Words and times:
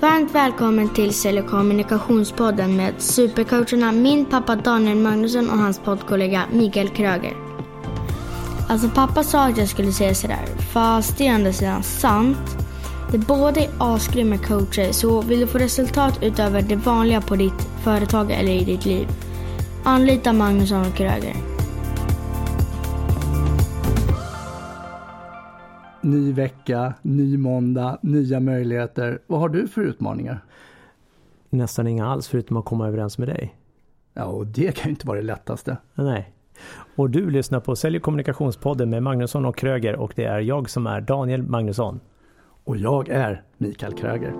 Varmt 0.00 0.34
välkommen 0.34 0.94
till 0.94 1.14
Sälj 1.14 1.40
och 1.40 1.46
kommunikationspodden 1.50 2.76
med 2.76 2.94
supercoacherna 2.98 3.92
min 3.92 4.26
pappa 4.26 4.56
Daniel 4.56 4.98
Magnusson 4.98 5.50
och 5.50 5.58
hans 5.58 5.78
poddkollega 5.78 6.42
Mikael 6.52 6.88
Kröger. 6.88 7.32
Alltså 8.68 8.88
pappa 8.88 9.22
sa 9.22 9.44
att 9.44 9.58
jag 9.58 9.68
skulle 9.68 9.92
säga 9.92 10.14
sådär, 10.14 10.46
fast 10.72 11.18
det 11.18 11.26
är 11.26 11.32
ändå 11.32 11.52
sidan 11.52 11.82
sant. 11.82 12.56
Det 13.12 13.18
båda 13.18 13.60
är 13.60 13.70
asgrymma 13.78 14.38
coacher, 14.38 14.92
så 14.92 15.22
vill 15.22 15.40
du 15.40 15.46
få 15.46 15.58
resultat 15.58 16.18
utöver 16.22 16.62
det 16.62 16.76
vanliga 16.76 17.20
på 17.20 17.36
ditt 17.36 17.68
företag 17.84 18.30
eller 18.30 18.52
i 18.52 18.64
ditt 18.64 18.84
liv, 18.84 19.08
anlita 19.84 20.32
Magnusson 20.32 20.86
och 20.86 20.94
Kröger. 20.94 21.57
Ny 26.00 26.32
vecka, 26.32 26.94
ny 27.02 27.36
måndag, 27.36 27.98
nya 28.02 28.40
möjligheter. 28.40 29.18
Vad 29.26 29.40
har 29.40 29.48
du 29.48 29.68
för 29.68 29.82
utmaningar? 29.82 30.44
Nästan 31.50 31.86
inga 31.86 32.06
alls 32.06 32.28
förutom 32.28 32.56
att 32.56 32.64
komma 32.64 32.88
överens 32.88 33.18
med 33.18 33.28
dig. 33.28 33.54
Ja, 34.14 34.24
och 34.24 34.46
det 34.46 34.76
kan 34.76 34.84
ju 34.84 34.90
inte 34.90 35.06
vara 35.06 35.18
det 35.18 35.26
lättaste. 35.26 35.76
Nej. 35.94 36.32
Och 36.96 37.10
du 37.10 37.30
lyssnar 37.30 37.60
på 37.60 37.76
Sälj 37.76 37.96
och 37.96 38.02
kommunikationspodden 38.02 38.90
med 38.90 39.02
Magnusson 39.02 39.44
och 39.44 39.56
Kröger 39.56 39.96
och 39.96 40.12
det 40.16 40.24
är 40.24 40.40
jag 40.40 40.70
som 40.70 40.86
är 40.86 41.00
Daniel 41.00 41.42
Magnusson. 41.42 42.00
Och 42.64 42.76
jag 42.76 43.08
är 43.08 43.42
Mikael 43.56 43.92
Kröger. 43.92 44.32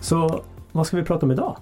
Så 0.00 0.42
vad 0.78 0.86
ska 0.86 0.96
vi 0.96 1.02
prata 1.02 1.26
om 1.26 1.32
idag? 1.32 1.56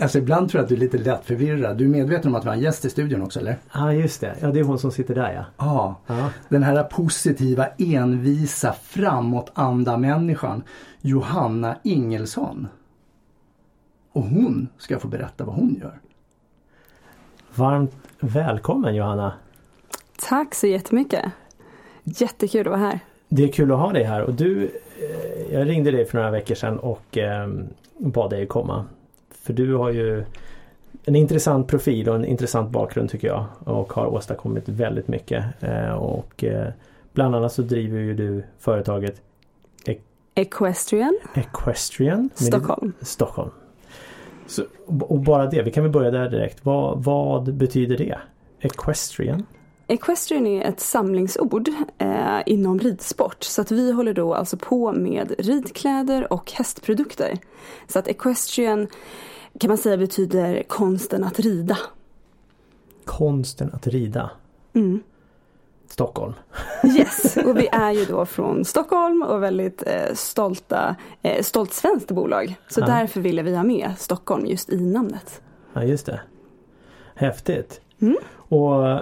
Alltså 0.00 0.18
ibland 0.18 0.50
tror 0.50 0.58
jag 0.58 0.62
att 0.62 0.68
du 0.68 0.74
är 0.74 0.78
lite 0.78 0.98
lätt 0.98 1.24
förvirrad. 1.24 1.76
Du 1.76 1.84
är 1.84 1.88
medveten 1.88 2.30
om 2.30 2.34
att 2.34 2.44
vi 2.44 2.48
har 2.48 2.56
en 2.56 2.62
gäst 2.62 2.84
i 2.84 2.90
studion 2.90 3.22
också 3.22 3.40
eller? 3.40 3.58
Ja 3.72 3.84
ah, 3.84 3.92
just 3.92 4.20
det, 4.20 4.36
ja 4.40 4.50
det 4.50 4.60
är 4.60 4.64
hon 4.64 4.78
som 4.78 4.92
sitter 4.92 5.14
där 5.14 5.32
ja. 5.32 5.44
Ja, 5.58 5.94
ah. 6.06 6.28
den 6.48 6.62
här 6.62 6.82
positiva, 6.82 7.66
envisa, 7.78 8.72
framåtanda 8.72 9.96
människan 9.96 10.62
Johanna 11.00 11.76
Ingelsson. 11.82 12.68
Och 14.12 14.22
hon 14.22 14.68
ska 14.78 14.98
få 14.98 15.08
berätta 15.08 15.44
vad 15.44 15.54
hon 15.54 15.76
gör. 15.80 16.00
Varmt 17.54 17.96
välkommen 18.20 18.94
Johanna! 18.94 19.32
Tack 20.28 20.54
så 20.54 20.66
jättemycket! 20.66 21.24
Jättekul 22.04 22.60
att 22.60 22.66
vara 22.66 22.80
här. 22.80 23.00
Det 23.28 23.44
är 23.44 23.52
kul 23.52 23.72
att 23.72 23.78
ha 23.78 23.92
dig 23.92 24.04
här 24.04 24.22
och 24.22 24.34
du, 24.34 24.64
eh, 24.64 24.70
jag 25.52 25.68
ringde 25.68 25.90
dig 25.90 26.04
för 26.04 26.18
några 26.18 26.30
veckor 26.30 26.54
sedan 26.54 26.78
och 26.78 27.18
eh, 27.18 27.48
bad 27.98 28.30
dig 28.30 28.46
komma. 28.46 28.84
För 29.30 29.52
du 29.52 29.74
har 29.74 29.90
ju 29.90 30.24
en 31.04 31.16
intressant 31.16 31.68
profil 31.68 32.08
och 32.08 32.14
en 32.14 32.24
intressant 32.24 32.70
bakgrund 32.70 33.10
tycker 33.10 33.28
jag 33.28 33.46
och 33.64 33.92
har 33.92 34.06
åstadkommit 34.06 34.68
väldigt 34.68 35.08
mycket. 35.08 35.44
Eh, 35.60 35.90
och 35.90 36.44
eh, 36.44 36.68
bland 37.12 37.34
annat 37.34 37.52
så 37.52 37.62
driver 37.62 37.98
ju 37.98 38.14
du 38.14 38.44
företaget 38.58 39.22
e 39.86 39.96
Equestrian. 40.34 41.18
Equestrian. 41.34 42.30
Stockholm. 42.34 42.92
Stockholm. 43.00 43.50
Så, 44.46 44.62
och 44.86 45.18
bara 45.18 45.46
det, 45.46 45.62
vi 45.62 45.70
kan 45.70 45.82
väl 45.82 45.92
börja 45.92 46.10
där 46.10 46.30
direkt. 46.30 46.64
Vad, 46.64 47.04
vad 47.04 47.54
betyder 47.54 47.98
det? 47.98 48.18
Equestrian? 48.60 49.46
Equestrian 49.90 50.46
är 50.46 50.64
ett 50.64 50.80
samlingsord 50.80 51.68
eh, 51.98 52.38
inom 52.46 52.78
ridsport 52.78 53.44
så 53.44 53.60
att 53.60 53.70
vi 53.70 53.92
håller 53.92 54.14
då 54.14 54.34
alltså 54.34 54.56
på 54.56 54.92
med 54.92 55.34
ridkläder 55.38 56.32
och 56.32 56.52
hästprodukter. 56.52 57.38
Så 57.86 57.98
att 57.98 58.08
equestrian 58.08 58.86
kan 59.60 59.68
man 59.68 59.78
säga 59.78 59.96
betyder 59.96 60.62
konsten 60.62 61.24
att 61.24 61.38
rida. 61.38 61.78
Konsten 63.04 63.70
att 63.72 63.86
rida? 63.86 64.30
Mm. 64.74 65.02
Stockholm. 65.88 66.34
Yes, 66.98 67.36
och 67.36 67.56
vi 67.56 67.68
är 67.72 67.92
ju 67.92 68.04
då 68.04 68.26
från 68.26 68.64
Stockholm 68.64 69.22
och 69.22 69.42
väldigt 69.42 69.82
eh, 69.86 70.14
stolta, 70.14 70.96
eh, 71.22 71.42
stolt 71.42 71.72
svenskt 71.72 72.10
bolag. 72.10 72.54
Så 72.68 72.80
ja. 72.80 72.86
därför 72.86 73.20
ville 73.20 73.42
vi 73.42 73.56
ha 73.56 73.62
med 73.62 73.94
Stockholm 73.98 74.46
just 74.46 74.70
i 74.70 74.80
namnet. 74.80 75.42
Ja, 75.72 75.84
just 75.84 76.06
det. 76.06 76.20
Häftigt. 77.14 77.80
Mm. 78.00 78.16
Och 78.34 79.00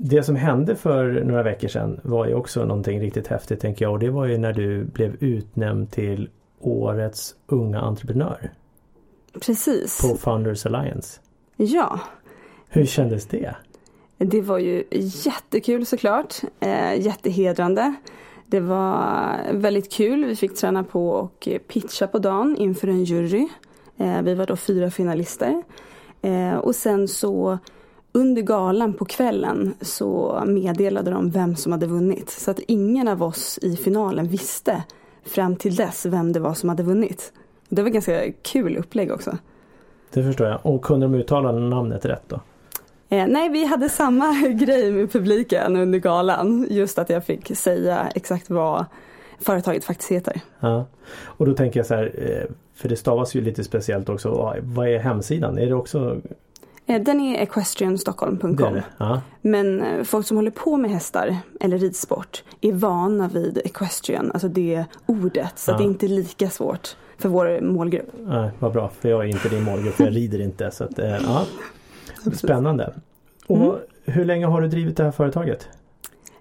det 0.00 0.22
som 0.22 0.36
hände 0.36 0.76
för 0.76 1.24
några 1.24 1.42
veckor 1.42 1.68
sedan 1.68 2.00
var 2.02 2.26
ju 2.26 2.34
också 2.34 2.64
någonting 2.64 3.00
riktigt 3.00 3.26
häftigt 3.26 3.60
tänker 3.60 3.84
jag 3.84 3.92
och 3.92 3.98
det 3.98 4.10
var 4.10 4.26
ju 4.26 4.38
när 4.38 4.52
du 4.52 4.84
blev 4.84 5.16
utnämnd 5.20 5.90
till 5.90 6.28
Årets 6.60 7.34
unga 7.46 7.80
entreprenör. 7.80 8.52
Precis. 9.40 10.00
På 10.00 10.16
Founders 10.16 10.66
Alliance. 10.66 11.20
Ja. 11.56 12.00
Hur 12.68 12.86
kändes 12.86 13.26
det? 13.26 13.54
Det 14.18 14.40
var 14.40 14.58
ju 14.58 14.84
jättekul 15.24 15.86
såklart. 15.86 16.34
Eh, 16.60 17.00
jättehedrande. 17.00 17.94
Det 18.46 18.60
var 18.60 19.36
väldigt 19.52 19.92
kul. 19.92 20.24
Vi 20.24 20.36
fick 20.36 20.54
träna 20.54 20.84
på 20.84 21.10
och 21.10 21.48
pitcha 21.68 22.06
på 22.06 22.18
dagen 22.18 22.56
inför 22.58 22.88
en 22.88 23.04
jury. 23.04 23.48
Eh, 23.96 24.22
vi 24.22 24.34
var 24.34 24.46
då 24.46 24.56
fyra 24.56 24.90
finalister. 24.90 25.62
Eh, 26.22 26.54
och 26.54 26.74
sen 26.74 27.08
så 27.08 27.58
under 28.12 28.42
galan 28.42 28.94
på 28.94 29.04
kvällen 29.04 29.74
så 29.80 30.42
meddelade 30.46 31.10
de 31.10 31.30
vem 31.30 31.56
som 31.56 31.72
hade 31.72 31.86
vunnit. 31.86 32.30
Så 32.30 32.50
att 32.50 32.58
ingen 32.58 33.08
av 33.08 33.22
oss 33.22 33.58
i 33.62 33.76
finalen 33.76 34.28
visste 34.28 34.82
fram 35.24 35.56
till 35.56 35.76
dess 35.76 36.06
vem 36.06 36.32
det 36.32 36.40
var 36.40 36.54
som 36.54 36.68
hade 36.68 36.82
vunnit. 36.82 37.32
Det 37.68 37.82
var 37.82 37.90
ganska 37.90 38.32
kul 38.42 38.76
upplägg 38.76 39.12
också. 39.12 39.38
Det 40.12 40.22
förstår 40.22 40.46
jag. 40.46 40.58
Och 40.62 40.82
kunde 40.82 41.06
de 41.06 41.14
uttala 41.14 41.52
namnet 41.52 42.04
rätt 42.04 42.22
då? 42.28 42.40
Eh, 43.08 43.26
nej, 43.26 43.48
vi 43.48 43.64
hade 43.64 43.88
samma 43.88 44.48
grej 44.48 44.92
med 44.92 45.12
publiken 45.12 45.76
under 45.76 45.98
galan. 45.98 46.66
Just 46.70 46.98
att 46.98 47.10
jag 47.10 47.24
fick 47.24 47.56
säga 47.56 48.08
exakt 48.14 48.50
vad 48.50 48.84
företaget 49.40 49.84
faktiskt 49.84 50.10
heter. 50.10 50.40
Ja. 50.60 50.86
Och 51.22 51.46
då 51.46 51.54
tänker 51.54 51.80
jag 51.80 51.86
så 51.86 51.94
här, 51.94 52.12
eh, 52.18 52.54
för 52.74 52.88
det 52.88 52.96
stavas 52.96 53.34
ju 53.34 53.40
lite 53.40 53.64
speciellt 53.64 54.08
också. 54.08 54.54
Vad 54.62 54.88
är 54.88 54.98
hemsidan? 54.98 55.58
Är 55.58 55.66
det 55.66 55.74
också 55.74 56.16
den 56.88 57.20
är 57.20 57.42
equestrianstockholm.com. 57.42 58.80
Ja. 58.98 59.20
Men 59.40 59.82
eh, 59.82 60.04
folk 60.04 60.26
som 60.26 60.36
håller 60.36 60.50
på 60.50 60.76
med 60.76 60.90
hästar 60.90 61.36
eller 61.60 61.78
ridsport 61.78 62.44
är 62.60 62.72
vana 62.72 63.28
vid 63.28 63.58
equestrian, 63.64 64.30
alltså 64.32 64.48
det 64.48 64.84
ordet. 65.06 65.58
Så 65.58 65.70
ja. 65.70 65.76
det 65.76 65.82
är 65.82 65.86
inte 65.86 66.08
lika 66.08 66.50
svårt 66.50 66.96
för 67.18 67.28
vår 67.28 67.60
målgrupp. 67.60 68.12
Nej, 68.26 68.50
vad 68.58 68.72
bra, 68.72 68.90
för 69.00 69.08
jag 69.08 69.24
är 69.24 69.28
inte 69.28 69.48
din 69.48 69.62
målgrupp, 69.62 69.94
för 69.94 70.04
jag 70.04 70.16
rider 70.16 70.40
inte. 70.40 70.70
Så 70.70 70.84
att, 70.84 70.98
eh, 70.98 71.08
ja. 71.08 71.44
Spännande. 72.32 72.94
Och 73.46 73.56
mm. 73.56 73.76
hur 74.04 74.24
länge 74.24 74.46
har 74.46 74.60
du 74.60 74.68
drivit 74.68 74.96
det 74.96 75.04
här 75.04 75.10
företaget? 75.10 75.68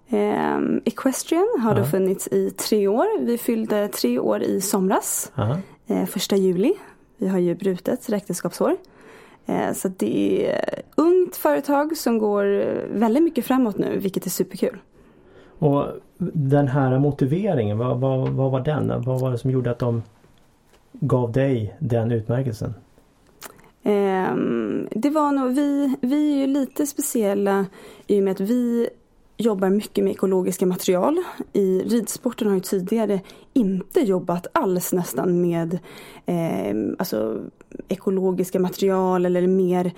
Eh, 0.09 0.58
Equestrian 0.85 1.47
har 1.59 1.75
ja. 1.75 1.79
då 1.79 1.85
funnits 1.85 2.28
i 2.28 2.50
tre 2.50 2.88
år. 2.88 3.25
Vi 3.25 3.38
fyllde 3.38 3.88
tre 3.88 4.19
år 4.19 4.44
i 4.44 4.62
somras. 4.62 5.31
Eh, 5.88 6.06
första 6.06 6.35
juli. 6.35 6.74
Vi 7.18 7.28
har 7.28 7.40
ju 7.40 7.56
brutet 7.56 8.09
räkenskapsår. 8.09 8.75
Eh, 9.47 9.74
så 9.74 9.88
det 9.88 10.47
är 10.52 10.81
ungt 10.96 11.35
företag 11.35 11.97
som 11.97 12.18
går 12.18 12.44
väldigt 12.94 13.24
mycket 13.24 13.46
framåt 13.46 13.78
nu, 13.78 13.97
vilket 13.97 14.25
är 14.25 14.30
superkul. 14.30 14.78
Och 15.59 15.85
den 16.34 16.68
här 16.68 17.00
motiveringen, 17.00 17.78
vad, 17.78 18.00
vad, 18.00 18.30
vad 18.30 18.52
var 18.52 18.59
den? 18.59 19.02
Vad 19.02 19.22
var 19.22 19.31
det 19.31 19.38
som 19.38 19.52
gjorde 19.52 19.72
att 19.72 19.80
de 19.80 20.03
gav 20.91 21.31
dig 21.31 21.75
den 21.80 22.12
utmärkelsen? 22.12 22.74
Um, 23.84 24.88
det 24.91 25.09
var 25.09 25.31
nog, 25.31 25.52
vi, 25.52 25.96
vi 26.02 26.34
är 26.34 26.38
ju 26.38 26.47
lite 26.47 26.88
speciella 26.88 27.66
i 28.08 28.19
och 28.19 28.24
med 28.24 28.31
att 28.31 28.40
vi 28.40 28.90
jobbar 29.38 29.69
mycket 29.69 30.03
med 30.03 30.12
ekologiska 30.12 30.66
material. 30.66 31.18
I 31.53 31.79
ridsporten 31.79 32.47
har 32.47 32.56
ju 32.56 32.62
tidigare 32.62 33.22
inte 33.53 34.00
jobbat 34.00 34.47
alls 34.52 34.94
nästan 34.94 35.41
med 35.41 35.79
eh, 36.25 36.75
alltså 37.00 37.41
ekologiska 37.88 38.60
material 38.60 39.26
eller 39.26 39.48
mer 39.48 39.92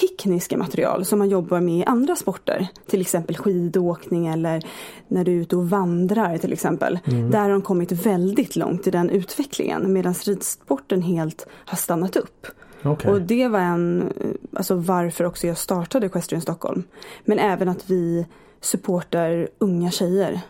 tekniska 0.00 0.56
material 0.56 1.04
som 1.04 1.18
man 1.18 1.28
jobbar 1.28 1.60
med 1.60 1.78
i 1.78 1.84
andra 1.84 2.16
sporter. 2.16 2.68
Till 2.86 3.00
exempel 3.00 3.36
skidåkning 3.36 4.26
eller 4.26 4.62
när 5.08 5.24
du 5.24 5.32
är 5.32 5.36
ute 5.36 5.56
och 5.56 5.70
vandrar 5.70 6.38
till 6.38 6.52
exempel. 6.52 6.98
Mm. 7.04 7.30
Där 7.30 7.40
har 7.40 7.50
de 7.50 7.62
kommit 7.62 7.92
väldigt 7.92 8.56
långt 8.56 8.86
i 8.86 8.90
den 8.90 9.10
utvecklingen 9.10 9.92
medan 9.92 10.14
ridsporten 10.14 11.02
helt 11.02 11.46
har 11.50 11.76
stannat 11.76 12.16
upp. 12.16 12.46
Okay. 12.84 13.12
Och 13.12 13.20
det 13.20 13.48
var 13.48 13.60
en, 13.60 14.12
alltså 14.52 14.74
varför 14.74 15.24
också 15.24 15.46
jag 15.46 15.58
startade 15.58 16.06
Equestrian 16.06 16.42
Stockholm. 16.42 16.82
Men 17.24 17.38
även 17.38 17.68
att 17.68 17.90
vi 17.90 18.26
supportar 18.60 19.48
unga 19.58 19.90
tjejer. 19.90 20.40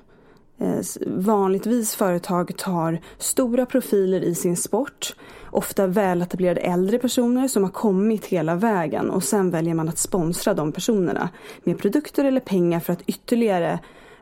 Eh, 0.59 0.81
vanligtvis 1.07 1.95
företag 1.95 2.57
tar 2.57 3.01
stora 3.19 3.67
profiler 3.67 4.21
i 4.21 4.35
sin 4.35 4.57
sport. 4.57 5.17
Ofta 5.55 5.87
väletablerade 5.87 6.61
äldre 6.61 6.99
personer 6.99 7.49
som 7.49 7.63
har 7.63 7.71
kommit 7.71 8.27
hela 8.27 8.55
vägen 8.55 9.11
och 9.11 9.23
sen 9.23 9.51
väljer 9.51 9.75
man 9.75 9.89
att 9.89 9.99
sponsra 9.99 10.55
de 10.55 10.73
personerna 10.73 11.29
med 11.65 11.79
produkter 11.79 12.25
eller 12.25 12.41
pengar 12.41 12.81
för 12.81 12.93
att 12.93 13.03
ytterligare 13.07 13.79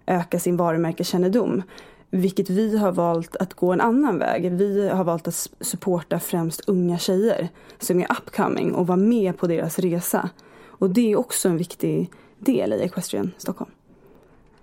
öka 0.07 0.39
sin 0.41 0.57
varumärkeskännedom. 0.57 1.63
vilket 2.11 2.51
vi 2.51 2.79
har 2.79 2.93
valt 2.93 3.37
att 3.37 3.55
gå 3.55 3.73
en 3.73 3.81
annan 3.81 4.19
väg. 4.19 4.53
Vi 4.53 4.89
har 4.89 5.05
valt 5.05 5.29
att 5.29 5.49
supporta 5.61 6.19
främst 6.19 6.69
unga 6.69 6.99
tjejer 6.99 7.49
som 7.79 8.01
är 8.01 8.07
upcoming 8.13 8.75
och 8.75 8.87
vara 8.87 8.97
med 8.97 9.39
på 9.39 9.47
deras 9.47 9.79
resa. 9.79 10.31
Och 10.67 10.91
det 10.91 11.13
är 11.13 11.17
också 11.19 11.49
en 11.49 11.57
viktig 11.57 12.11
del 12.39 12.73
i 12.73 12.77
Equestrian 12.83 13.31
Stockholm. 13.39 13.71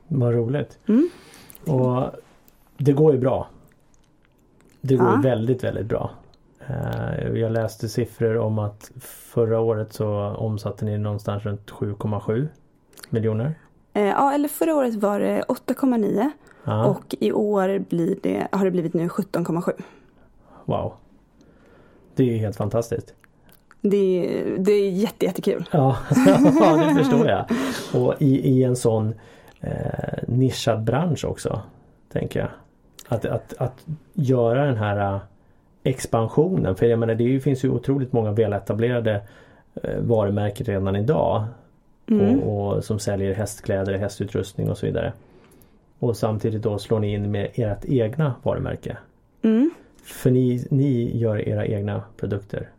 Vad 0.07 0.33
roligt. 0.33 0.77
Mm. 0.87 1.09
Och 1.65 2.03
det 2.77 2.93
går 2.93 3.13
ju 3.13 3.19
bra. 3.19 3.47
Det 4.81 4.95
går 4.95 5.07
Ja. 5.07 5.21
väldigt, 5.23 5.63
väldigt 5.63 5.85
bra. 5.85 6.11
Eh, 6.69 7.27
Jag 7.39 7.51
läste 7.51 7.89
siffror 7.89 8.37
om 8.37 8.59
att 8.59 8.91
förra 9.33 9.59
året 9.59 9.93
så 9.93 10.09
omsatte 10.37 10.85
ni 10.85 10.97
någonstans 10.97 11.43
runt 11.43 11.69
7,7 11.71 12.47
miljoner. 13.09 13.55
Eh, 13.93 14.03
ja, 14.03 14.33
eller 14.33 14.47
förra 14.47 14.75
året 14.75 14.95
var 14.95 15.19
det 15.19 15.43
8,9 15.47 16.31
Ja, 16.63 16.85
och 16.85 17.15
i 17.19 17.31
år 17.31 17.79
blir 17.79 18.15
det, 18.23 18.47
har 18.51 18.65
det 18.65 18.71
blivit 18.71 18.93
nu 18.93 19.07
17,7. 19.07 19.71
wow. 20.65 20.93
Det 22.15 22.23
är 22.23 22.27
ju 22.27 22.37
helt 22.37 22.55
fantastiskt. 22.55 23.13
Det, 23.81 23.97
är- 23.97 24.57
det 24.57 24.71
är 24.71 24.89
jätte, 24.89 25.25
jättekul. 25.25 25.65
Ja, 25.71 25.97
ja 26.59 26.75
det 26.89 26.95
förstår 27.03 27.27
jag. 27.27 27.45
Och 27.93 28.21
i, 28.21 28.49
i 28.49 28.63
en 28.63 28.75
sån 28.75 29.13
eh, 29.61 30.23
nischad 30.27 30.83
bransch 30.83 31.25
också. 31.25 31.61
Tänker 32.11 32.39
jag. 32.39 32.49
Att, 33.07 33.25
att, 33.25 33.53
att 33.57 33.85
göra 34.13 34.65
den 34.65 34.77
här 34.77 35.19
expansionen. 35.89 36.75
För 36.75 36.85
jag 36.85 36.99
menar 36.99 37.15
det 37.15 37.39
finns 37.39 37.63
ju 37.63 37.69
otroligt 37.69 38.13
många 38.13 38.31
väletablerade 38.31 39.21
eh, 39.83 39.99
varumärken 39.99 40.65
redan 40.65 40.95
idag. 40.95 41.45
Mm. 42.07 42.39
Och, 42.39 42.75
och 42.75 42.83
som 42.83 42.99
säljer 42.99 43.33
hästkläder, 43.33 43.97
hästutrustning 43.97 44.69
och 44.69 44.77
så 44.77 44.85
vidare. 44.85 45.13
Och 45.99 46.17
samtidigt 46.17 46.61
då 46.61 46.79
slår 46.79 46.99
ni 46.99 47.13
in 47.13 47.31
med 47.31 47.49
ert 47.53 47.85
egna 47.85 48.33
varumärke. 48.43 48.97
Mm. 49.41 49.71
För 50.03 50.31
ni, 50.31 50.67
ni 50.71 51.17
gör 51.17 51.47
era 51.47 51.65
egna 51.65 52.03
produkter. 52.17 52.69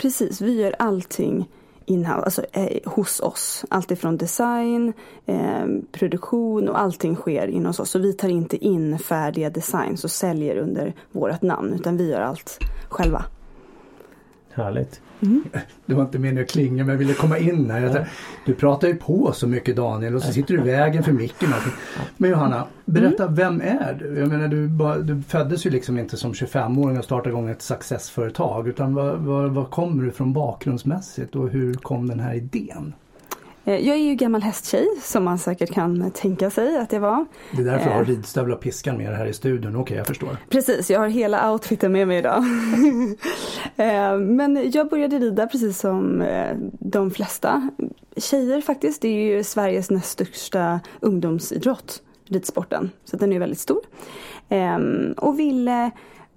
Precis, 0.00 0.40
vi 0.40 0.60
gör 0.60 0.74
allting 0.78 1.48
inhouse, 1.86 2.24
alltså 2.24 2.44
eh, 2.52 2.78
hos 2.84 3.20
oss. 3.20 3.64
Allt 3.68 3.90
ifrån 3.90 4.16
design, 4.16 4.92
eh, 5.26 5.66
produktion 5.92 6.68
och 6.68 6.80
allting 6.80 7.16
sker 7.16 7.46
inom 7.46 7.70
oss. 7.70 7.90
Så 7.90 7.98
vi 7.98 8.12
tar 8.12 8.28
inte 8.28 8.64
in 8.64 8.98
färdiga 8.98 9.50
designs 9.50 10.04
och 10.04 10.10
säljer 10.10 10.56
under 10.56 10.92
vårt 11.12 11.42
namn 11.42 11.72
utan 11.72 11.96
vi 11.96 12.10
gör 12.10 12.20
allt 12.20 12.58
själva. 12.88 13.24
Härligt. 14.50 15.00
Det 15.86 15.94
var 15.94 16.02
inte 16.02 16.18
meningen 16.18 16.44
att 16.44 16.50
klinga 16.50 16.84
men 16.84 16.92
jag 16.92 16.98
ville 16.98 17.14
komma 17.14 17.38
in 17.38 17.70
här. 17.70 17.80
Jag 17.80 17.92
tänkte, 17.92 18.10
Du 18.46 18.54
pratar 18.54 18.88
ju 18.88 18.94
på 18.94 19.32
så 19.32 19.46
mycket 19.46 19.76
Daniel 19.76 20.14
och 20.14 20.22
så 20.22 20.32
sitter 20.32 20.54
du 20.54 20.60
i 20.60 20.64
vägen 20.64 21.02
för 21.02 21.12
micken. 21.12 21.48
Men 22.16 22.30
Johanna, 22.30 22.66
berätta 22.84 23.26
vem 23.26 23.60
är 23.60 23.96
du? 24.00 24.18
Jag 24.18 24.28
menar 24.28 24.48
du, 24.48 24.68
du 25.14 25.22
föddes 25.22 25.66
ju 25.66 25.70
liksom 25.70 25.98
inte 25.98 26.16
som 26.16 26.32
25-åring 26.32 26.98
och 26.98 27.04
startade 27.04 27.30
igång 27.30 27.48
ett 27.48 27.62
successföretag. 27.62 28.68
Utan 28.68 28.94
var, 28.94 29.14
var, 29.16 29.46
var 29.46 29.64
kommer 29.64 30.04
du 30.04 30.10
från 30.10 30.32
bakgrundsmässigt 30.32 31.36
och 31.36 31.48
hur 31.48 31.74
kom 31.74 32.08
den 32.08 32.20
här 32.20 32.34
idén? 32.34 32.92
Eh, 33.64 33.74
jag 33.88 33.96
är 33.96 34.00
ju 34.02 34.14
gammal 34.14 34.42
hästtjej 34.42 34.86
som 35.02 35.24
man 35.24 35.38
säkert 35.38 35.72
kan 35.72 36.10
tänka 36.10 36.50
sig 36.50 36.76
att 36.78 36.92
jag 36.92 37.00
var. 37.00 37.26
Det 37.52 37.60
är 37.62 37.64
därför 37.64 37.86
jag 37.86 37.94
har 37.96 38.02
Eh. 38.02 38.06
ridstövlar 38.08 38.54
och 38.56 38.60
piskan 38.62 38.96
med 38.96 39.16
här 39.16 39.26
i 39.26 39.32
studion. 39.32 39.76
Okej, 39.76 39.96
jag 39.96 40.06
förstår. 40.06 40.36
Precis, 40.50 40.90
jag 40.90 41.00
har 41.00 41.08
hela 41.08 41.52
outfiten 41.52 41.92
med 41.92 42.08
mig 42.08 42.18
idag. 42.18 42.44
Eh, 43.76 44.16
Men 44.18 44.70
jag 44.70 44.88
började 44.88 45.18
rida 45.18 45.46
precis 45.46 45.78
som 45.80 46.24
de 46.78 47.10
flesta 47.10 47.68
tjejer 48.16 48.60
faktiskt. 48.60 49.02
Det 49.02 49.08
är 49.08 49.36
ju 49.36 49.44
Sveriges 49.44 49.90
näst 49.90 50.08
största 50.10 50.80
ungdomsidrott, 51.00 52.02
ridsporten. 52.28 52.90
Så 53.04 53.16
den 53.16 53.32
är 53.32 53.38
väldigt 53.38 53.58
stor. 53.58 53.80
Ehm, 54.48 55.12
Och 55.16 55.38
ville, 55.38 55.90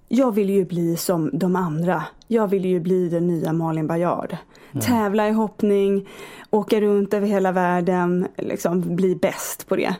jag 0.08 0.34
ville 0.34 0.52
ju 0.52 0.64
bli 0.64 0.96
som 0.96 1.30
de 1.32 1.56
andra. 1.56 2.02
Jag 2.28 2.48
ville 2.48 2.68
ju 2.68 2.80
bli 2.80 3.08
den 3.08 3.26
nya 3.26 3.52
Malin 3.52 3.86
Baryard. 3.86 4.36
Tävla 4.80 5.28
i 5.28 5.32
hoppning, 5.32 6.08
åka 6.50 6.80
runt 6.80 7.14
över 7.14 7.26
hela 7.26 7.52
världen, 7.52 8.26
liksom 8.36 8.96
bli 8.96 9.16
bäst 9.16 9.68
på 9.68 9.76
det. 9.76 9.96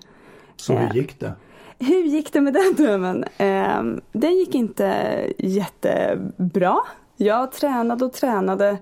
Så 0.57 0.73
hur 0.77 0.95
gick 0.95 1.21
det? 1.21 1.33
Hur 1.79 2.03
gick 2.03 2.33
det 2.33 2.41
med 2.41 2.53
den 2.53 2.75
drömmen? 2.77 3.25
Ehm, 3.39 4.01
den 4.13 4.37
gick 4.39 4.55
inte 4.55 4.95
jättebra. 5.39 6.77
Jag 7.17 7.53
tränade 7.53 8.05
och 8.05 8.13
tränade 8.13 8.79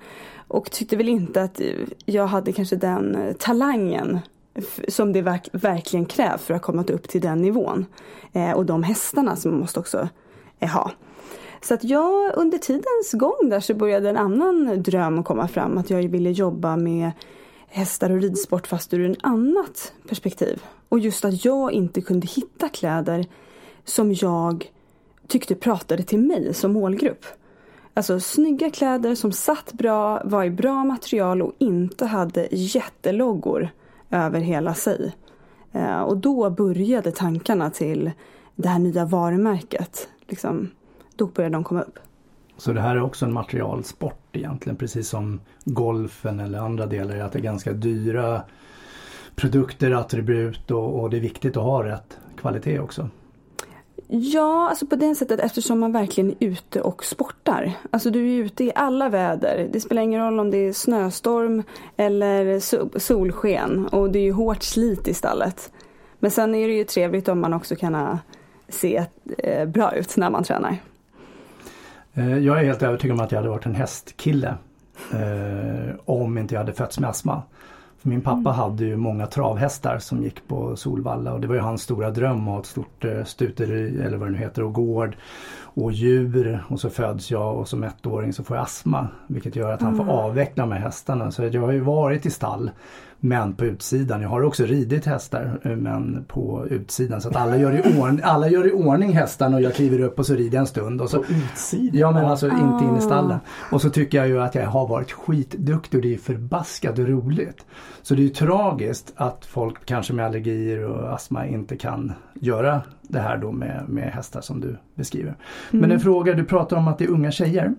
och 0.48 0.70
tyckte 0.70 0.96
väl 0.96 1.08
inte 1.08 1.42
att 1.42 1.60
jag 2.04 2.26
hade 2.26 2.52
kanske 2.52 2.76
den 2.76 3.14
eh, 3.14 3.32
talangen 3.32 4.18
som 4.88 5.12
det 5.12 5.22
verk- 5.22 5.48
verkligen 5.52 6.06
krävs 6.06 6.42
för 6.42 6.54
att 6.54 6.62
komma 6.62 6.84
upp 6.88 7.08
till 7.08 7.20
den 7.20 7.38
nivån. 7.42 7.86
Eh, 8.32 8.50
och 8.52 8.66
de 8.66 8.82
hästarna 8.82 9.36
som 9.36 9.50
man 9.50 9.60
måste 9.60 9.80
också 9.80 10.08
eh, 10.58 10.68
ha. 10.68 10.90
Så 11.60 11.74
att 11.74 11.84
jag 11.84 12.36
under 12.36 12.58
tidens 12.58 13.12
gång 13.12 13.48
där 13.50 13.60
så 13.60 13.74
började 13.74 14.10
en 14.10 14.16
annan 14.16 14.82
dröm 14.82 15.24
komma 15.24 15.48
fram. 15.48 15.78
Att 15.78 15.90
jag 15.90 16.08
ville 16.08 16.30
jobba 16.30 16.76
med 16.76 17.10
hästar 17.68 18.10
och 18.10 18.20
ridsport 18.20 18.66
fast 18.66 18.94
ur 18.94 19.10
ett 19.10 19.18
annat 19.22 19.92
perspektiv. 20.08 20.62
Och 20.88 20.98
just 20.98 21.24
att 21.24 21.44
jag 21.44 21.72
inte 21.72 22.00
kunde 22.00 22.26
hitta 22.26 22.68
kläder 22.68 23.26
som 23.84 24.12
jag 24.12 24.70
tyckte 25.26 25.54
pratade 25.54 26.02
till 26.02 26.18
mig 26.18 26.54
som 26.54 26.72
målgrupp. 26.72 27.24
Alltså 27.94 28.20
snygga 28.20 28.70
kläder 28.70 29.14
som 29.14 29.32
satt 29.32 29.72
bra, 29.72 30.22
var 30.24 30.44
i 30.44 30.50
bra 30.50 30.84
material 30.84 31.42
och 31.42 31.52
inte 31.58 32.06
hade 32.06 32.48
jätteloggor 32.50 33.68
över 34.10 34.40
hela 34.40 34.74
sig. 34.74 35.14
Eh, 35.72 36.00
och 36.00 36.16
då 36.16 36.50
började 36.50 37.12
tankarna 37.12 37.70
till 37.70 38.10
det 38.54 38.68
här 38.68 38.78
nya 38.78 39.04
varumärket. 39.04 40.08
Liksom, 40.26 40.70
då 41.16 41.26
började 41.26 41.56
de 41.56 41.64
komma 41.64 41.82
upp. 41.82 41.98
Så 42.58 42.72
det 42.72 42.80
här 42.80 42.96
är 42.96 43.02
också 43.02 43.24
en 43.24 43.32
materialsport 43.32 44.36
egentligen 44.36 44.76
precis 44.76 45.08
som 45.08 45.40
golfen 45.64 46.40
eller 46.40 46.58
andra 46.58 46.86
delar. 46.86 47.18
Att 47.18 47.32
det 47.32 47.38
är 47.38 47.42
ganska 47.42 47.72
dyra 47.72 48.42
produkter, 49.34 49.90
attribut 49.90 50.70
och, 50.70 51.00
och 51.00 51.10
det 51.10 51.16
är 51.16 51.20
viktigt 51.20 51.56
att 51.56 51.62
ha 51.62 51.84
rätt 51.84 52.18
kvalitet 52.36 52.78
också. 52.78 53.08
Ja, 54.08 54.68
alltså 54.68 54.86
på 54.86 54.96
det 54.96 55.14
sättet 55.14 55.40
eftersom 55.40 55.80
man 55.80 55.92
verkligen 55.92 56.30
är 56.30 56.36
ute 56.40 56.80
och 56.80 57.04
sportar. 57.04 57.72
Alltså 57.90 58.10
du 58.10 58.34
är 58.34 58.44
ute 58.44 58.64
i 58.64 58.72
alla 58.74 59.08
väder. 59.08 59.68
Det 59.72 59.80
spelar 59.80 60.02
ingen 60.02 60.20
roll 60.20 60.40
om 60.40 60.50
det 60.50 60.58
är 60.58 60.72
snöstorm 60.72 61.62
eller 61.96 62.44
so- 62.44 62.98
solsken. 62.98 63.86
Och 63.86 64.10
det 64.10 64.18
är 64.18 64.22
ju 64.22 64.32
hårt 64.32 64.62
slit 64.62 65.08
i 65.08 65.14
stallet. 65.14 65.72
Men 66.18 66.30
sen 66.30 66.54
är 66.54 66.68
det 66.68 66.74
ju 66.74 66.84
trevligt 66.84 67.28
om 67.28 67.40
man 67.40 67.54
också 67.54 67.76
kan 67.76 68.18
se 68.68 69.06
eh, 69.38 69.68
bra 69.68 69.94
ut 69.94 70.16
när 70.16 70.30
man 70.30 70.44
tränar. 70.44 70.78
Eh, 72.16 72.38
Jag 72.38 72.60
är 72.60 72.64
helt 72.64 72.82
övertygad 72.82 73.18
om 73.18 73.24
att 73.24 73.32
jag 73.32 73.38
hade 73.38 73.48
varit 73.48 73.66
en 73.66 73.74
hästkille 73.74 74.54
eh, 75.12 75.94
om 76.04 76.38
inte 76.38 76.54
jag 76.54 76.60
hade 76.60 76.72
fötts 76.72 76.98
med 76.98 77.10
astma. 77.10 77.42
För 77.98 78.08
min 78.08 78.20
pappa 78.20 78.50
hade 78.50 78.84
ju 78.84 78.96
många 78.96 79.26
travhästar 79.26 79.98
som 79.98 80.22
gick 80.22 80.48
på 80.48 80.76
Solvalla 80.76 81.32
och 81.32 81.40
det 81.40 81.46
var 81.46 81.54
ju 81.54 81.60
hans 81.60 81.82
stora 81.82 82.10
dröm 82.10 82.48
att 82.48 82.54
ha 82.54 82.60
ett 82.60 82.66
stort 82.66 83.04
eh, 83.04 83.24
stuteri 83.24 84.00
eller 84.02 84.16
vad 84.16 84.28
det 84.28 84.32
nu 84.32 84.38
heter 84.38 84.62
och 84.62 84.72
gård 84.72 85.16
och 85.58 85.92
djur 85.92 86.64
och 86.68 86.80
så 86.80 86.90
föds 86.90 87.30
jag 87.30 87.56
och 87.56 87.68
som 87.68 87.84
ettåring 87.84 88.32
så 88.32 88.44
får 88.44 88.56
jag 88.56 88.64
astma 88.64 89.08
vilket 89.26 89.56
gör 89.56 89.72
att 89.72 89.82
han 89.82 89.96
får 89.96 90.10
avveckla 90.10 90.66
med 90.66 90.80
hästarna. 90.82 91.30
Så 91.30 91.44
jag 91.44 91.62
har 91.62 91.72
ju 91.72 91.80
varit 91.80 92.26
i 92.26 92.30
stall 92.30 92.70
men 93.20 93.54
på 93.54 93.64
utsidan. 93.64 94.22
Jag 94.22 94.28
har 94.28 94.42
också 94.42 94.64
ridit 94.64 95.06
hästar 95.06 95.60
eh, 95.62 95.76
men 95.76 96.24
på 96.28 96.66
utsidan 96.70 97.20
så 97.20 97.28
att 97.28 97.36
alla 97.36 97.56
gör 97.56 97.72
i, 97.72 98.00
ordning, 98.00 98.20
alla 98.24 98.48
gör 98.48 98.66
i 98.66 98.72
ordning 98.72 99.12
hästarna 99.12 99.56
och 99.56 99.62
jag 99.62 99.74
kliver 99.74 100.00
upp 100.00 100.18
och 100.18 100.26
så 100.26 100.34
rider 100.34 100.54
jag 100.56 100.60
en 100.60 100.66
stund. 100.66 101.00
Och 101.00 101.10
så, 101.10 101.24
utsidan? 101.24 102.00
Ja 102.00 102.10
men 102.10 102.24
alltså 102.24 102.46
inte 102.46 102.84
in 102.84 102.94
i 102.94 102.98
Ah. 102.98 103.00
stallen. 103.00 103.38
Och 103.72 103.82
så 103.82 103.90
tycker 103.90 104.18
jag 104.18 104.28
ju 104.28 104.40
att 104.40 104.54
jag 104.54 104.66
har 104.66 104.88
varit 104.88 105.12
skitduktig 105.12 105.98
och 105.98 106.02
det 106.02 106.14
är 106.14 106.18
förbaskat 106.18 106.98
roligt. 106.98 107.66
Så 108.02 108.14
det 108.14 108.24
är 108.24 108.28
tragiskt 108.28 109.12
att 109.16 109.46
folk 109.46 109.84
kanske 109.86 110.12
med 110.12 110.26
allergier 110.26 110.84
och 110.84 111.14
astma 111.14 111.46
inte 111.46 111.76
kan 111.76 112.12
göra 112.34 112.82
det 113.02 113.18
här 113.20 113.36
då 113.38 113.52
med, 113.52 113.84
med 113.88 114.04
hästar 114.12 114.40
som 114.40 114.60
du 114.60 114.76
beskriver. 114.94 115.36
Men 115.70 115.90
en 115.90 116.00
fråga, 116.00 116.34
du 116.34 116.44
pratar 116.44 116.76
om 116.76 116.88
att 116.88 116.98
det 116.98 117.04
är 117.04 117.10
unga 117.10 117.30
tjejer. 117.30 117.74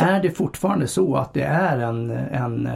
Är 0.00 0.22
det 0.22 0.30
fortfarande 0.30 0.86
så 0.86 1.16
att 1.16 1.34
det 1.34 1.42
är 1.42 1.78
en, 1.78 2.10
en 2.10 2.68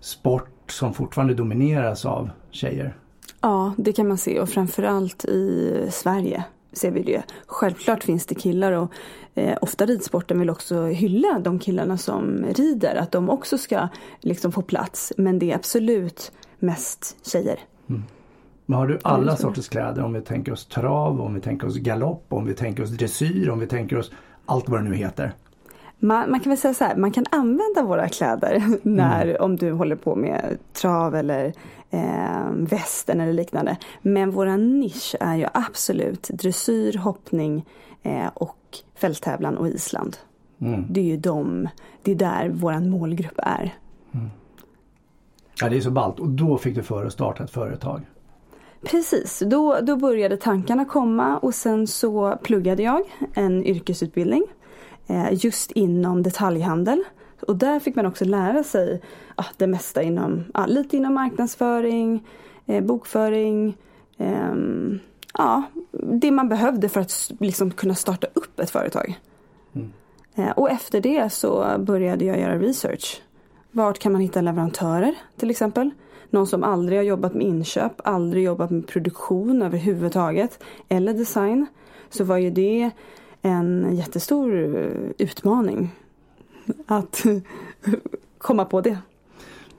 sport 0.00 0.48
som 0.70 0.94
fortfarande 0.94 1.34
domineras 1.34 2.04
av 2.06 2.30
tjejer? 2.50 2.96
Ja, 3.40 3.74
det 3.76 3.92
kan 3.92 4.08
man 4.08 4.18
se 4.18 4.40
och 4.40 4.48
framförallt 4.48 5.24
i 5.24 5.88
Sverige 5.90 6.44
ser 6.76 6.90
vi 6.90 7.02
det. 7.02 7.22
Självklart 7.46 8.04
finns 8.04 8.26
det 8.26 8.34
killar 8.34 8.72
och 8.72 8.92
eh, 9.34 9.58
ofta 9.60 9.86
ridsporten 9.86 10.38
vill 10.38 10.50
också 10.50 10.84
hylla 10.84 11.38
de 11.38 11.58
killarna 11.58 11.98
som 11.98 12.44
rider. 12.56 12.96
Att 12.96 13.12
de 13.12 13.30
också 13.30 13.58
ska 13.58 13.88
liksom 14.20 14.52
få 14.52 14.62
plats. 14.62 15.12
Men 15.16 15.38
det 15.38 15.50
är 15.50 15.54
absolut 15.54 16.32
mest 16.58 17.16
tjejer. 17.26 17.58
Men 18.66 18.78
har 18.78 18.86
du 18.86 18.98
alla 19.02 19.36
sorters 19.36 19.68
kläder? 19.68 20.02
Om 20.02 20.12
vi 20.12 20.20
tänker 20.20 20.52
oss 20.52 20.66
trav, 20.66 21.20
om 21.20 21.34
vi 21.34 21.40
tänker 21.40 21.66
oss 21.66 21.76
galopp, 21.76 22.26
om 22.28 22.46
vi 22.46 22.54
tänker 22.54 22.82
oss 22.82 22.90
dressyr, 22.90 23.50
om 23.50 23.58
vi 23.58 23.66
tänker 23.66 23.98
oss 23.98 24.12
allt 24.46 24.68
vad 24.68 24.80
det 24.80 24.90
nu 24.90 24.96
heter. 24.96 25.32
Man, 26.04 26.30
man, 26.30 26.40
kan 26.40 26.50
väl 26.50 26.58
säga 26.58 26.74
så 26.74 26.84
här, 26.84 26.96
man 26.96 27.12
kan 27.12 27.24
använda 27.30 27.82
våra 27.82 28.08
kläder 28.08 28.62
när, 28.82 29.24
mm. 29.24 29.36
om 29.40 29.56
du 29.56 29.72
håller 29.72 29.96
på 29.96 30.14
med 30.14 30.58
trav 30.72 31.14
eller 31.14 31.52
eh, 31.90 32.50
västen 32.50 33.20
eller 33.20 33.32
liknande. 33.32 33.76
Men 34.02 34.30
våran 34.30 34.80
nisch 34.80 35.14
är 35.20 35.36
ju 35.36 35.46
absolut 35.54 36.28
dressyr, 36.28 36.98
hoppning 36.98 37.64
eh, 38.02 38.26
och 38.34 38.78
fälttävlan 38.94 39.56
och 39.56 39.68
Island. 39.68 40.16
Mm. 40.60 40.84
Det 40.90 41.00
är 41.00 41.04
ju 41.04 41.16
de, 41.16 41.68
det 42.02 42.10
är 42.10 42.16
där 42.16 42.48
våran 42.48 42.90
målgrupp 42.90 43.38
är. 43.38 43.74
Mm. 44.14 44.30
Ja 45.60 45.68
det 45.68 45.76
är 45.76 45.80
så 45.80 45.90
ballt 45.90 46.20
och 46.20 46.28
då 46.28 46.58
fick 46.58 46.74
du 46.74 46.82
för 46.82 47.06
att 47.06 47.12
starta 47.12 47.44
ett 47.44 47.50
företag. 47.50 48.00
Precis, 48.82 49.42
då, 49.46 49.78
då 49.82 49.96
började 49.96 50.36
tankarna 50.36 50.84
komma 50.84 51.38
och 51.38 51.54
sen 51.54 51.86
så 51.86 52.38
pluggade 52.42 52.82
jag 52.82 53.02
en 53.34 53.64
yrkesutbildning 53.64 54.44
just 55.30 55.70
inom 55.70 56.22
detaljhandel. 56.22 57.04
Och 57.40 57.56
där 57.56 57.80
fick 57.80 57.94
man 57.94 58.06
också 58.06 58.24
lära 58.24 58.64
sig 58.64 59.00
ja, 59.36 59.44
det 59.56 59.66
mesta 59.66 60.02
inom, 60.02 60.44
ja, 60.54 60.66
lite 60.66 60.96
inom 60.96 61.14
marknadsföring, 61.14 62.26
eh, 62.66 62.84
bokföring, 62.84 63.76
eh, 64.18 64.54
ja, 65.38 65.62
det 65.92 66.30
man 66.30 66.48
behövde 66.48 66.88
för 66.88 67.00
att 67.00 67.32
liksom 67.40 67.70
kunna 67.70 67.94
starta 67.94 68.26
upp 68.34 68.60
ett 68.60 68.70
företag. 68.70 69.20
Mm. 69.74 69.92
Eh, 70.34 70.50
och 70.50 70.70
efter 70.70 71.00
det 71.00 71.32
så 71.32 71.76
började 71.78 72.24
jag 72.24 72.40
göra 72.40 72.58
research. 72.58 73.22
Vart 73.70 73.98
kan 73.98 74.12
man 74.12 74.20
hitta 74.20 74.40
leverantörer 74.40 75.14
till 75.36 75.50
exempel? 75.50 75.90
Någon 76.30 76.46
som 76.46 76.64
aldrig 76.64 76.98
har 76.98 77.04
jobbat 77.04 77.34
med 77.34 77.46
inköp, 77.46 77.92
aldrig 78.04 78.44
jobbat 78.44 78.70
med 78.70 78.86
produktion 78.86 79.62
överhuvudtaget 79.62 80.62
eller 80.88 81.14
design. 81.14 81.66
Så 82.10 82.24
var 82.24 82.36
ju 82.36 82.50
det 82.50 82.90
en 83.44 83.96
jättestor 83.96 84.54
eh, 84.54 85.10
utmaning 85.18 85.90
att 86.86 87.24
komma 88.38 88.64
på 88.64 88.80
det. 88.80 88.98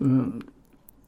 Mm. 0.01 0.41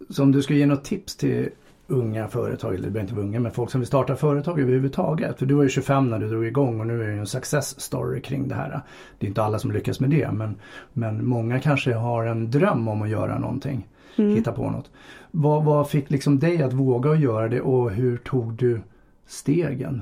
Så 0.10 0.24
om 0.24 0.32
du 0.32 0.42
skulle 0.42 0.60
ge 0.60 0.66
något 0.66 0.84
tips 0.84 1.16
till 1.16 1.50
unga 1.88 2.28
företag, 2.28 2.76
eller 2.76 2.86
det 2.86 2.92
behöver 2.92 3.02
inte 3.02 3.16
vara 3.16 3.26
unga, 3.26 3.40
men 3.40 3.52
folk 3.52 3.72
som 3.72 3.82
vill 3.82 3.88
starta 3.88 4.16
företag 4.16 4.60
överhuvudtaget. 4.60 5.40
För 5.40 5.46
du 5.46 5.54
var 5.54 5.64
ju 5.64 5.70
25 5.70 6.10
när 6.10 6.20
du 6.20 6.30
drog 6.30 6.46
igång 6.46 6.80
och 6.80 6.88
nu 6.88 7.04
är 7.04 7.08
det 7.08 7.14
ju 7.14 7.20
en 7.20 7.28
success 7.28 7.80
story 7.80 8.22
kring 8.22 8.48
det 8.48 8.56
här. 8.56 8.82
Det 9.20 9.26
är 9.26 9.28
inte 9.28 9.44
alla 9.44 9.60
som 9.60 9.72
lyckas 9.72 10.00
med 10.00 10.10
det 10.10 10.32
men, 10.32 10.56
men 10.94 11.26
många 11.26 11.60
kanske 11.60 11.94
har 11.94 12.26
en 12.26 12.52
dröm 12.52 12.88
om 12.88 13.02
att 13.02 13.10
göra 13.10 13.40
någonting. 13.40 13.88
Mm. 14.16 14.36
Hitta 14.36 14.52
på 14.52 14.70
något. 14.70 14.92
Vad, 15.32 15.64
vad 15.64 15.90
fick 15.90 16.10
liksom 16.10 16.40
dig 16.40 16.64
att 16.64 16.74
våga 16.74 17.12
att 17.12 17.20
göra 17.20 17.48
det 17.48 17.62
och 17.62 17.92
hur 17.92 18.18
tog 18.18 18.54
du 18.54 18.82
stegen? 19.28 20.02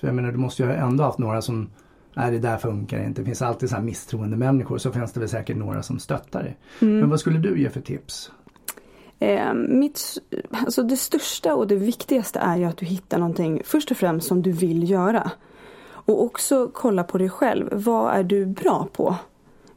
För 0.00 0.06
jag 0.06 0.14
menar 0.14 0.32
du 0.32 0.38
måste 0.38 0.62
ju 0.62 0.72
ändå 0.72 1.04
haft 1.04 1.18
några 1.18 1.42
som 1.42 1.68
Nej 2.18 2.30
det 2.30 2.38
där 2.38 2.56
funkar 2.56 3.04
inte. 3.04 3.20
Det 3.20 3.24
finns 3.24 3.42
alltid 3.42 3.68
så 3.68 3.74
här 3.74 3.82
misstroende 3.82 4.36
människor. 4.36 4.78
Så 4.78 4.92
finns 4.92 5.12
det 5.12 5.20
väl 5.20 5.28
säkert 5.28 5.56
några 5.56 5.82
som 5.82 5.98
stöttar 5.98 6.42
dig. 6.42 6.56
Mm. 6.80 7.00
Men 7.00 7.10
vad 7.10 7.20
skulle 7.20 7.38
du 7.38 7.60
ge 7.60 7.70
för 7.70 7.80
tips? 7.80 8.30
Eh, 9.18 9.54
mitt, 9.54 10.00
alltså 10.50 10.82
det 10.82 10.96
största 10.96 11.54
och 11.54 11.66
det 11.66 11.76
viktigaste 11.76 12.38
är 12.38 12.56
ju 12.56 12.64
att 12.64 12.76
du 12.76 12.86
hittar 12.86 13.18
någonting 13.18 13.62
först 13.64 13.90
och 13.90 13.96
främst 13.96 14.28
som 14.28 14.42
du 14.42 14.52
vill 14.52 14.90
göra. 14.90 15.30
Och 15.90 16.22
också 16.22 16.70
kolla 16.74 17.04
på 17.04 17.18
dig 17.18 17.28
själv. 17.28 17.68
Vad 17.72 18.14
är 18.14 18.22
du 18.22 18.46
bra 18.46 18.88
på? 18.92 19.16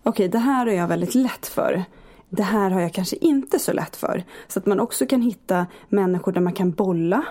Okej, 0.03 0.27
det 0.27 0.39
här 0.39 0.67
är 0.67 0.73
jag 0.73 0.87
väldigt 0.87 1.15
lätt 1.15 1.47
för. 1.47 1.83
Det 2.29 2.43
här 2.43 2.71
har 2.71 2.81
jag 2.81 2.93
kanske 2.93 3.15
inte 3.15 3.59
så 3.59 3.73
lätt 3.73 3.95
för. 3.95 4.23
Så 4.47 4.59
att 4.59 4.65
man 4.65 4.79
också 4.79 5.05
kan 5.05 5.21
hitta 5.21 5.65
människor 5.89 6.31
där 6.31 6.41
man 6.41 6.53
kan 6.53 6.71
bolla. 6.71 7.23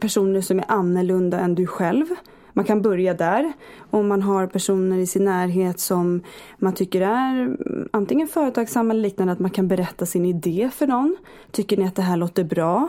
Personer 0.00 0.40
som 0.40 0.58
är 0.58 0.64
annorlunda 0.68 1.40
än 1.40 1.54
du 1.54 1.66
själv. 1.66 2.06
Man 2.56 2.64
kan 2.64 2.82
börja 2.82 3.14
där. 3.14 3.52
Om 3.90 4.08
man 4.08 4.22
har 4.22 4.46
personer 4.46 4.98
i 4.98 5.06
sin 5.06 5.24
närhet 5.24 5.80
som 5.80 6.22
man 6.58 6.74
tycker 6.74 7.00
är 7.00 7.56
antingen 7.90 8.28
företagsamma 8.28 8.90
eller 8.90 9.02
liknande. 9.02 9.32
Att 9.32 9.38
man 9.38 9.50
kan 9.50 9.68
berätta 9.68 10.06
sin 10.06 10.24
idé 10.24 10.70
för 10.74 10.86
någon. 10.86 11.16
Tycker 11.50 11.76
ni 11.76 11.86
att 11.86 11.94
det 11.94 12.02
här 12.02 12.16
låter 12.16 12.44
bra? 12.44 12.88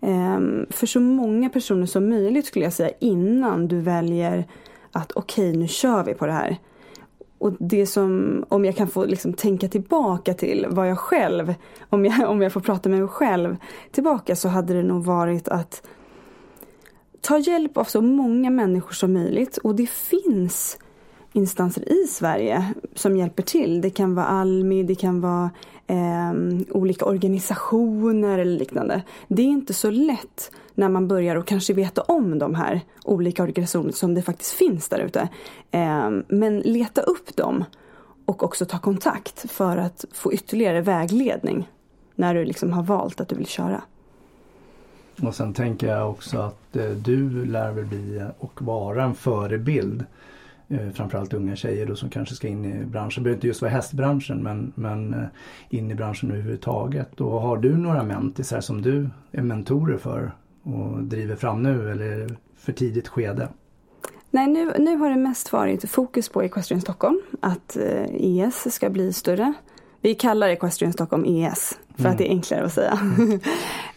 Ehm, 0.00 0.66
för 0.70 0.86
så 0.86 1.00
många 1.00 1.50
personer 1.50 1.86
som 1.86 2.08
möjligt 2.08 2.46
skulle 2.46 2.64
jag 2.64 2.72
säga 2.72 2.90
innan 3.00 3.68
du 3.68 3.80
väljer 3.80 4.44
att 4.92 5.12
okej 5.12 5.48
okay, 5.48 5.60
nu 5.60 5.68
kör 5.68 6.04
vi 6.04 6.14
på 6.14 6.26
det 6.26 6.32
här. 6.32 6.58
Och 7.38 7.52
det 7.58 7.86
som, 7.86 8.44
om 8.48 8.64
jag 8.64 8.76
kan 8.76 8.88
få 8.88 9.04
liksom 9.04 9.32
tänka 9.32 9.68
tillbaka 9.68 10.34
till 10.34 10.66
vad 10.70 10.90
jag 10.90 10.98
själv, 10.98 11.54
om 11.90 12.04
jag, 12.04 12.30
om 12.30 12.42
jag 12.42 12.52
får 12.52 12.60
prata 12.60 12.88
med 12.88 12.98
mig 12.98 13.08
själv 13.08 13.56
tillbaka 13.90 14.36
så 14.36 14.48
hade 14.48 14.74
det 14.74 14.82
nog 14.82 15.04
varit 15.04 15.48
att 15.48 15.82
ta 17.24 17.38
hjälp 17.38 17.76
av 17.76 17.84
så 17.84 18.02
många 18.02 18.50
människor 18.50 18.92
som 18.92 19.12
möjligt 19.12 19.56
och 19.56 19.74
det 19.74 19.90
finns 19.90 20.78
instanser 21.32 21.92
i 21.92 22.06
Sverige 22.06 22.72
som 22.94 23.16
hjälper 23.16 23.42
till. 23.42 23.80
Det 23.80 23.90
kan 23.90 24.14
vara 24.14 24.26
Almi, 24.26 24.82
det 24.82 24.94
kan 24.94 25.20
vara 25.20 25.50
eh, 25.86 26.32
olika 26.70 27.04
organisationer 27.04 28.38
eller 28.38 28.58
liknande. 28.58 29.02
Det 29.28 29.42
är 29.42 29.46
inte 29.46 29.74
så 29.74 29.90
lätt 29.90 30.50
när 30.74 30.88
man 30.88 31.08
börjar 31.08 31.36
och 31.36 31.46
kanske 31.46 31.72
veta 31.72 32.02
om 32.02 32.38
de 32.38 32.54
här 32.54 32.80
olika 33.04 33.42
organisationerna 33.42 33.92
som 33.92 34.14
det 34.14 34.22
faktiskt 34.22 34.52
finns 34.52 34.88
där 34.88 34.98
ute. 34.98 35.28
Eh, 35.70 36.10
men 36.28 36.60
leta 36.60 37.00
upp 37.00 37.36
dem 37.36 37.64
och 38.24 38.42
också 38.42 38.66
ta 38.66 38.78
kontakt 38.78 39.50
för 39.50 39.76
att 39.76 40.04
få 40.12 40.32
ytterligare 40.32 40.80
vägledning 40.80 41.68
när 42.14 42.34
du 42.34 42.44
liksom 42.44 42.72
har 42.72 42.82
valt 42.82 43.20
att 43.20 43.28
du 43.28 43.36
vill 43.36 43.46
köra. 43.46 43.82
Och 45.22 45.34
sen 45.34 45.54
tänker 45.54 45.86
jag 45.86 46.10
också 46.10 46.38
att 46.38 46.76
eh, 46.76 46.90
du 46.90 47.44
lär 47.44 47.72
väl 47.72 47.84
bli 47.84 48.16
eh, 48.16 48.26
och 48.38 48.62
vara 48.62 49.04
en 49.04 49.14
förebild. 49.14 50.04
Eh, 50.68 50.90
framförallt 50.90 51.34
unga 51.34 51.56
tjejer 51.56 51.86
då 51.86 51.96
som 51.96 52.10
kanske 52.10 52.34
ska 52.34 52.48
in 52.48 52.64
i 52.64 52.84
branschen. 52.84 53.22
Det 53.22 53.24
behöver 53.24 53.36
inte 53.36 53.46
just 53.46 53.62
vara 53.62 53.72
hästbranschen 53.72 54.42
men, 54.42 54.72
men 54.74 55.14
eh, 55.14 55.26
in 55.68 55.90
i 55.90 55.94
branschen 55.94 56.30
överhuvudtaget. 56.30 57.20
Och 57.20 57.40
har 57.40 57.56
du 57.56 57.76
några 57.76 58.02
mentisar 58.02 58.60
som 58.60 58.82
du 58.82 59.10
är 59.32 59.42
mentorer 59.42 59.98
för 59.98 60.32
och 60.62 61.02
driver 61.02 61.36
fram 61.36 61.62
nu 61.62 61.90
eller 61.90 62.36
för 62.56 62.72
tidigt 62.72 63.08
skede? 63.08 63.48
Nej, 64.30 64.46
nu, 64.46 64.72
nu 64.78 64.96
har 64.96 65.10
det 65.10 65.16
mest 65.16 65.52
varit 65.52 65.90
fokus 65.90 66.28
på 66.28 66.42
Equestrian 66.42 66.80
Stockholm. 66.80 67.20
Att 67.40 67.76
eh, 67.76 68.06
ES 68.10 68.74
ska 68.74 68.90
bli 68.90 69.12
större. 69.12 69.52
Vi 70.00 70.14
kallar 70.14 70.48
Equestrian 70.48 70.92
Stockholm 70.92 71.24
ES 71.24 71.78
för 71.94 72.00
mm. 72.00 72.12
att 72.12 72.18
det 72.18 72.28
är 72.28 72.30
enklare 72.30 72.64
att 72.64 72.72
säga. 72.72 72.98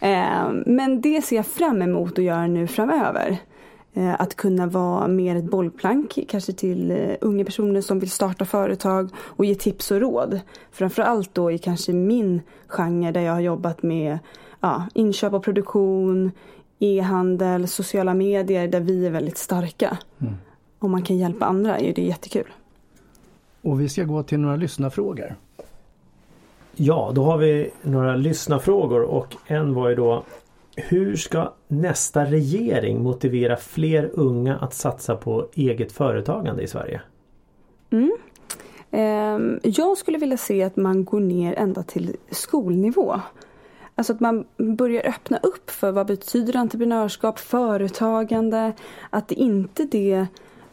eh, 0.00 0.52
men 0.66 1.00
det 1.00 1.22
ser 1.22 1.36
jag 1.36 1.46
fram 1.46 1.82
emot 1.82 2.18
att 2.18 2.24
göra 2.24 2.46
nu 2.46 2.66
framöver. 2.66 3.38
Eh, 3.94 4.20
att 4.20 4.34
kunna 4.34 4.66
vara 4.66 5.08
mer 5.08 5.36
ett 5.36 5.50
bollplank 5.50 6.18
kanske 6.28 6.52
till 6.52 6.90
eh, 6.90 7.16
unga 7.20 7.44
personer 7.44 7.80
som 7.80 7.98
vill 7.98 8.10
starta 8.10 8.44
företag 8.44 9.10
och 9.16 9.44
ge 9.44 9.54
tips 9.54 9.90
och 9.90 10.00
råd. 10.00 10.40
Framförallt 10.72 11.34
då 11.34 11.50
i 11.50 11.58
kanske 11.58 11.92
min 11.92 12.40
genre 12.66 13.12
där 13.12 13.20
jag 13.20 13.32
har 13.32 13.40
jobbat 13.40 13.82
med 13.82 14.18
ja, 14.60 14.86
inköp 14.94 15.32
och 15.32 15.44
produktion, 15.44 16.32
e-handel, 16.78 17.68
sociala 17.68 18.14
medier 18.14 18.68
där 18.68 18.80
vi 18.80 19.06
är 19.06 19.10
väldigt 19.10 19.38
starka. 19.38 19.98
Mm. 20.18 20.34
Om 20.78 20.90
man 20.90 21.02
kan 21.02 21.18
hjälpa 21.18 21.46
andra 21.46 21.78
är 21.78 21.94
det 21.94 22.02
jättekul. 22.02 22.52
Och 23.62 23.80
vi 23.80 23.88
ska 23.88 24.04
gå 24.04 24.22
till 24.22 24.38
några 24.38 24.56
lyssnarfrågor. 24.56 25.36
Ja, 26.80 27.12
då 27.14 27.22
har 27.22 27.38
vi 27.38 27.70
några 27.82 28.16
lyssnarfrågor 28.16 29.02
och 29.02 29.36
en 29.46 29.74
var 29.74 29.88
ju 29.88 29.94
då 29.94 30.24
Hur 30.76 31.16
ska 31.16 31.52
nästa 31.68 32.24
regering 32.24 33.02
motivera 33.02 33.56
fler 33.56 34.10
unga 34.12 34.56
att 34.56 34.74
satsa 34.74 35.16
på 35.16 35.48
eget 35.54 35.92
företagande 35.92 36.62
i 36.62 36.66
Sverige? 36.66 37.00
Mm. 37.90 38.12
Ehm, 38.90 39.60
jag 39.62 39.98
skulle 39.98 40.18
vilja 40.18 40.36
se 40.36 40.62
att 40.62 40.76
man 40.76 41.04
går 41.04 41.20
ner 41.20 41.54
ända 41.54 41.82
till 41.82 42.16
skolnivå. 42.30 43.20
Alltså 43.94 44.12
att 44.12 44.20
man 44.20 44.44
börjar 44.56 45.08
öppna 45.08 45.38
upp 45.42 45.70
för 45.70 45.92
vad 45.92 46.06
betyder 46.06 46.56
entreprenörskap, 46.56 47.38
företagande. 47.38 48.72
Att 49.10 49.32
inte 49.32 49.84
det 49.84 50.26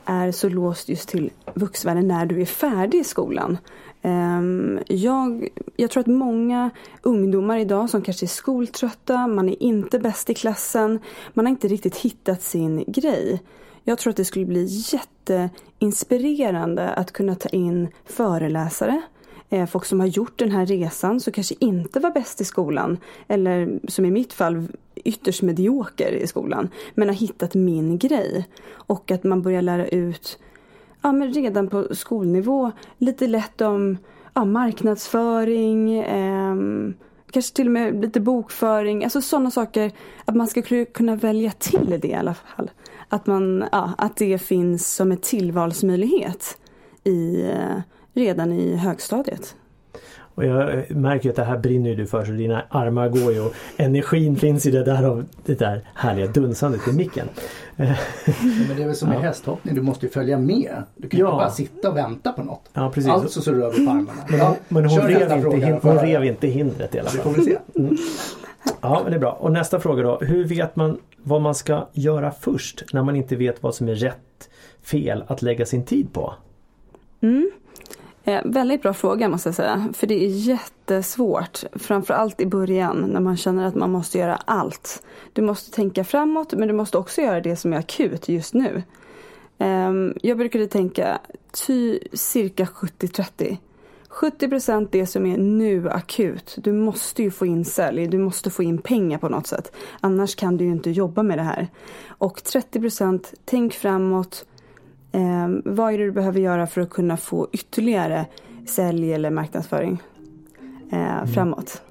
är 0.06 0.32
så 0.32 0.50
låst 0.50 0.90
just 0.90 1.10
till 1.10 1.32
vuxenvärlden 1.54 2.08
när 2.08 2.26
du 2.26 2.42
är 2.42 2.46
färdig 2.46 3.00
i 3.00 3.04
skolan. 3.04 3.58
Ehm, 4.06 4.80
jag, 4.88 5.48
jag 5.76 5.92
tror 5.92 6.02
att 6.02 6.08
många 6.08 6.70
ungdomar 7.02 7.58
idag 7.58 7.90
som 7.90 8.02
kanske 8.02 8.26
är 8.26 8.28
skoltrötta, 8.28 9.28
man 9.28 9.50
är 9.50 9.64
inte 9.64 10.00
bäst 10.00 10.30
i 10.30 10.34
klassen, 10.34 11.00
man 11.34 11.46
har 11.46 11.50
inte 11.52 11.68
riktigt 11.68 11.96
hittat 11.96 12.42
sin 12.42 12.84
grej. 12.88 13.44
Jag 13.84 13.98
tror 13.98 14.12
att 14.12 14.18
det 14.18 14.26
skulle 14.26 14.46
bli 14.46 14.68
jätteinspirerande 14.94 16.90
att 16.90 17.12
kunna 17.12 17.36
ta 17.36 17.50
in 17.50 17.88
föreläsare, 18.06 19.02
eh, 19.50 19.66
folk 19.66 19.86
som 19.86 20.00
har 20.00 20.08
gjort 20.08 20.40
den 20.40 20.52
här 20.52 20.66
resan 20.66 21.20
som 21.20 21.34
kanske 21.34 21.56
inte 21.60 22.00
var 22.00 22.12
bäst 22.12 22.42
i 22.42 22.46
skolan 22.46 22.98
eller 23.28 23.80
som 23.88 24.06
i 24.06 24.12
mitt 24.12 24.34
fall 24.34 24.68
ytterst 24.96 25.42
medioker 25.42 26.12
i 26.12 26.28
skolan 26.28 26.70
men 26.96 27.08
har 27.08 27.16
hittat 27.16 27.56
min 27.56 27.98
grej. 27.98 28.48
Och 28.70 29.12
att 29.12 29.24
man 29.24 29.42
börjar 29.42 29.62
lära 29.62 29.88
ut 29.88 30.40
ja, 31.06 31.12
men 31.12 31.34
redan 31.34 31.68
på 31.68 31.96
skolnivå 31.96 32.72
lite 32.98 33.28
lätt 33.28 33.62
om 33.62 33.98
ja, 34.34 34.46
marknadsföring, 34.46 36.00
eh, 36.00 36.56
kanske 37.32 37.56
till 37.56 37.68
och 37.68 37.72
med 37.72 38.02
lite 38.02 38.20
bokföring, 38.20 39.04
alltså 39.04 39.22
sådana 39.22 39.52
saker. 39.52 39.92
Att 40.26 40.36
man 40.36 40.48
ska 40.48 40.86
kunna 40.94 41.16
välja 41.16 41.52
till 41.52 42.00
det 42.02 42.08
i 42.08 42.14
alla 42.14 42.34
fall. 42.34 42.72
Att, 43.10 43.28
man, 43.28 43.66
ja, 43.72 43.92
att 43.98 44.18
det 44.18 44.38
finns 44.38 44.96
som 44.96 45.12
en 45.12 45.18
tillvalsmöjlighet 45.18 46.58
i, 47.04 47.42
eh, 47.42 47.82
redan 48.14 48.52
i 48.52 48.76
högstadiet. 48.76 49.56
Och 50.36 50.46
jag 50.46 50.92
märker 50.92 51.30
att 51.30 51.36
det 51.36 51.44
här 51.44 51.58
brinner 51.58 51.90
ju 51.90 51.96
du 51.96 52.06
för 52.06 52.26
så 52.26 52.32
dina 52.32 52.64
armar 52.70 53.10
går 53.10 53.34
ju 53.34 53.42
och 53.42 53.54
energin 53.78 54.36
finns 54.36 54.66
i 54.66 54.72
det 54.72 54.84
där 54.84 55.04
av 55.04 55.26
det 55.46 55.60
där 55.60 55.82
härliga 55.94 56.28
dunsandet 56.28 56.88
i 56.88 56.94
micken. 56.94 57.28
men 57.76 57.88
det 58.76 58.84
är 58.84 58.86
väl 58.86 58.96
som 58.96 59.12
ja. 59.12 59.20
i 59.20 59.22
hästhoppning, 59.22 59.76
du 59.76 59.82
måste 59.82 60.06
ju 60.06 60.12
följa 60.12 60.38
med. 60.38 60.84
Du 60.96 61.10
kan 61.10 61.20
ja. 61.20 61.26
inte 61.26 61.38
bara 61.38 61.50
sitta 61.50 61.90
och 61.90 61.98
vänta 61.98 62.32
på 62.32 62.44
något. 62.44 62.70
Ja, 62.74 62.92
precis. 62.94 63.12
Alltså 63.12 63.42
så 63.42 63.52
rör 63.52 63.72
vi 63.72 63.86
på 63.86 63.92
armarna. 63.92 64.14
Men, 64.30 64.40
ja, 64.40 64.56
men 64.68 64.86
hon, 64.86 65.02
rev 65.02 65.32
inte, 65.32 65.58
hin 65.58 65.80
hon 65.82 66.00
rev 66.00 66.24
inte 66.24 66.48
hindret 66.48 66.96
i 66.96 67.00
alla 67.00 67.10
fall. 67.10 67.18
Det 67.18 67.24
får 67.24 67.44
vi 67.44 67.44
se. 67.44 67.58
Mm. 67.76 67.98
Ja, 68.82 69.00
men 69.04 69.12
det 69.12 69.18
är 69.18 69.20
bra. 69.20 69.32
Och 69.32 69.52
nästa 69.52 69.80
fråga 69.80 70.04
då. 70.04 70.18
Hur 70.18 70.46
vet 70.46 70.76
man 70.76 70.98
vad 71.24 71.42
man 71.42 71.56
ska 71.56 71.88
göra 71.94 72.32
först 72.32 72.84
när 72.94 73.04
man 73.04 73.16
inte 73.16 73.36
vet 73.36 73.64
vad 73.64 73.76
som 73.76 73.90
är 73.90 73.96
rätt, 73.96 74.50
fel 74.82 75.24
att 75.28 75.42
lägga 75.42 75.66
sin 75.66 75.86
tid 75.86 76.14
på? 76.14 76.34
Mm. 77.22 77.52
Eh, 78.28 78.42
väldigt 78.46 78.82
bra 78.82 78.94
fråga 78.94 79.30
måste 79.30 79.50
jag 79.50 79.56
säga. 79.56 79.90
För 79.94 80.08
det 80.08 80.26
är 80.26 80.28
jättesvårt. 80.28 81.64
Framförallt 81.74 82.42
i 82.42 82.46
början 82.46 82.98
när 82.98 83.20
man 83.20 83.38
känner 83.38 83.66
att 83.66 83.76
man 83.76 83.92
måste 83.92 84.18
göra 84.18 84.36
allt. 84.36 85.04
Du 85.34 85.42
måste 85.42 85.72
tänka 85.72 86.04
framåt 86.04 86.54
men 86.54 86.68
du 86.68 86.74
måste 86.74 86.98
också 86.98 87.22
göra 87.22 87.42
det 87.42 87.56
som 87.56 87.74
är 87.74 87.78
akut 87.78 88.30
just 88.30 88.54
nu. 88.54 88.84
Eh, 89.58 89.92
jag 90.22 90.38
brukade 90.38 90.68
tänka 90.68 91.20
ty, 91.68 92.00
cirka 92.14 92.66
70-30. 92.66 93.58
70 94.08 94.50
procent 94.50 94.92
det 94.92 95.06
som 95.06 95.26
är 95.26 95.38
nu 95.38 95.90
akut. 95.90 96.56
Du 96.58 96.74
måste 96.74 97.24
ju 97.24 97.32
få 97.32 97.46
in 97.46 97.66
sälj, 97.66 98.08
du 98.08 98.18
måste 98.18 98.50
få 98.50 98.64
in 98.64 98.78
pengar 98.78 99.18
på 99.18 99.30
något 99.30 99.48
sätt. 99.48 99.76
Annars 100.02 100.36
kan 100.36 100.58
du 100.58 100.66
ju 100.66 100.72
inte 100.72 100.90
jobba 100.90 101.24
med 101.24 101.38
det 101.38 101.44
här. 101.44 101.68
Och 102.08 102.44
30 102.44 102.80
procent, 102.80 103.34
tänk 103.46 103.74
framåt. 103.74 104.46
Eh, 105.16 105.48
vad 105.66 105.94
är 105.94 105.98
det 105.98 106.04
du 106.04 106.12
behöver 106.12 106.40
göra 106.40 106.68
för 106.68 106.82
att 106.82 106.90
kunna 106.90 107.18
få 107.18 107.48
ytterligare 107.52 108.26
sälj 108.66 109.14
eller 109.14 109.30
marknadsföring 109.30 110.02
eh, 110.92 111.18
mm. 111.18 111.28
framåt? 111.28 111.82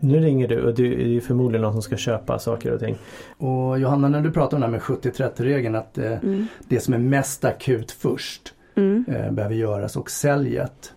Nu 0.00 0.20
ringer 0.20 0.48
du 0.48 0.62
och 0.62 0.74
du, 0.74 0.96
det 0.96 1.16
är 1.16 1.20
förmodligen 1.20 1.62
någon 1.62 1.72
som 1.72 1.82
ska 1.82 1.96
köpa 1.96 2.38
saker 2.38 2.72
och 2.72 2.80
ting. 2.80 2.96
Och 3.36 3.78
Johanna, 3.78 4.08
när 4.08 4.20
du 4.20 4.30
pratar 4.30 4.56
om 4.56 4.60
det 4.60 4.66
här 4.66 4.72
med 4.72 4.80
70-30-regeln 4.80 5.74
att 5.74 5.98
eh, 5.98 6.12
mm. 6.12 6.46
det 6.68 6.80
som 6.80 6.94
är 6.94 6.98
mest 6.98 7.44
akut 7.44 7.90
först 7.90 8.54
mm. 8.74 9.04
eh, 9.08 9.32
behöver 9.32 9.54
göras 9.54 9.96
och 9.96 10.10
säljet 10.10 10.94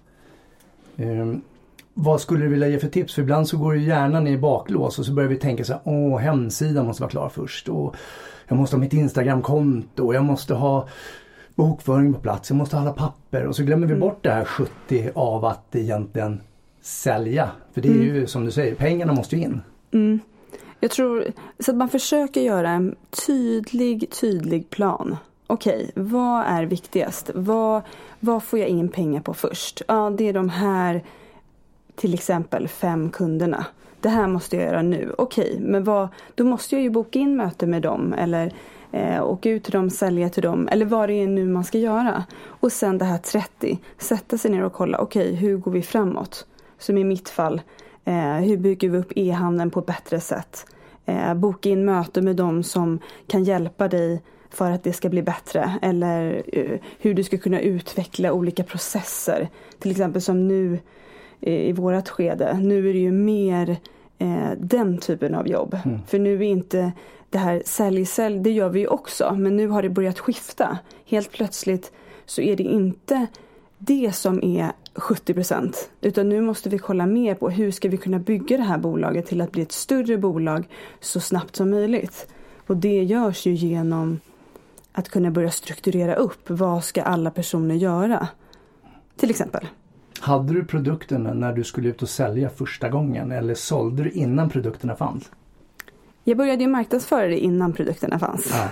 Um, 0.97 1.41
vad 1.93 2.21
skulle 2.21 2.45
du 2.45 2.49
vilja 2.49 2.67
ge 2.67 2.79
för 2.79 2.87
tips? 2.87 3.13
För 3.13 3.21
ibland 3.21 3.47
så 3.47 3.57
går 3.57 3.75
ju 3.75 3.83
hjärnan 3.83 4.27
i 4.27 4.37
baklås 4.37 4.99
och 4.99 5.05
så 5.05 5.13
börjar 5.13 5.29
vi 5.29 5.35
tänka 5.35 5.63
så 5.63 5.73
här, 5.73 5.81
åh 5.83 6.17
hemsidan 6.17 6.85
måste 6.85 7.03
vara 7.03 7.11
klar 7.11 7.29
först 7.29 7.69
och 7.69 7.95
jag 8.47 8.57
måste 8.57 8.75
ha 8.75 8.81
mitt 8.81 8.93
Instagramkonto 8.93 10.05
och 10.05 10.15
jag 10.15 10.23
måste 10.23 10.53
ha 10.53 10.87
bokföring 11.57 12.13
på 12.13 12.19
plats, 12.19 12.49
jag 12.49 12.57
måste 12.57 12.75
ha 12.75 12.81
alla 12.81 12.93
papper 12.93 13.45
och 13.45 13.55
så 13.55 13.63
glömmer 13.63 13.87
vi 13.87 13.93
mm. 13.93 14.07
bort 14.07 14.23
det 14.23 14.31
här 14.31 14.45
70 14.45 15.09
av 15.15 15.45
att 15.45 15.75
egentligen 15.75 16.41
sälja. 16.81 17.51
För 17.73 17.81
det 17.81 17.87
är 17.87 17.91
mm. 17.91 18.05
ju 18.05 18.27
som 18.27 18.45
du 18.45 18.51
säger, 18.51 18.75
pengarna 18.75 19.13
måste 19.13 19.35
ju 19.35 19.41
in. 19.41 19.61
Mm. 19.91 20.19
Jag 20.79 20.91
tror, 20.91 21.25
så 21.59 21.71
att 21.71 21.77
man 21.77 21.89
försöker 21.89 22.41
göra 22.41 22.69
en 22.69 22.95
tydlig, 23.27 24.11
tydlig 24.11 24.69
plan. 24.69 25.17
Okej, 25.47 25.89
okay, 25.89 26.03
vad 26.03 26.45
är 26.45 26.63
viktigast? 26.63 27.31
Vad, 27.35 27.81
vad 28.19 28.43
får 28.43 28.59
jag 28.59 28.67
in 28.67 28.89
pengar 28.89 29.21
på 29.21 29.33
först? 29.33 29.81
Ja, 29.87 30.09
det 30.09 30.29
är 30.29 30.33
de 30.33 30.49
här 30.49 31.03
till 31.95 32.13
exempel 32.13 32.67
fem 32.67 33.09
kunderna. 33.09 33.65
Det 34.01 34.09
här 34.09 34.27
måste 34.27 34.55
jag 34.55 34.65
göra 34.65 34.81
nu. 34.81 35.15
Okej, 35.17 35.51
okay, 35.51 35.59
men 35.67 35.83
vad, 35.83 36.07
då 36.35 36.43
måste 36.43 36.75
jag 36.75 36.83
ju 36.83 36.89
boka 36.89 37.19
in 37.19 37.35
möte 37.35 37.67
med 37.67 37.81
dem 37.81 38.13
eller 38.13 38.53
eh, 38.97 39.23
åka 39.23 39.49
ut 39.49 39.63
till 39.63 39.71
dem, 39.71 39.89
sälja 39.89 40.29
till 40.29 40.43
dem 40.43 40.67
eller 40.71 40.85
vad 40.85 41.09
det 41.09 41.13
är 41.13 41.27
nu 41.27 41.45
man 41.45 41.63
ska 41.63 41.77
göra. 41.77 42.23
Och 42.45 42.71
sen 42.71 42.97
det 42.97 43.05
här 43.05 43.17
30, 43.17 43.79
sätta 43.97 44.37
sig 44.37 44.51
ner 44.51 44.63
och 44.63 44.73
kolla, 44.73 44.97
okej 44.97 45.27
okay, 45.27 45.35
hur 45.35 45.57
går 45.57 45.71
vi 45.71 45.81
framåt? 45.81 46.45
Som 46.79 46.97
i 46.97 47.03
mitt 47.03 47.29
fall, 47.29 47.61
eh, 48.05 48.35
hur 48.35 48.57
bygger 48.57 48.89
vi 48.89 48.97
upp 48.97 49.11
e-handeln 49.15 49.71
på 49.71 49.79
ett 49.79 49.85
bättre 49.85 50.19
sätt? 50.19 50.65
Eh, 51.05 51.33
boka 51.33 51.69
in 51.69 51.85
möte 51.85 52.21
med 52.21 52.35
dem 52.35 52.63
som 52.63 52.99
kan 53.27 53.43
hjälpa 53.43 53.87
dig 53.87 54.21
för 54.49 54.71
att 54.71 54.83
det 54.83 54.93
ska 54.93 55.09
bli 55.09 55.23
bättre 55.23 55.79
eller 55.81 56.43
eh, 56.53 56.79
hur 56.99 57.13
du 57.13 57.23
ska 57.23 57.37
kunna 57.37 57.59
utveckla 57.59 58.31
olika 58.31 58.63
processer. 58.63 59.49
Till 59.79 59.91
exempel 59.91 60.21
som 60.21 60.47
nu 60.47 60.79
eh, 61.41 61.69
i 61.69 61.71
vårat 61.71 62.09
skede. 62.09 62.59
Nu 62.61 62.89
är 62.89 62.93
det 62.93 62.99
ju 62.99 63.11
mer 63.11 63.77
uh, 64.21 64.51
den 64.57 64.97
typen 64.97 65.35
av 65.35 65.47
jobb. 65.47 65.77
Mm. 65.85 65.99
För 66.07 66.19
nu 66.19 66.35
är 66.35 66.41
inte 66.41 66.91
det 67.29 67.37
här 67.37 67.61
sälj, 67.65 68.05
sälj, 68.05 68.39
det 68.39 68.51
gör 68.51 68.69
vi 68.69 68.79
ju 68.79 68.87
också. 68.87 69.35
Men 69.35 69.55
nu 69.55 69.67
har 69.67 69.81
det 69.81 69.89
börjat 69.89 70.19
skifta. 70.19 70.77
Helt 71.05 71.31
plötsligt 71.31 71.91
så 72.25 72.41
är 72.41 72.55
det 72.55 72.63
inte 72.63 73.27
det 73.77 74.15
som 74.15 74.43
är 74.43 74.71
70 74.95 75.33
procent. 75.33 75.89
Utan 76.01 76.29
nu 76.29 76.41
måste 76.41 76.69
vi 76.69 76.77
kolla 76.77 77.05
mer 77.05 77.35
på 77.35 77.49
hur 77.49 77.71
ska 77.71 77.89
vi 77.89 77.97
kunna 77.97 78.19
bygga 78.19 78.57
det 78.57 78.63
här 78.63 78.77
bolaget 78.77 79.27
till 79.27 79.41
att 79.41 79.51
bli 79.51 79.61
ett 79.61 79.71
större 79.71 80.17
bolag 80.17 80.67
så 80.99 81.19
snabbt 81.19 81.55
som 81.55 81.69
möjligt. 81.69 82.27
Och 82.67 82.77
det 82.77 83.03
görs 83.03 83.45
ju 83.45 83.53
genom 83.53 84.19
att 84.91 85.09
kunna 85.09 85.31
börja 85.31 85.51
strukturera 85.51 86.15
upp 86.15 86.49
vad 86.49 86.83
ska 86.83 87.01
alla 87.01 87.31
personer 87.31 87.75
göra. 87.75 88.27
Till 89.17 89.29
exempel. 89.29 89.67
Hade 90.21 90.53
du 90.53 90.65
produkterna 90.65 91.33
när 91.33 91.53
du 91.53 91.63
skulle 91.63 91.89
ut 91.89 92.01
och 92.01 92.09
sälja 92.09 92.49
första 92.49 92.89
gången 92.89 93.31
eller 93.31 93.55
sålde 93.55 94.03
du 94.03 94.09
innan 94.09 94.49
produkterna 94.49 94.95
fanns? 94.95 95.31
Jag 96.23 96.37
började 96.37 96.63
ju 96.63 96.69
marknadsföra 96.69 97.27
det 97.27 97.39
innan 97.39 97.73
produkterna 97.73 98.19
fanns. 98.19 98.53
Ja. 98.53 98.69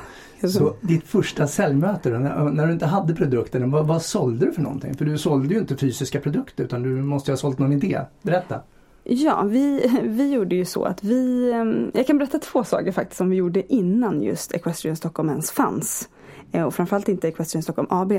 Så 0.47 0.75
ditt 0.81 1.07
första 1.07 1.47
säljmöte 1.47 2.09
då, 2.09 2.17
när, 2.17 2.67
du 2.67 2.73
inte 2.73 2.85
hade 2.85 3.15
produkterna, 3.15 3.67
vad, 3.67 3.87
vad 3.87 4.01
sålde 4.01 4.45
du 4.45 4.51
för 4.51 4.61
någonting? 4.61 4.93
För 4.93 5.05
du 5.05 5.17
sålde 5.17 5.53
ju 5.53 5.59
inte 5.59 5.77
fysiska 5.77 6.19
produkter 6.19 6.63
utan 6.63 6.83
du 6.83 6.89
måste 6.89 7.31
ha 7.31 7.37
sålt 7.37 7.59
någon 7.59 7.73
idé. 7.73 8.01
Berätta! 8.21 8.61
Ja, 9.03 9.43
vi, 9.43 9.91
vi 10.03 10.31
gjorde 10.31 10.55
ju 10.55 10.65
så 10.65 10.83
att 10.83 11.03
vi, 11.03 11.51
ehm, 11.51 11.91
jag 11.93 12.07
kan 12.07 12.17
berätta 12.17 12.39
två 12.39 12.63
saker 12.63 12.91
faktiskt 12.91 13.17
som 13.17 13.29
vi 13.29 13.35
gjorde 13.35 13.73
innan 13.73 14.21
just 14.21 14.53
Equestrian 14.53 14.95
Stockholm 14.95 15.29
ens 15.29 15.51
fanns. 15.51 16.09
Eh, 16.55 16.63
och 16.63 16.75
framförallt 16.75 17.09
inte 17.09 17.27
Equestrian 17.27 17.63
Stockholm 17.63 17.87
AB. 17.91 18.13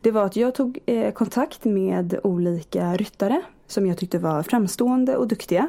Det 0.00 0.10
var 0.10 0.24
att 0.24 0.36
jag 0.36 0.54
tog 0.54 0.78
eh, 0.86 1.12
kontakt 1.12 1.64
med 1.64 2.20
olika 2.22 2.96
ryttare 2.96 3.42
som 3.66 3.86
jag 3.86 3.98
tyckte 3.98 4.18
var 4.18 4.42
framstående 4.42 5.16
och 5.16 5.28
duktiga. 5.28 5.68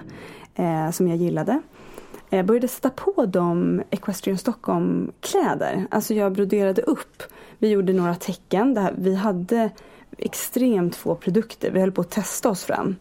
Eh, 0.56 0.92
som 0.92 1.08
jag 1.08 1.18
gillade. 1.18 1.62
Jag 2.30 2.46
började 2.46 2.68
sätta 2.68 2.90
på 2.90 3.26
dem 3.26 3.82
Equestrian 3.90 4.38
Stockholm 4.38 5.12
kläder. 5.20 5.88
Alltså 5.92 6.14
jag 6.14 6.34
broderade 6.34 6.82
upp. 6.82 7.24
Vi 7.58 7.70
gjorde 7.70 7.94
några 7.94 8.16
tecken. 8.16 8.74
Där 8.74 8.94
vi 8.98 9.16
hade 9.16 9.70
extremt 10.18 10.96
få 10.96 11.16
produkter. 11.16 11.72
Vi 11.72 11.80
höll 11.80 11.92
på 11.92 12.02
att 12.02 12.12
testa 12.12 12.50
oss 12.50 12.64
fram. 12.64 12.96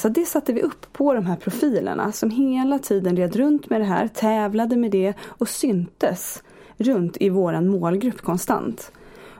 Så 0.00 0.08
det 0.08 0.24
satte 0.24 0.52
vi 0.52 0.62
upp 0.62 0.92
på 0.92 1.14
de 1.14 1.26
här 1.26 1.36
profilerna 1.36 2.12
som 2.12 2.30
hela 2.30 2.78
tiden 2.78 3.16
red 3.16 3.36
runt 3.36 3.70
med 3.70 3.80
det 3.80 3.84
här, 3.84 4.08
tävlade 4.08 4.76
med 4.76 4.90
det 4.90 5.14
och 5.20 5.48
syntes 5.48 6.42
runt 6.78 7.16
i 7.20 7.28
våran 7.28 7.68
målgrupp 7.68 8.20
konstant. 8.20 8.92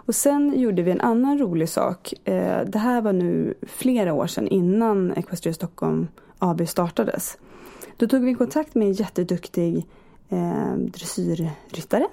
Och 0.08 0.14
sen 0.14 0.60
gjorde 0.60 0.82
vi 0.82 0.90
en 0.90 1.00
annan 1.00 1.38
rolig 1.38 1.68
sak. 1.68 2.14
Eh, 2.24 2.60
det 2.66 2.78
här 2.78 3.00
var 3.00 3.12
nu 3.12 3.54
flera 3.62 4.12
år 4.12 4.26
sedan 4.26 4.48
innan 4.48 5.12
Equestria 5.12 5.54
Stockholm 5.54 6.08
AB 6.38 6.68
startades. 6.68 7.38
Då 7.96 8.06
tog 8.06 8.24
vi 8.24 8.34
kontakt 8.34 8.74
med 8.74 8.88
en 8.88 8.92
jätteduktig 8.92 9.86
eh, 10.28 10.74
dressyrryttare 10.76 12.06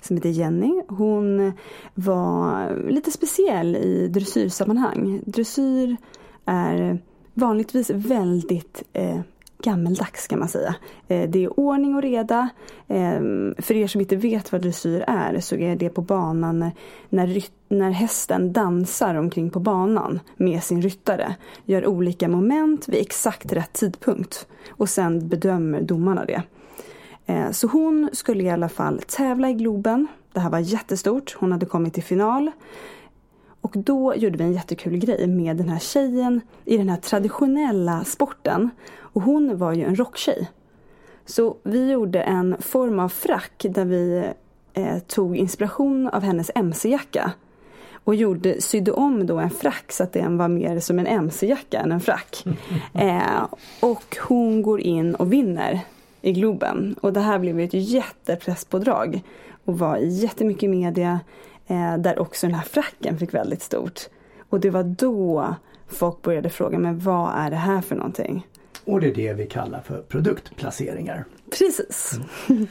som 0.00 0.16
heter 0.16 0.28
Jenny. 0.28 0.82
Hon 0.88 1.52
var 1.94 2.76
lite 2.90 3.10
speciell 3.10 3.76
i 3.76 4.08
dressyrsammanhang. 4.08 5.20
Dressyr 5.26 5.96
är 6.44 6.98
vanligtvis 7.34 7.90
väldigt 7.90 8.82
eh, 8.92 9.20
gammeldags 9.62 10.26
kan 10.26 10.38
man 10.38 10.48
säga. 10.48 10.74
Eh, 11.08 11.30
det 11.30 11.44
är 11.44 11.60
ordning 11.60 11.94
och 11.94 12.02
reda. 12.02 12.48
Eh, 12.88 13.20
för 13.58 13.72
er 13.72 13.86
som 13.86 14.00
inte 14.00 14.16
vet 14.16 14.52
vad 14.52 14.62
dressyr 14.62 15.04
är 15.06 15.40
så 15.40 15.56
är 15.56 15.76
det 15.76 15.88
på 15.88 16.02
banan 16.02 16.70
när, 17.08 17.44
när, 17.68 17.90
hästen 17.90 18.52
dansar 18.52 19.14
omkring 19.14 19.50
på 19.50 19.60
banan 19.60 20.20
med 20.36 20.62
sin 20.62 20.82
ryttare. 20.82 21.36
Gör 21.64 21.86
olika 21.86 22.28
moment 22.28 22.88
vid 22.88 23.00
exakt 23.00 23.52
rätt 23.52 23.72
tidpunkt. 23.72 24.46
Och 24.68 24.88
sen 24.88 25.28
bedömer 25.28 25.80
domarna 25.80 26.24
det. 26.24 26.42
Eh, 27.26 27.50
så 27.50 27.66
hon 27.66 28.10
skulle 28.12 28.44
i 28.44 28.50
alla 28.50 28.68
fall 28.68 29.02
tävla 29.06 29.50
i 29.50 29.54
Globen. 29.54 30.06
Det 30.32 30.40
här 30.40 30.50
var 30.50 30.58
jättestort. 30.58 31.36
Hon 31.38 31.52
hade 31.52 31.66
kommit 31.66 31.94
till 31.94 32.02
final. 32.02 32.50
Och 33.66 33.72
då 33.76 34.14
gjorde 34.14 34.38
vi 34.38 34.44
en 34.44 34.52
jättekul 34.52 34.96
grej 34.96 35.26
med 35.26 35.56
den 35.56 35.68
här 35.68 35.78
tjejen 35.78 36.40
i 36.64 36.76
den 36.76 36.88
här 36.88 36.96
traditionella 36.96 38.04
sporten. 38.04 38.70
Och 39.16 39.22
hon 39.22 39.58
var 39.58 39.72
ju 39.72 39.84
en 39.84 39.96
rocktjej. 39.96 40.50
Så 41.24 41.56
vi 41.62 41.90
gjorde 41.90 42.22
en 42.22 42.56
form 42.60 42.98
av 42.98 43.08
frack 43.08 43.66
där 43.68 43.84
vi 43.84 44.24
eh, 44.74 44.98
tog 44.98 45.36
inspiration 45.36 46.08
av 46.08 46.22
hennes 46.22 46.50
mc-jacka. 46.54 47.30
Och 48.04 48.14
gjorde, 48.14 48.62
sydde 48.62 48.92
om 48.92 49.26
då 49.26 49.38
en 49.38 49.50
frack 49.50 49.92
så 49.92 50.02
att 50.02 50.12
den 50.12 50.36
var 50.38 50.48
mer 50.48 50.80
som 50.80 50.98
en 50.98 51.06
mc-jacka 51.06 51.80
än 51.80 51.92
en 51.92 52.00
frack. 52.00 52.44
Eh, 52.94 53.46
och 53.80 54.16
hon 54.28 54.62
går 54.62 54.80
in 54.80 55.14
och 55.14 55.32
vinner 55.32 55.80
i 56.22 56.32
Globen. 56.32 56.96
Och 57.00 57.12
det 57.12 57.20
här 57.20 57.38
blev 57.38 57.60
ett 57.60 57.74
jättepresspådrag. 57.74 59.22
Och 59.64 59.78
var 59.78 59.96
i 59.96 60.08
jättemycket 60.08 60.70
media. 60.70 61.20
Eh, 61.66 61.98
där 61.98 62.18
också 62.18 62.46
den 62.46 62.54
här 62.54 62.66
fracken 62.70 63.18
fick 63.18 63.34
väldigt 63.34 63.62
stort. 63.62 64.00
Och 64.50 64.60
det 64.60 64.70
var 64.70 64.82
då 64.82 65.54
folk 65.86 66.22
började 66.22 66.50
fråga, 66.50 66.78
men 66.78 66.98
vad 66.98 67.32
är 67.34 67.50
det 67.50 67.56
här 67.56 67.80
för 67.80 67.96
någonting? 67.96 68.46
Och 68.86 69.00
det 69.00 69.06
är 69.06 69.14
det 69.14 69.32
vi 69.32 69.46
kallar 69.46 69.80
för 69.80 70.02
produktplaceringar. 70.02 71.24
Precis. 71.58 72.20
Mm. 72.48 72.66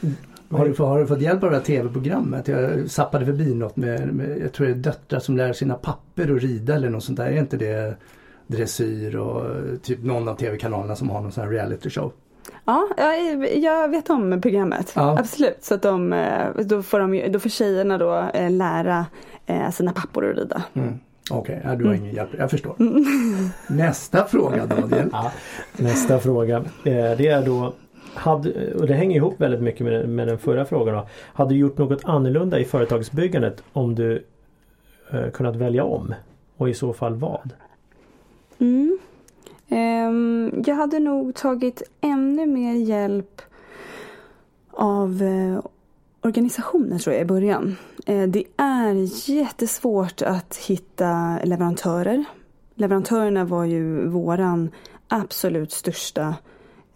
Har, 0.50 0.66
du, 0.66 0.82
har 0.82 0.98
du 0.98 1.06
fått 1.06 1.20
hjälp 1.20 1.42
av 1.42 1.50
det 1.50 1.56
här 1.56 1.64
tv-programmet? 1.64 2.48
Jag 2.48 2.90
sappade 2.90 3.26
förbi 3.26 3.54
något 3.54 3.76
med, 3.76 4.14
med, 4.14 4.38
jag 4.38 4.52
tror 4.52 4.66
det 4.66 4.72
är 4.72 4.76
döttrar 4.76 5.20
som 5.20 5.36
lär 5.36 5.52
sina 5.52 5.74
papper 5.74 6.36
att 6.36 6.42
rida 6.42 6.74
eller 6.74 6.90
något 6.90 7.04
sånt 7.04 7.18
där. 7.18 7.26
Är 7.26 7.38
inte 7.38 7.56
det 7.56 7.96
dressyr 8.46 9.16
och 9.16 9.44
typ 9.82 10.02
någon 10.02 10.28
av 10.28 10.34
tv-kanalerna 10.36 10.96
som 10.96 11.10
har 11.10 11.20
någon 11.20 11.32
sån 11.32 11.44
här 11.44 11.50
reality 11.50 11.90
show? 11.90 12.12
Ja, 12.64 12.88
jag 13.54 13.88
vet 13.88 14.10
om 14.10 14.40
programmet. 14.40 14.92
Ja. 14.94 15.18
Absolut. 15.18 15.64
Så 15.64 15.74
att 15.74 15.82
de, 15.82 16.12
eh, 16.12 16.46
då, 16.64 16.82
får 16.82 17.00
de, 17.00 17.32
då 17.32 17.38
får 17.38 17.48
tjejerna 17.48 17.98
då 17.98 18.30
eh, 18.34 18.50
lära 18.50 19.06
eh, 19.46 19.70
sina 19.70 19.92
pappor 19.92 20.30
att 20.30 20.36
rida. 20.36 20.62
Mm. 20.74 20.98
Okej, 21.30 21.58
okay, 21.58 21.76
du 21.76 21.84
har 21.84 21.92
mm. 21.92 22.04
ingen 22.04 22.14
hjälp. 22.14 22.30
Jag 22.38 22.50
förstår. 22.50 22.76
Mm. 22.78 23.04
Nästa 23.68 24.24
fråga 24.24 24.66
Daniel. 24.66 25.08
Ja, 25.12 25.32
nästa 25.76 26.18
fråga. 26.18 26.64
Det 26.82 27.26
är 27.26 27.46
då 27.46 27.72
hade, 28.16 28.74
och 28.74 28.86
det 28.86 28.94
hänger 28.94 29.16
ihop 29.16 29.40
väldigt 29.40 29.62
mycket 29.62 29.86
med, 29.86 30.08
med 30.08 30.28
den 30.28 30.38
förra 30.38 30.64
frågan. 30.64 30.94
Då. 30.94 31.08
Hade 31.32 31.54
du 31.54 31.58
gjort 31.58 31.78
något 31.78 32.04
annorlunda 32.04 32.58
i 32.58 32.64
företagsbyggandet 32.64 33.62
om 33.72 33.94
du 33.94 34.24
eh, 35.10 35.30
kunnat 35.30 35.56
välja 35.56 35.84
om? 35.84 36.14
Och 36.56 36.68
i 36.68 36.74
så 36.74 36.92
fall 36.92 37.14
vad? 37.14 37.52
Mm. 38.58 38.98
Um, 39.68 40.62
jag 40.66 40.74
hade 40.74 40.98
nog 40.98 41.34
tagit 41.34 41.82
ännu 42.00 42.46
mer 42.46 42.74
hjälp 42.74 43.42
av 44.70 45.22
uh, 45.22 45.60
organisationer 46.26 46.98
tror 46.98 47.14
jag 47.14 47.22
i 47.22 47.26
början. 47.26 47.76
Eh, 48.06 48.22
det 48.22 48.44
är 48.56 49.30
jättesvårt 49.30 50.22
att 50.22 50.56
hitta 50.56 51.38
leverantörer. 51.44 52.24
Leverantörerna 52.74 53.44
var 53.44 53.64
ju 53.64 54.08
våran 54.08 54.70
absolut 55.08 55.72
största 55.72 56.34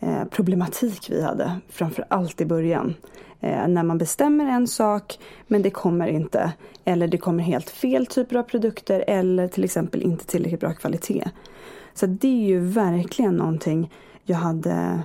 eh, 0.00 0.24
problematik 0.24 1.10
vi 1.10 1.22
hade, 1.22 1.60
framför 1.68 2.04
allt 2.08 2.40
i 2.40 2.46
början. 2.46 2.94
Eh, 3.40 3.68
när 3.68 3.82
man 3.82 3.98
bestämmer 3.98 4.46
en 4.46 4.66
sak 4.66 5.18
men 5.46 5.62
det 5.62 5.70
kommer 5.70 6.08
inte. 6.08 6.52
Eller 6.84 7.08
det 7.08 7.18
kommer 7.18 7.42
helt 7.42 7.70
fel 7.70 8.06
typer 8.06 8.36
av 8.36 8.42
produkter 8.42 9.04
eller 9.06 9.48
till 9.48 9.64
exempel 9.64 10.02
inte 10.02 10.26
tillräckligt 10.26 10.60
bra 10.60 10.72
kvalitet. 10.72 11.30
Så 11.94 12.06
det 12.06 12.28
är 12.28 12.46
ju 12.46 12.60
verkligen 12.60 13.36
någonting 13.36 13.92
jag 14.24 14.36
hade 14.36 15.02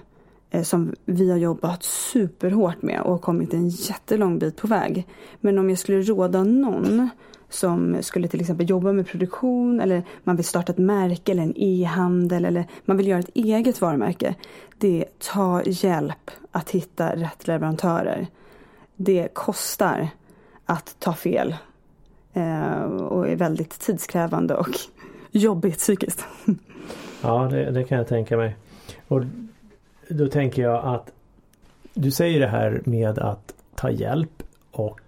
Eh, 0.55 0.63
som 0.63 0.95
vi 1.05 1.31
har 1.31 1.37
jobbat 1.37 1.83
superhårt 1.83 2.81
med 2.81 3.01
och 3.01 3.21
kommit 3.21 3.53
en 3.53 3.69
jättelång 3.69 4.39
bit 4.39 4.55
på 4.55 4.67
väg. 4.67 5.07
Men 5.39 5.57
om 5.57 5.69
jag 5.69 5.79
skulle 5.79 6.01
råda 6.01 6.43
någon 6.43 7.09
som 7.49 7.97
skulle 8.01 8.27
till 8.27 8.41
exempel 8.41 8.69
jobba 8.69 8.91
med 8.91 9.07
produktion 9.07 9.79
eller 9.79 10.03
man 10.23 10.35
vill 10.35 10.45
starta 10.45 10.71
ett 10.71 10.77
märke 10.77 11.31
eller 11.31 11.43
en 11.43 11.53
e-handel 11.57 12.45
eller 12.45 12.65
man 12.85 12.97
vill 12.97 13.07
göra 13.07 13.19
ett 13.19 13.29
eget 13.33 13.81
varumärke. 13.81 14.35
Det 14.77 15.01
är 15.01 15.05
ta 15.33 15.63
hjälp 15.63 16.31
att 16.51 16.69
hitta 16.69 17.15
rätt 17.15 17.47
leverantörer. 17.47 18.27
Det 18.95 19.27
kostar 19.33 20.09
att 20.65 20.95
ta 20.99 21.13
fel 21.13 21.55
eh, 22.33 22.81
och 22.83 23.27
är 23.27 23.35
väldigt 23.35 23.79
tidskrävande 23.79 24.55
och 24.55 24.69
jobbigt 25.31 25.77
psykiskt. 25.77 26.25
Ja, 27.21 27.47
det, 27.51 27.71
det, 27.71 27.83
kan 27.83 27.97
jag 27.97 28.07
tänka 28.07 28.37
mig. 28.37 28.55
Och 29.07 29.21
då 30.09 30.27
tänker 30.27 30.61
jag 30.61 30.85
att 30.85 31.11
du 31.93 32.11
säger 32.11 32.39
det 32.39 32.47
här 32.47 32.81
med 32.85 33.19
att 33.19 33.53
ta 33.75 33.89
hjälp 33.89 34.43
och 34.71 34.99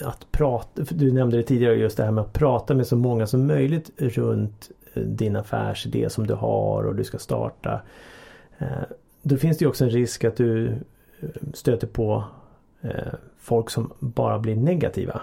att 0.00 0.32
prata. 0.32 0.82
Du 0.90 1.12
nämnde 1.12 1.36
det 1.36 1.42
tidigare 1.42 1.74
just 1.74 1.96
det 1.96 2.04
här 2.04 2.10
med 2.10 2.22
att 2.22 2.32
prata 2.32 2.74
med 2.74 2.86
så 2.86 2.96
många 2.96 3.26
som 3.26 3.46
möjligt 3.46 3.90
runt 3.96 4.70
eh, 4.94 5.02
din 5.02 5.36
affärsidé 5.36 6.10
som 6.10 6.26
du 6.26 6.34
har 6.34 6.84
och 6.84 6.94
du 6.94 7.04
ska 7.04 7.18
starta. 7.18 7.80
Eh, 8.58 8.66
då 9.22 9.36
finns 9.36 9.58
det 9.58 9.64
ju 9.64 9.68
också 9.68 9.84
en 9.84 9.90
risk 9.90 10.24
att 10.24 10.36
du 10.36 10.66
eh, 11.20 11.28
stöter 11.54 11.86
på 11.86 12.24
folk 13.38 13.70
som 13.70 13.92
bara 13.98 14.38
blir 14.38 14.56
negativa. 14.56 15.20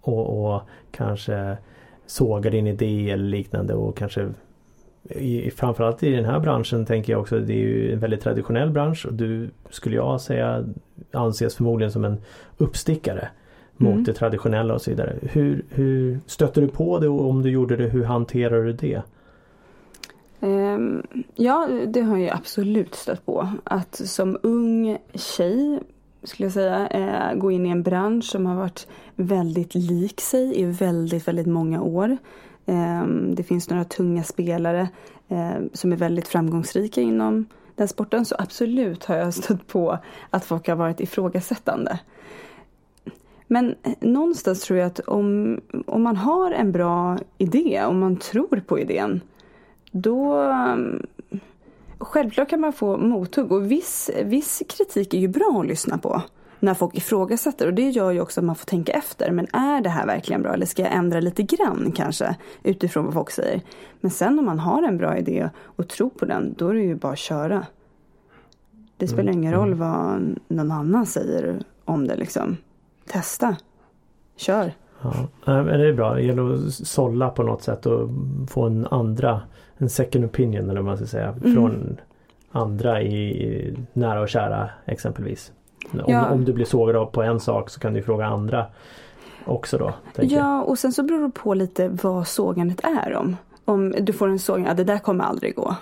Och, 0.00 0.54
och 0.54 0.62
kanske 0.90 1.56
sågar 2.06 2.50
din 2.50 2.66
idé 2.66 3.10
eller 3.10 3.24
liknande 3.24 3.74
och 3.74 3.96
kanske 3.96 4.28
i, 5.08 5.50
framförallt 5.50 6.02
i 6.02 6.10
den 6.10 6.24
här 6.24 6.40
branschen 6.40 6.86
tänker 6.86 7.12
jag 7.12 7.20
också, 7.20 7.38
det 7.38 7.52
är 7.52 7.56
ju 7.56 7.92
en 7.92 7.98
väldigt 7.98 8.20
traditionell 8.20 8.70
bransch 8.70 9.06
och 9.06 9.12
du 9.12 9.50
skulle 9.70 9.96
jag 9.96 10.20
säga 10.20 10.64
anses 11.12 11.56
förmodligen 11.56 11.92
som 11.92 12.04
en 12.04 12.16
uppstickare 12.58 13.28
mot 13.76 13.92
mm. 13.92 14.04
det 14.04 14.12
traditionella 14.12 14.74
och 14.74 14.82
så 14.82 14.90
vidare. 14.90 15.16
Hur, 15.22 15.64
hur 15.70 16.20
stötte 16.26 16.60
du 16.60 16.68
på 16.68 16.98
det 16.98 17.08
och 17.08 17.28
om 17.28 17.42
du 17.42 17.50
gjorde 17.50 17.76
det, 17.76 17.84
hur 17.84 18.04
hanterar 18.04 18.62
du 18.62 18.72
det? 18.72 19.02
Um, 20.40 21.02
ja, 21.34 21.68
det 21.86 22.00
har 22.00 22.18
jag 22.18 22.36
absolut 22.36 22.94
stött 22.94 23.26
på. 23.26 23.48
Att 23.64 23.94
som 23.94 24.38
ung 24.42 24.98
tjej 25.14 25.80
skulle 26.22 26.46
jag 26.46 26.52
säga, 26.52 26.88
eh, 26.88 27.34
gå 27.34 27.50
in 27.50 27.66
i 27.66 27.70
en 27.70 27.82
bransch 27.82 28.24
som 28.24 28.46
har 28.46 28.56
varit 28.56 28.86
väldigt 29.16 29.74
lik 29.74 30.20
sig 30.20 30.60
i 30.60 30.64
väldigt, 30.64 31.28
väldigt 31.28 31.46
många 31.46 31.82
år. 31.82 32.16
Ehm, 32.70 33.34
det 33.34 33.42
finns 33.42 33.70
några 33.70 33.84
tunga 33.84 34.24
spelare 34.24 34.88
ehm, 35.28 35.70
som 35.72 35.92
är 35.92 35.96
väldigt 35.96 36.28
framgångsrika 36.28 37.00
inom 37.00 37.46
den 37.74 37.88
sporten. 37.88 38.24
Så 38.24 38.36
absolut 38.38 39.04
har 39.04 39.16
jag 39.16 39.34
stött 39.44 39.66
på 39.66 39.98
att 40.30 40.44
folk 40.44 40.68
har 40.68 40.76
varit 40.76 41.00
ifrågasättande. 41.00 41.98
Men 43.46 43.74
eh, 43.82 43.92
någonstans 44.00 44.60
tror 44.60 44.78
jag 44.78 44.86
att 44.86 45.00
om, 45.00 45.60
om 45.86 46.02
man 46.02 46.16
har 46.16 46.50
en 46.52 46.72
bra 46.72 47.18
idé, 47.38 47.84
om 47.84 47.98
man 47.98 48.16
tror 48.16 48.62
på 48.66 48.78
idén, 48.78 49.20
då 49.90 50.34
ehm, 50.34 51.06
Självklart 52.02 52.48
kan 52.48 52.60
man 52.60 52.72
få 52.72 52.96
mothugg 52.96 53.52
och 53.52 53.70
viss, 53.70 54.10
viss 54.24 54.62
kritik 54.68 55.14
är 55.14 55.18
ju 55.18 55.28
bra 55.28 55.60
att 55.60 55.66
lyssna 55.66 55.98
på 55.98 56.22
när 56.60 56.74
folk 56.74 56.94
ifrågasätter. 56.94 57.66
Och 57.66 57.74
det 57.74 57.90
gör 57.90 58.10
ju 58.10 58.20
också 58.20 58.40
att 58.40 58.44
man 58.44 58.56
får 58.56 58.66
tänka 58.66 58.92
efter. 58.92 59.30
Men 59.30 59.46
är 59.52 59.80
det 59.80 59.88
här 59.88 60.06
verkligen 60.06 60.42
bra? 60.42 60.52
Eller 60.54 60.66
ska 60.66 60.82
jag 60.82 60.94
ändra 60.94 61.20
lite 61.20 61.42
grann 61.42 61.92
kanske 61.96 62.36
utifrån 62.62 63.04
vad 63.04 63.14
folk 63.14 63.30
säger? 63.30 63.60
Men 64.00 64.10
sen 64.10 64.38
om 64.38 64.44
man 64.44 64.58
har 64.58 64.82
en 64.82 64.98
bra 64.98 65.18
idé 65.18 65.50
och 65.58 65.88
tror 65.88 66.10
på 66.10 66.24
den, 66.24 66.54
då 66.58 66.68
är 66.68 66.74
det 66.74 66.80
ju 66.80 66.94
bara 66.94 67.12
att 67.12 67.18
köra. 67.18 67.66
Det 68.96 69.08
spelar 69.08 69.32
mm. 69.32 69.38
ingen 69.38 69.52
roll 69.52 69.72
mm. 69.72 69.78
vad 69.78 70.36
någon 70.48 70.70
annan 70.70 71.06
säger 71.06 71.62
om 71.84 72.06
det 72.06 72.16
liksom. 72.16 72.56
Testa. 73.06 73.56
Kör. 74.36 74.72
Ja, 75.02 75.28
men 75.44 75.66
det 75.66 75.88
är 75.88 75.92
bra. 75.92 76.14
Det 76.14 76.22
gäller 76.22 76.54
att 76.54 76.72
sålla 76.72 77.28
på 77.28 77.42
något 77.42 77.62
sätt 77.62 77.86
och 77.86 78.08
få 78.48 78.66
en 78.66 78.86
andra, 78.86 79.40
en 79.76 79.90
second 79.90 80.24
opinion 80.24 80.70
eller 80.70 80.80
vad 80.80 80.84
man 80.84 80.96
ska 80.96 81.06
säga. 81.06 81.28
Mm. 81.28 81.54
Från 81.54 81.96
andra 82.50 83.02
i 83.02 83.76
nära 83.92 84.20
och 84.20 84.28
kära 84.28 84.70
exempelvis. 84.84 85.52
Om, 85.92 86.00
ja. 86.06 86.30
om 86.30 86.44
du 86.44 86.52
blir 86.52 86.64
sågad 86.64 86.96
av 86.96 87.06
på 87.06 87.22
en 87.22 87.40
sak 87.40 87.70
så 87.70 87.80
kan 87.80 87.94
du 87.94 88.02
fråga 88.02 88.26
andra 88.26 88.66
också 89.44 89.78
då. 89.78 89.92
Ja 90.16 90.62
och 90.62 90.78
sen 90.78 90.92
så 90.92 91.02
beror 91.02 91.22
det 91.22 91.30
på 91.30 91.54
lite 91.54 91.88
vad 91.88 92.28
sågandet 92.28 92.80
är 92.84 93.14
om. 93.14 93.36
Om 93.64 93.94
du 94.00 94.12
får 94.12 94.28
en 94.28 94.38
sågning, 94.38 94.66
ja 94.66 94.74
det 94.74 94.84
där 94.84 94.98
kommer 94.98 95.24
aldrig 95.24 95.54
gå. 95.54 95.74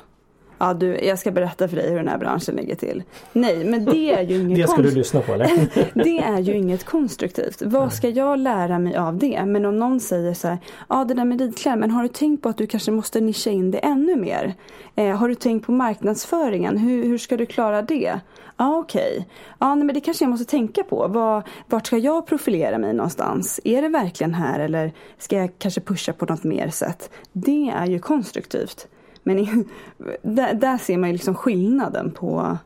Ja 0.58 0.74
du, 0.74 0.98
jag 0.98 1.18
ska 1.18 1.30
berätta 1.30 1.68
för 1.68 1.76
dig 1.76 1.90
hur 1.90 1.96
den 1.96 2.08
här 2.08 2.18
branschen 2.18 2.54
ligger 2.54 2.74
till. 2.74 3.02
Nej 3.32 3.64
men 3.64 3.84
det 3.84 4.14
är 4.14 4.22
ju 4.22 4.36
inget 4.40 4.58
Det 4.58 4.68
ska 4.68 4.82
du 4.82 4.90
lyssna 4.90 5.20
på 5.20 5.32
eller? 5.34 5.68
det 6.04 6.18
är 6.18 6.38
ju 6.38 6.56
inget 6.56 6.84
konstruktivt. 6.84 7.62
Vad 7.62 7.92
ska 7.92 8.08
jag 8.08 8.38
lära 8.38 8.78
mig 8.78 8.96
av 8.96 9.18
det? 9.18 9.44
Men 9.46 9.64
om 9.64 9.78
någon 9.78 10.00
säger 10.00 10.34
så 10.34 10.48
här, 10.48 10.58
ja 10.88 11.04
det 11.04 11.14
där 11.14 11.24
med 11.24 11.40
ridkläder, 11.40 11.76
men 11.78 11.90
har 11.90 12.02
du 12.02 12.08
tänkt 12.08 12.42
på 12.42 12.48
att 12.48 12.56
du 12.58 12.66
kanske 12.66 12.90
måste 12.90 13.20
nischa 13.20 13.50
in 13.50 13.70
det 13.70 13.78
ännu 13.78 14.16
mer? 14.16 14.54
Eh, 14.94 15.16
har 15.16 15.28
du 15.28 15.34
tänkt 15.34 15.66
på 15.66 15.72
marknadsföringen? 15.72 16.78
Hur, 16.78 17.04
hur 17.04 17.18
ska 17.18 17.36
du 17.36 17.46
klara 17.46 17.82
det? 17.82 18.20
Ja 18.56 18.78
okej. 18.78 19.12
Okay. 19.12 19.24
Ja 19.58 19.74
men 19.74 19.94
det 19.94 20.00
kanske 20.00 20.24
jag 20.24 20.30
måste 20.30 20.50
tänka 20.50 20.82
på. 20.82 21.08
Var, 21.08 21.42
vart 21.66 21.86
ska 21.86 21.98
jag 21.98 22.26
profilera 22.26 22.78
mig 22.78 22.94
någonstans? 22.94 23.60
Är 23.64 23.82
det 23.82 23.88
verkligen 23.88 24.34
här 24.34 24.58
eller 24.58 24.92
ska 25.18 25.36
jag 25.36 25.50
kanske 25.58 25.80
pusha 25.80 26.12
på 26.12 26.26
något 26.26 26.44
mer 26.44 26.70
sätt? 26.70 27.10
Det 27.32 27.72
är 27.76 27.86
ju 27.86 27.98
konstruktivt. 27.98 28.88
Men 29.22 29.38
i, 29.38 29.64
där, 30.22 30.54
där, 30.54 30.78
ser 30.78 30.98
man 30.98 31.08
ju 31.08 31.12
liksom 31.12 31.34
skillnaden 31.34 32.10
på 32.10 32.58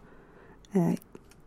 eh, 0.72 0.98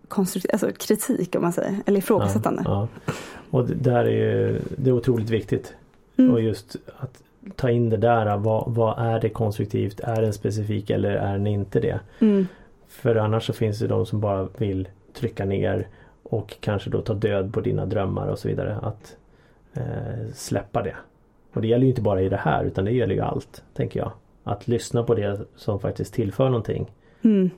konstruktiv, 0.07 0.49
alltså 0.53 0.71
kritik 0.71 1.35
om 1.35 1.41
man 1.41 1.53
säger, 1.53 1.75
eller 1.85 1.99
ifrågasättande. 1.99 2.61
Ja, 2.65 2.87
ja. 3.05 3.13
Och 3.49 3.67
det 3.67 3.73
där 3.73 4.05
är 4.05 4.09
ju 4.09 4.61
det 4.77 4.89
är 4.89 4.93
otroligt 4.93 5.29
viktigt. 5.29 5.73
Mm. 6.17 6.31
Och 6.31 6.41
just 6.41 6.75
att 6.99 7.23
ta 7.55 7.69
in 7.69 7.89
det 7.89 7.97
där, 7.97 8.37
vad, 8.37 8.73
vad, 8.73 8.99
är 8.99 9.19
det 9.19 9.29
konstruktivt? 9.29 9.99
Är 9.99 10.21
den 10.21 10.33
specifik 10.33 10.89
eller 10.89 11.11
är 11.11 11.33
den 11.33 11.47
inte 11.47 11.79
det? 11.79 11.99
Mm. 12.19 12.47
För 12.87 13.15
annars 13.15 13.45
så 13.45 13.53
finns 13.53 13.79
det 13.79 13.87
de 13.87 14.05
som 14.05 14.19
bara 14.19 14.47
vill 14.57 14.87
trycka 15.13 15.45
ner 15.45 15.87
och 16.23 16.55
kanske 16.59 16.89
då 16.89 17.01
ta 17.01 17.13
död 17.13 17.53
på 17.53 17.61
dina 17.61 17.85
drömmar 17.85 18.27
och 18.27 18.39
så 18.39 18.47
vidare. 18.47 18.77
Att 18.81 19.17
eh, 19.73 20.31
släppa 20.33 20.83
det. 20.83 20.95
Och 21.53 21.61
det 21.61 21.67
gäller 21.67 21.83
ju 21.83 21.89
inte 21.89 22.01
bara 22.01 22.21
i 22.21 22.29
det 22.29 22.37
här 22.37 22.63
utan 22.63 22.85
det 22.85 22.91
gäller 22.91 23.15
ju 23.15 23.21
allt, 23.21 23.63
tänker 23.73 23.99
jag. 23.99 24.11
Att 24.47 24.67
lyssna 24.67 25.03
på 25.03 25.15
det 25.15 25.39
som 25.55 25.79
faktiskt 25.79 26.13
tillför 26.13 26.45
någonting. 26.45 26.91
Mm. 27.21 27.49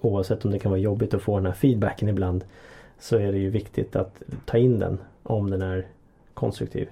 Oavsett 0.00 0.44
om 0.44 0.50
det 0.50 0.58
kan 0.58 0.70
vara 0.70 0.80
jobbigt 0.80 1.14
att 1.14 1.22
få 1.22 1.36
den 1.36 1.46
här 1.46 1.52
feedbacken 1.52 2.08
ibland 2.08 2.44
så 2.98 3.16
är 3.16 3.32
det 3.32 3.38
ju 3.38 3.50
viktigt 3.50 3.96
att 3.96 4.22
ta 4.44 4.58
in 4.58 4.78
den 4.78 4.98
om 5.22 5.50
den 5.50 5.62
är 5.62 5.86
konstruktiv. 6.34 6.88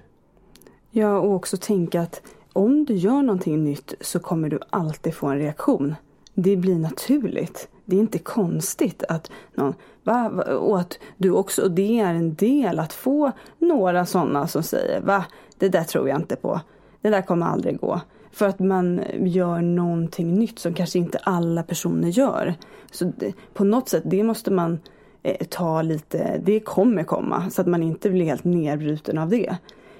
Ja 0.91 1.19
och 1.19 1.33
också 1.33 1.57
tänka 1.57 2.01
att 2.01 2.21
om 2.53 2.85
du 2.85 2.93
gör 2.93 3.21
någonting 3.21 3.63
nytt 3.63 3.93
så 4.01 4.19
kommer 4.19 4.49
du 4.49 4.59
alltid 4.69 5.13
få 5.13 5.27
en 5.27 5.37
reaktion. 5.37 5.95
Det 6.33 6.55
blir 6.55 6.75
naturligt. 6.75 7.67
Det 7.85 7.95
är 7.95 7.99
inte 7.99 8.19
konstigt 8.19 9.03
att 9.09 9.31
någon, 9.53 9.73
va? 10.03 10.29
Och 10.59 10.79
att 10.79 10.99
du 11.17 11.31
också, 11.31 11.61
och 11.61 11.71
det 11.71 11.99
är 11.99 12.13
en 12.13 12.35
del 12.35 12.79
att 12.79 12.93
få 12.93 13.31
några 13.59 14.05
sådana 14.05 14.47
som 14.47 14.63
säger 14.63 15.01
va, 15.01 15.25
det 15.57 15.69
där 15.69 15.83
tror 15.83 16.09
jag 16.09 16.19
inte 16.19 16.35
på. 16.35 16.61
Det 17.01 17.09
där 17.09 17.21
kommer 17.21 17.45
aldrig 17.45 17.79
gå. 17.79 18.01
För 18.35 18.47
att 18.47 18.59
man 18.59 19.01
gör 19.19 19.61
någonting 19.61 20.33
nytt 20.33 20.59
som 20.59 20.73
kanske 20.73 20.99
inte 20.99 21.17
alla 21.17 21.63
personer 21.63 22.07
gör. 22.07 22.53
Så 22.91 23.11
det, 23.17 23.33
på 23.53 23.63
något 23.63 23.89
sätt, 23.89 24.03
det 24.05 24.23
måste 24.23 24.51
man 24.51 24.79
eh, 25.23 25.45
ta 25.49 25.81
lite, 25.81 26.41
det 26.43 26.59
kommer 26.59 27.03
komma. 27.03 27.49
Så 27.49 27.61
att 27.61 27.67
man 27.67 27.83
inte 27.83 28.09
blir 28.09 28.25
helt 28.25 28.43
nedbruten 28.43 29.17
av 29.17 29.29
det. 29.29 29.57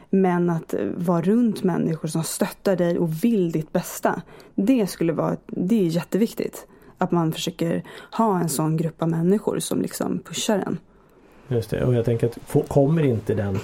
Men 0.09 0.49
att 0.49 0.73
eh, 0.73 0.85
vara 0.95 1.21
runt 1.21 1.63
människor 1.63 2.07
som 2.07 2.23
stöttar 2.23 2.75
dig 2.75 2.99
och 2.99 3.23
vill 3.23 3.51
ditt 3.51 3.73
bästa. 3.73 4.21
Det 4.55 4.87
skulle 4.87 5.13
vara, 5.13 5.37
det 5.45 5.75
är 5.75 5.87
jätteviktigt. 5.87 6.67
Att 6.97 7.11
man 7.11 7.31
försöker 7.31 7.83
ha 8.11 8.39
en 8.39 8.49
sån 8.49 8.77
grupp 8.77 9.01
av 9.01 9.09
människor 9.09 9.59
som 9.59 9.81
liksom 9.81 10.19
pushar 10.19 10.57
en. 10.57 10.77
Just 11.47 11.69
det, 11.69 11.85
och 11.85 11.93
jag 11.93 12.05
tänker 12.05 12.27
att 12.27 12.67
kommer 12.67 13.03
inte 13.03 13.33
den, 13.33 13.59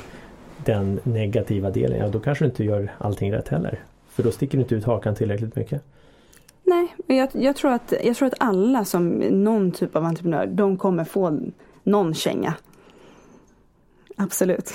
den 0.65 0.99
negativa 1.03 1.71
delen, 1.71 1.97
ja 1.97 2.07
då 2.07 2.19
kanske 2.19 2.45
du 2.45 2.49
inte 2.49 2.63
gör 2.63 2.91
allting 2.97 3.33
rätt 3.33 3.47
heller. 3.47 3.79
För 4.11 4.23
då 4.23 4.31
sticker 4.31 4.57
du 4.57 4.61
inte 4.61 4.75
ut 4.75 4.85
hakan 4.85 5.15
tillräckligt 5.15 5.55
mycket. 5.55 5.83
Nej, 6.63 6.95
jag, 7.07 7.29
jag, 7.33 7.55
tror 7.55 7.71
att, 7.71 7.93
jag 8.03 8.15
tror 8.15 8.27
att 8.27 8.33
alla 8.37 8.85
som 8.85 9.09
någon 9.19 9.71
typ 9.71 9.95
av 9.95 10.05
entreprenör, 10.05 10.45
de 10.47 10.77
kommer 10.77 11.03
få 11.03 11.39
någon 11.83 12.13
känga. 12.13 12.53
Absolut. 14.17 14.73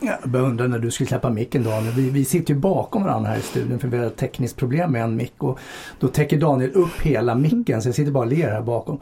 Jag 0.00 0.30
beundrar 0.30 0.68
när 0.68 0.78
du 0.78 0.90
skulle 0.90 1.06
släppa 1.06 1.30
micken 1.30 1.64
Daniel. 1.64 1.94
Vi, 1.94 2.10
vi 2.10 2.24
sitter 2.24 2.54
ju 2.54 2.60
bakom 2.60 3.04
varandra 3.04 3.30
här 3.30 3.38
i 3.38 3.42
studion 3.42 3.78
för 3.78 3.88
vi 3.88 3.98
har 3.98 4.04
ett 4.04 4.16
tekniskt 4.16 4.56
problem 4.56 4.92
med 4.92 5.02
en 5.02 5.16
mick 5.16 5.42
och 5.42 5.58
då 6.00 6.08
täcker 6.08 6.40
Daniel 6.40 6.70
upp 6.70 7.00
hela 7.02 7.34
micken 7.34 7.82
så 7.82 7.88
jag 7.88 7.94
sitter 7.94 8.12
bara 8.12 8.24
och 8.24 8.30
ler 8.30 8.50
här 8.50 8.62
bakom. 8.62 9.00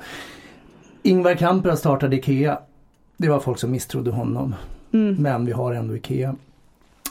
Ingvar 1.03 1.35
Kamprad 1.35 1.79
startade 1.79 2.17
IKEA. 2.17 2.59
Det 3.17 3.29
var 3.29 3.41
folk 3.41 3.59
som 3.59 3.71
misstrodde 3.71 4.11
honom. 4.11 4.55
Mm. 4.93 5.15
Men 5.23 5.47
vi 5.47 5.53
har 5.53 5.73
ändå 5.73 5.97
IKEA. 5.97 6.37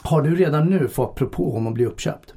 Har 0.06 0.22
du 0.22 0.34
redan 0.34 0.66
nu 0.66 0.88
fått 0.88 1.14
propå 1.14 1.56
om 1.56 1.66
att 1.66 1.74
bli 1.74 1.86
uppköpt? 1.86 2.34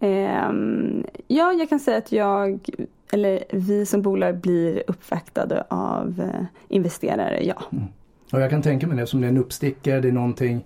Um, 0.00 1.04
ja, 1.26 1.52
jag 1.52 1.68
kan 1.68 1.80
säga 1.80 1.98
att 1.98 2.12
jag, 2.12 2.68
eller 3.12 3.44
vi 3.52 3.86
som 3.86 4.02
bolag 4.02 4.40
blir 4.40 4.82
uppvaktade 4.86 5.64
av 5.70 6.20
uh, 6.20 6.44
investerare, 6.68 7.44
ja. 7.44 7.62
Mm. 7.72 7.84
Och 8.32 8.40
jag 8.40 8.50
kan 8.50 8.62
tänka 8.62 8.86
mig 8.86 8.96
det 8.96 9.06
som 9.06 9.20
det 9.20 9.26
är 9.26 9.28
en 9.28 9.36
uppstickare, 9.36 10.00
det 10.00 10.08
är 10.08 10.12
någonting 10.12 10.64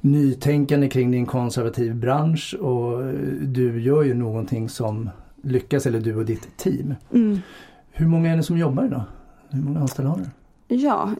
nytänkande 0.00 0.88
kring 0.88 1.10
din 1.10 1.26
konservativ 1.26 1.94
bransch 1.94 2.54
och 2.60 3.14
du 3.40 3.82
gör 3.82 4.02
ju 4.02 4.14
någonting 4.14 4.68
som 4.68 5.10
lyckas, 5.42 5.86
eller 5.86 6.00
du 6.00 6.16
och 6.16 6.24
ditt 6.24 6.56
team. 6.56 6.94
Mm. 7.12 7.38
Hur 7.90 8.06
många 8.06 8.32
är 8.32 8.36
ni 8.36 8.42
som 8.42 8.58
jobbar 8.58 8.84
idag? 8.84 9.02
Hur 9.50 9.62
många 9.62 9.80
anställda 9.80 10.10
har 10.10 10.18
du? 10.18 10.24
Ja, 10.76 11.10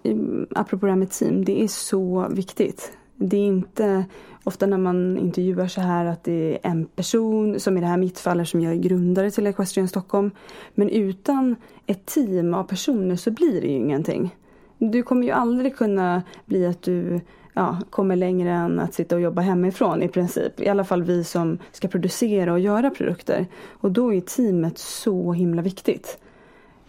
apropå 0.54 0.86
det 0.86 0.92
här 0.92 0.98
med 0.98 1.10
team, 1.10 1.44
det 1.44 1.62
är 1.62 1.68
så 1.68 2.28
viktigt. 2.30 2.92
Det 3.16 3.36
är 3.36 3.46
inte 3.46 4.04
ofta 4.44 4.66
när 4.66 4.78
man 4.78 5.18
intervjuar 5.18 5.68
så 5.68 5.80
här 5.80 6.04
att 6.04 6.24
det 6.24 6.54
är 6.54 6.58
en 6.62 6.86
person, 6.86 7.60
som 7.60 7.78
i 7.78 7.80
det 7.80 7.86
här 7.86 7.96
mitt 7.96 8.18
fall 8.18 8.46
som 8.46 8.60
jag 8.60 8.72
är 8.72 8.76
grundare 8.76 9.30
till 9.30 9.46
Equestrian 9.46 9.88
Stockholm. 9.88 10.30
Men 10.74 10.88
utan 10.88 11.56
ett 11.86 12.06
team 12.06 12.54
av 12.54 12.64
personer 12.64 13.16
så 13.16 13.30
blir 13.30 13.60
det 13.60 13.66
ju 13.66 13.76
ingenting. 13.76 14.34
Du 14.78 15.02
kommer 15.02 15.22
ju 15.22 15.30
aldrig 15.30 15.76
kunna 15.76 16.22
bli 16.46 16.66
att 16.66 16.82
du 16.82 17.20
ja, 17.52 17.78
kommer 17.90 18.16
längre 18.16 18.50
än 18.50 18.80
att 18.80 18.94
sitta 18.94 19.14
och 19.14 19.20
jobba 19.20 19.42
hemifrån 19.42 20.02
i 20.02 20.08
princip. 20.08 20.60
I 20.60 20.68
alla 20.68 20.84
fall 20.84 21.02
vi 21.02 21.24
som 21.24 21.58
ska 21.72 21.88
producera 21.88 22.52
och 22.52 22.60
göra 22.60 22.90
produkter. 22.90 23.46
Och 23.68 23.92
då 23.92 24.14
är 24.14 24.20
teamet 24.20 24.78
så 24.78 25.32
himla 25.32 25.62
viktigt. 25.62 26.18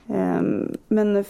Um, 0.10 0.76
men 0.88 1.26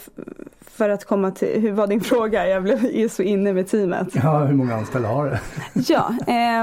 för 0.60 0.88
att 0.88 1.04
komma 1.04 1.30
till, 1.30 1.60
hur 1.60 1.72
var 1.72 1.86
din 1.86 2.00
fråga? 2.14 2.48
Jag 2.48 2.62
blev 2.62 3.08
så 3.08 3.22
inne 3.22 3.52
med 3.52 3.68
teamet. 3.68 4.08
Ja, 4.14 4.44
hur 4.44 4.54
många 4.54 4.74
anställda 4.74 5.08
har 5.08 5.26
du? 5.30 5.38
ja, 5.92 6.14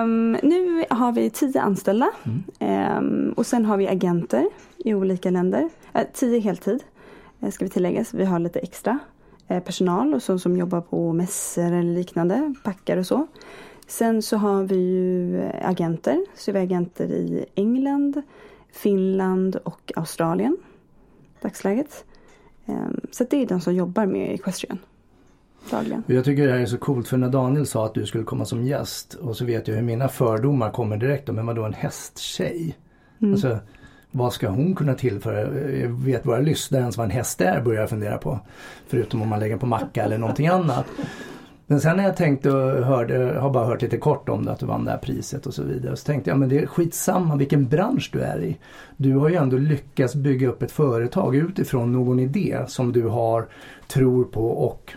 um, 0.04 0.32
nu 0.32 0.86
har 0.90 1.12
vi 1.12 1.30
tio 1.30 1.62
anställda. 1.62 2.12
Mm. 2.24 2.98
Um, 2.98 3.34
och 3.38 3.46
sen 3.46 3.66
har 3.66 3.78
vi 3.78 3.88
agenter 3.88 4.50
i 4.78 4.94
olika 4.94 5.30
länder. 5.30 5.70
Uh, 5.96 6.02
tio 6.14 6.40
heltid 6.40 6.84
uh, 7.44 7.50
ska 7.50 7.66
vi 7.66 7.72
tillägga, 7.72 8.06
vi 8.14 8.26
har 8.26 8.40
lite 8.40 8.60
extra 8.60 9.00
uh, 9.52 9.60
personal 9.60 10.14
och 10.14 10.24
så, 10.24 10.40
som 10.40 10.58
jobbar 10.58 10.82
på 10.82 11.14
mässor 11.14 11.72
eller 11.72 11.94
liknande, 11.94 12.54
packar 12.64 12.98
och 12.98 13.06
så. 13.06 13.28
Sen 13.88 14.22
så 14.22 14.38
har 14.38 14.64
vi 14.64 14.76
ju 14.76 15.44
agenter, 15.62 16.26
så 16.36 16.52
vi 16.52 16.58
har 16.58 16.66
agenter 16.66 17.06
i 17.06 17.46
England, 17.56 18.22
Finland 18.72 19.56
och 19.56 19.92
Australien 19.96 20.58
dagsläget. 21.42 22.06
Ehm, 22.66 23.00
så 23.12 23.26
det 23.30 23.42
är 23.42 23.46
de 23.46 23.62
som 23.62 23.76
jobbar 23.76 24.06
med 24.06 24.34
Equestrian. 24.34 24.78
Dagligen. 25.72 26.04
Jag 26.08 26.26
tycker 26.26 26.48
det 26.48 26.54
här 26.54 26.60
är 26.60 26.66
så 26.66 26.78
coolt 26.78 27.08
för 27.08 27.18
när 27.18 27.30
Daniel 27.30 27.66
sa 27.66 27.86
att 27.86 27.94
du 27.94 28.06
skulle 28.06 28.24
komma 28.24 28.46
som 28.46 28.64
gäst 28.64 29.14
och 29.14 29.38
så 29.38 29.46
vet 29.46 29.68
jag 29.68 29.76
hur 29.76 29.82
mina 29.82 30.08
fördomar 30.08 30.72
kommer 30.72 30.98
direkt. 30.98 31.28
Men 31.28 31.46
vadå 31.46 31.64
en 31.64 31.74
hästtjej? 31.74 32.78
Mm. 33.20 33.34
Alltså, 33.34 33.60
vad 34.12 34.34
ska 34.34 34.50
hon 34.50 34.76
kunna 34.76 34.94
tillföra? 34.94 35.42
Jag 35.80 35.90
vet 35.90 36.26
våra 36.26 36.40
lyssnare 36.40 36.82
ens 36.82 36.98
vad 36.98 37.06
en 37.06 37.12
häst 37.12 37.42
är 37.42 37.62
börjar 37.62 37.82
jag 37.82 37.90
fundera 37.90 38.18
på. 38.18 38.40
Förutom 38.88 39.22
om 39.22 39.30
man 39.30 39.40
lägger 39.40 39.58
på 39.58 39.66
macka 39.66 40.04
eller 40.04 40.18
någonting 40.18 40.48
annat. 40.48 40.86
Men 41.68 41.82
sen 41.82 41.98
när 41.98 42.04
jag 42.04 42.18
tänkte 42.18 42.52
och 42.52 42.86
hörde, 42.86 43.40
har 43.40 43.50
bara 43.50 43.66
hört 43.66 43.82
lite 43.82 43.98
kort 43.98 44.30
om 44.30 44.46
det, 44.46 44.52
att 44.52 44.60
du 44.60 44.66
vann 44.66 44.86
det 44.86 44.92
här 44.92 44.98
priset 44.98 45.46
och 45.46 45.54
så 45.54 45.64
vidare. 45.64 45.96
Så 45.96 46.06
tänkte 46.06 46.30
jag, 46.30 46.40
men 46.40 46.50
det 46.50 46.60
är 46.60 46.66
skitsamma 46.66 47.36
vilken 47.36 47.68
bransch 47.68 48.10
du 48.14 48.20
är 48.20 48.44
i. 48.44 48.58
Du 48.98 49.16
har 49.16 49.30
ju 49.30 49.36
ändå 49.36 49.58
lyckats 49.58 50.16
bygga 50.16 50.48
upp 50.48 50.62
ett 50.62 50.72
företag 50.72 51.36
utifrån 51.36 51.92
någon 51.92 52.20
idé 52.20 52.60
som 52.68 52.92
du 52.92 53.08
har, 53.08 53.46
tror 53.88 54.24
på 54.24 54.48
och 54.48 54.94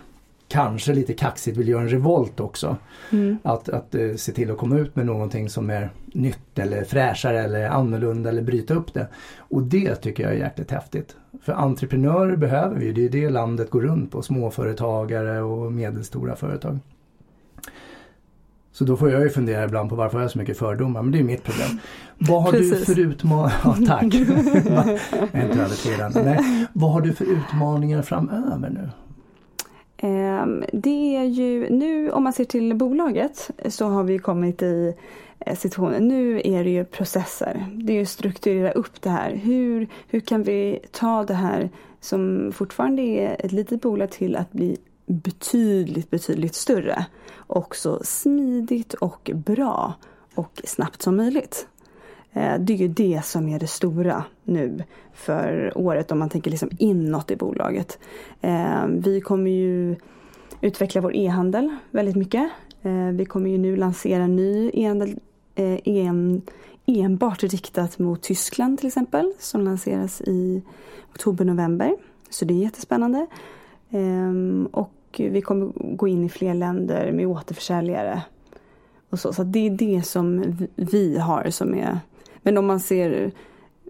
kanske 0.49 0.95
lite 0.95 1.15
kaxigt 1.15 1.57
vill 1.57 1.69
göra 1.69 1.83
en 1.83 1.89
revolt 1.89 2.41
också. 2.41 2.77
Mm. 3.11 3.39
Att, 3.43 3.69
att 3.69 3.95
uh, 3.95 4.15
se 4.17 4.33
till 4.33 4.51
att 4.51 4.59
komma 4.59 4.79
ut 4.79 4.97
med 4.97 5.07
någonting 5.07 5.49
som 5.49 5.71
är 5.71 5.91
nytt 6.07 6.59
eller 6.59 6.85
fräschare 6.85 7.41
eller 7.43 7.69
annorlunda 7.69 8.29
eller 8.29 8.43
bryta 8.43 8.75
upp 8.75 8.95
det. 8.95 9.09
Och 9.39 9.63
det 9.63 9.95
tycker 9.95 10.23
jag 10.23 10.33
är 10.33 10.37
jäkligt 10.37 10.71
häftigt. 10.71 11.17
För 11.43 11.53
entreprenörer 11.53 12.37
behöver 12.37 12.77
vi, 12.77 12.93
det 12.93 13.05
är 13.05 13.09
det 13.09 13.31
landet 13.31 13.71
går 13.71 13.81
runt 13.81 14.11
på. 14.11 14.23
Småföretagare 14.23 15.43
och 15.43 15.73
medelstora 15.73 16.37
företag. 16.37 16.79
Så 18.73 18.85
då 18.85 18.97
får 18.97 19.11
jag 19.11 19.23
ju 19.23 19.31
fundera 19.31 19.65
ibland 19.65 19.91
på 19.91 19.97
varför 19.97 20.19
jag 20.19 20.25
har 20.25 20.29
så 20.29 20.39
mycket 20.39 20.59
fördomar, 20.59 21.03
men 21.03 21.13
det 21.13 21.19
är 21.19 21.23
mitt 21.23 21.45
problem. 21.45 21.79
Vad 22.19 22.43
har 22.43 22.53
Precis. 22.53 22.87
du 22.87 22.95
för 22.95 23.01
utmaningar? 23.01 23.53
Ja, 23.65 23.77
tack! 23.87 24.03
jag 24.15 25.43
är 25.43 25.49
inte 25.49 25.63
övertygande. 25.63 26.45
vad 26.73 26.93
har 26.93 27.01
du 27.01 27.13
för 27.13 27.25
utmaningar 27.25 28.03
framöver 28.03 28.71
nu? 28.71 28.89
Ehm, 30.39 30.65
det 30.73 31.17
är 31.17 31.25
ju 31.25 31.71
nu 31.71 32.11
om 32.11 32.25
man 32.25 32.33
ser 32.33 32.45
till 32.45 32.75
bolaget 32.75 33.51
så 33.69 33.87
har 33.87 34.03
vi 34.03 34.19
kommit 34.19 34.63
i 34.63 34.95
eh, 35.39 35.57
situationen. 35.57 36.09
Nu 36.09 36.41
är 36.45 36.65
det 36.65 36.71
ju 36.71 36.85
processer. 36.85 37.67
Det 37.75 37.93
är 37.93 37.97
ju 37.97 38.07
strukturera 38.07 38.73
upp 38.73 39.03
det 39.03 39.11
här. 39.11 39.35
Hur, 39.35 39.89
hur 40.09 40.21
kan 40.21 40.43
vi 40.43 40.79
ta 40.91 41.25
det 41.25 41.35
här 41.35 41.71
som 42.01 42.53
fortfarande 42.55 43.03
är 43.03 43.37
ett 43.45 43.53
litet 43.53 43.83
bolag 43.83 44.11
till 44.11 44.37
att 44.37 44.53
bli 44.53 44.77
betydligt, 45.07 46.11
betydligt 46.11 46.55
större. 46.55 47.07
Och 47.37 47.77
så 47.77 48.01
smidigt 48.05 48.95
och 48.95 49.31
bra 49.35 49.95
och 50.35 50.61
snabbt 50.65 51.03
som 51.03 51.17
möjligt. 51.17 51.67
Eh, 52.33 52.59
det 52.59 52.73
är 52.73 52.77
ju 52.77 52.89
det 52.89 53.21
som 53.25 53.49
är 53.49 53.59
det 53.59 53.67
stora 53.67 54.25
nu 54.45 54.85
för 55.15 55.73
året 55.75 56.13
om 56.13 56.19
man 56.19 56.31
tänker 56.31 56.51
liksom 56.51 56.71
inåt 56.79 57.31
i 57.31 57.37
bolaget. 57.37 57.99
Ehm, 58.41 59.01
vi 59.01 59.21
kommer 59.21 59.51
ju 59.51 59.97
utveckla 60.61 61.01
vår 61.01 61.17
e-handel 61.17 61.77
väldigt 61.91 62.17
mycket. 62.17 62.51
Eh, 62.83 63.09
vi 63.09 63.25
kommer 63.25 63.51
ju 63.51 63.59
nu 63.59 63.77
lansera 63.77 64.27
ny 64.27 64.71
e-handel 64.75 65.19
eh, 65.55 65.79
en, 65.85 66.43
enbart 66.87 67.43
riktat 67.43 67.99
mot 67.99 68.23
Tyskland 68.23 68.79
till 68.79 68.87
exempel 68.87 69.33
som 69.39 69.65
lanseras 69.65 70.21
i 70.21 70.63
oktober-november. 71.11 71.97
Så 72.31 72.45
det 72.45 72.55
är 72.55 72.63
jättespännande. 72.63 73.27
Ehm, 73.91 74.69
och 74.73 74.95
vi 75.17 75.41
kommer 75.41 75.73
gå 75.97 76.09
in 76.09 76.25
i 76.25 76.29
fler 76.29 76.55
länder 76.55 77.13
med 77.13 77.27
återförsäljare. 77.27 78.23
Och 79.11 79.19
så 79.19 79.33
så 79.33 79.43
det 79.43 79.67
är 79.67 79.71
det 79.71 80.03
som 80.07 80.57
vi 80.77 81.19
har 81.19 81.51
som 81.51 81.75
är 81.75 81.99
men 82.43 82.59
om 82.59 82.67
man 82.67 82.81
ser 82.81 83.33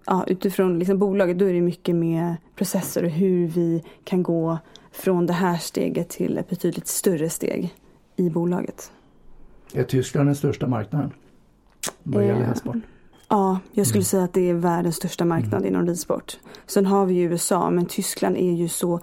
ja, 0.06 0.24
utifrån 0.26 0.78
liksom 0.78 0.98
bolaget 0.98 1.38
då 1.38 1.44
är 1.44 1.52
det 1.52 1.60
mycket 1.60 1.94
med 1.94 2.34
processer 2.54 3.04
och 3.04 3.10
hur 3.10 3.46
vi 3.46 3.84
kan 4.04 4.22
gå 4.22 4.58
från 4.98 5.26
det 5.26 5.32
här 5.32 5.56
steget 5.56 6.08
till 6.08 6.38
ett 6.38 6.50
betydligt 6.50 6.86
större 6.86 7.30
steg 7.30 7.74
i 8.16 8.30
bolaget. 8.30 8.92
Är 9.72 9.84
Tyskland 9.84 10.28
den 10.28 10.36
största 10.36 10.66
marknaden 10.66 11.12
vad 12.02 12.26
gäller 12.26 12.40
eh, 12.40 12.46
hästsport? 12.46 12.76
Ja, 13.28 13.58
jag 13.72 13.86
skulle 13.86 14.00
mm. 14.00 14.04
säga 14.04 14.24
att 14.24 14.32
det 14.32 14.50
är 14.50 14.54
världens 14.54 14.96
största 14.96 15.24
marknad 15.24 15.60
mm. 15.60 15.66
inom 15.66 15.86
ridsport. 15.86 16.38
Sen 16.66 16.86
har 16.86 17.06
vi 17.06 17.14
ju 17.14 17.22
USA 17.22 17.70
men 17.70 17.86
Tyskland 17.86 18.36
är 18.36 18.52
ju 18.52 18.68
så 18.68 19.00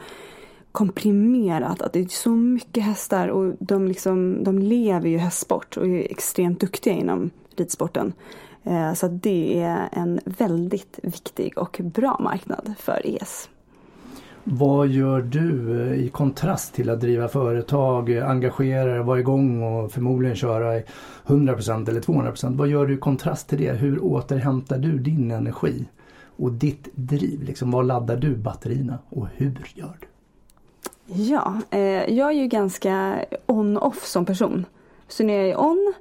komprimerat. 0.71 1.81
Att 1.81 1.93
det 1.93 1.99
är 1.99 2.07
så 2.07 2.29
mycket 2.29 2.83
hästar 2.83 3.27
och 3.27 3.55
de, 3.59 3.87
liksom, 3.87 4.43
de 4.43 4.59
lever 4.59 5.09
ju 5.09 5.17
hästsport 5.17 5.77
och 5.77 5.87
är 5.87 6.11
extremt 6.11 6.59
duktiga 6.59 6.93
inom 6.93 7.29
ridsporten. 7.55 8.13
Eh, 8.63 8.93
så 8.93 9.07
det 9.07 9.61
är 9.61 9.89
en 9.91 10.19
väldigt 10.25 10.99
viktig 11.03 11.57
och 11.57 11.81
bra 11.83 12.19
marknad 12.23 12.73
för 12.79 13.01
ES. 13.05 13.49
Vad 14.47 14.87
gör 14.87 15.21
du 15.21 15.81
eh, 15.81 16.05
i 16.05 16.09
kontrast 16.09 16.73
till 16.73 16.89
att 16.89 17.01
driva 17.01 17.27
företag, 17.27 18.17
eh, 18.17 18.29
engagera 18.29 18.93
dig, 18.93 19.03
vara 19.03 19.19
igång 19.19 19.63
och 19.63 19.91
förmodligen 19.91 20.35
köra 20.35 20.81
100% 21.25 21.89
eller 21.89 22.01
200%? 22.01 22.57
Vad 22.57 22.67
gör 22.67 22.85
du 22.85 22.93
i 22.93 22.97
kontrast 22.97 23.49
till 23.49 23.57
det? 23.57 23.71
Hur 23.71 24.03
återhämtar 24.03 24.77
du 24.77 24.99
din 24.99 25.31
energi 25.31 25.85
och 26.37 26.51
ditt 26.51 26.87
driv? 26.95 27.43
Liksom, 27.43 27.71
vad 27.71 27.85
laddar 27.85 28.17
du 28.17 28.35
batterierna 28.35 28.99
och 29.09 29.27
hur 29.35 29.71
gör 29.75 29.97
du? 29.99 30.07
Ja, 31.05 31.61
eh, 31.69 32.13
jag 32.13 32.29
är 32.29 32.35
ju 32.35 32.47
ganska 32.47 33.25
on-off 33.45 34.05
som 34.05 34.25
person. 34.25 34.65
Så 35.07 35.23
när 35.23 35.33
jag 35.33 35.49
är 35.49 35.59
on, 35.59 35.93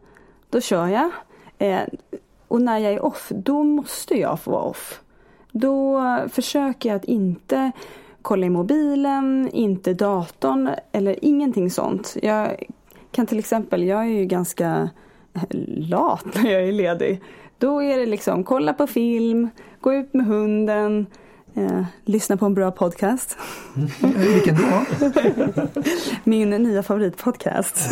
då 0.50 0.60
kör 0.60 0.86
jag. 0.86 1.10
Eh, 1.58 1.82
och 2.48 2.62
när 2.62 2.78
jag 2.78 2.92
är 2.92 3.04
off, 3.04 3.32
då 3.34 3.62
måste 3.62 4.14
jag 4.14 4.40
få 4.40 4.50
vara 4.50 4.62
off. 4.62 5.00
Då 5.52 6.00
försöker 6.28 6.88
jag 6.88 6.96
att 6.96 7.04
inte 7.04 7.72
kolla 8.24 8.46
i 8.46 8.50
mobilen, 8.50 9.50
inte 9.52 9.94
datorn 9.94 10.70
eller 10.92 11.24
ingenting 11.24 11.70
sånt. 11.70 12.16
Jag 12.22 12.64
kan 13.10 13.26
till 13.26 13.38
exempel, 13.38 13.84
jag 13.84 14.00
är 14.00 14.08
ju 14.08 14.24
ganska 14.24 14.90
lat 15.88 16.24
när 16.34 16.50
jag 16.50 16.62
är 16.62 16.72
ledig. 16.72 17.22
Då 17.58 17.82
är 17.82 17.98
det 17.98 18.06
liksom 18.06 18.44
kolla 18.44 18.72
på 18.72 18.86
film, 18.86 19.48
gå 19.80 19.94
ut 19.94 20.14
med 20.14 20.26
hunden, 20.26 21.06
eh, 21.54 21.84
lyssna 22.04 22.36
på 22.36 22.46
en 22.46 22.54
bra 22.54 22.70
podcast. 22.70 23.36
Mm. 23.76 24.20
Vilken 24.32 24.56
då? 24.56 24.84
Min 26.24 26.50
nya 26.50 26.82
favoritpodcast. 26.82 27.90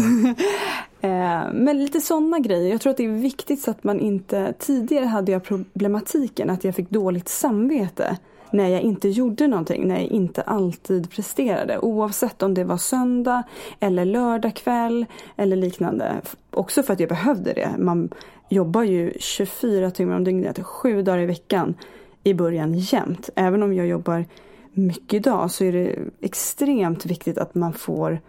eh, 1.00 1.42
men 1.52 1.78
lite 1.78 2.00
sådana 2.00 2.38
grejer. 2.38 2.70
Jag 2.70 2.80
tror 2.80 2.90
att 2.90 2.96
det 2.96 3.04
är 3.04 3.08
viktigt 3.08 3.62
så 3.62 3.70
att 3.70 3.84
man 3.84 4.00
inte... 4.00 4.54
Tidigare 4.58 5.04
hade 5.04 5.32
jag 5.32 5.44
problematiken 5.44 6.50
att 6.50 6.64
jag 6.64 6.74
fick 6.74 6.90
dåligt 6.90 7.28
samvete 7.28 8.16
när 8.52 8.68
jag 8.68 8.80
inte 8.80 9.08
gjorde 9.08 9.48
någonting, 9.48 9.88
när 9.88 9.94
jag 10.00 10.04
inte 10.04 10.42
alltid 10.42 11.10
presterade. 11.10 11.78
Oavsett 11.78 12.42
om 12.42 12.54
det 12.54 12.64
var 12.64 12.76
söndag 12.76 13.42
eller 13.80 14.04
lördag 14.04 14.54
kväll 14.54 15.06
eller 15.36 15.56
liknande. 15.56 16.20
Också 16.50 16.82
för 16.82 16.92
att 16.92 17.00
jag 17.00 17.08
behövde 17.08 17.52
det. 17.52 17.70
Man 17.78 18.08
jobbar 18.48 18.82
ju 18.82 19.12
24 19.18 19.90
timmar 19.90 20.16
om 20.16 20.24
dygnet, 20.24 20.62
sju 20.62 21.02
dagar 21.02 21.18
i 21.18 21.26
veckan 21.26 21.74
i 22.24 22.34
början 22.34 22.74
jämt. 22.74 23.30
Även 23.34 23.62
om 23.62 23.74
jag 23.74 23.86
jobbar 23.86 24.24
mycket 24.72 25.14
idag 25.14 25.50
så 25.50 25.64
är 25.64 25.72
det 25.72 25.96
extremt 26.20 27.06
viktigt 27.06 27.38
att 27.38 27.54
man 27.54 27.72
får, 27.72 28.20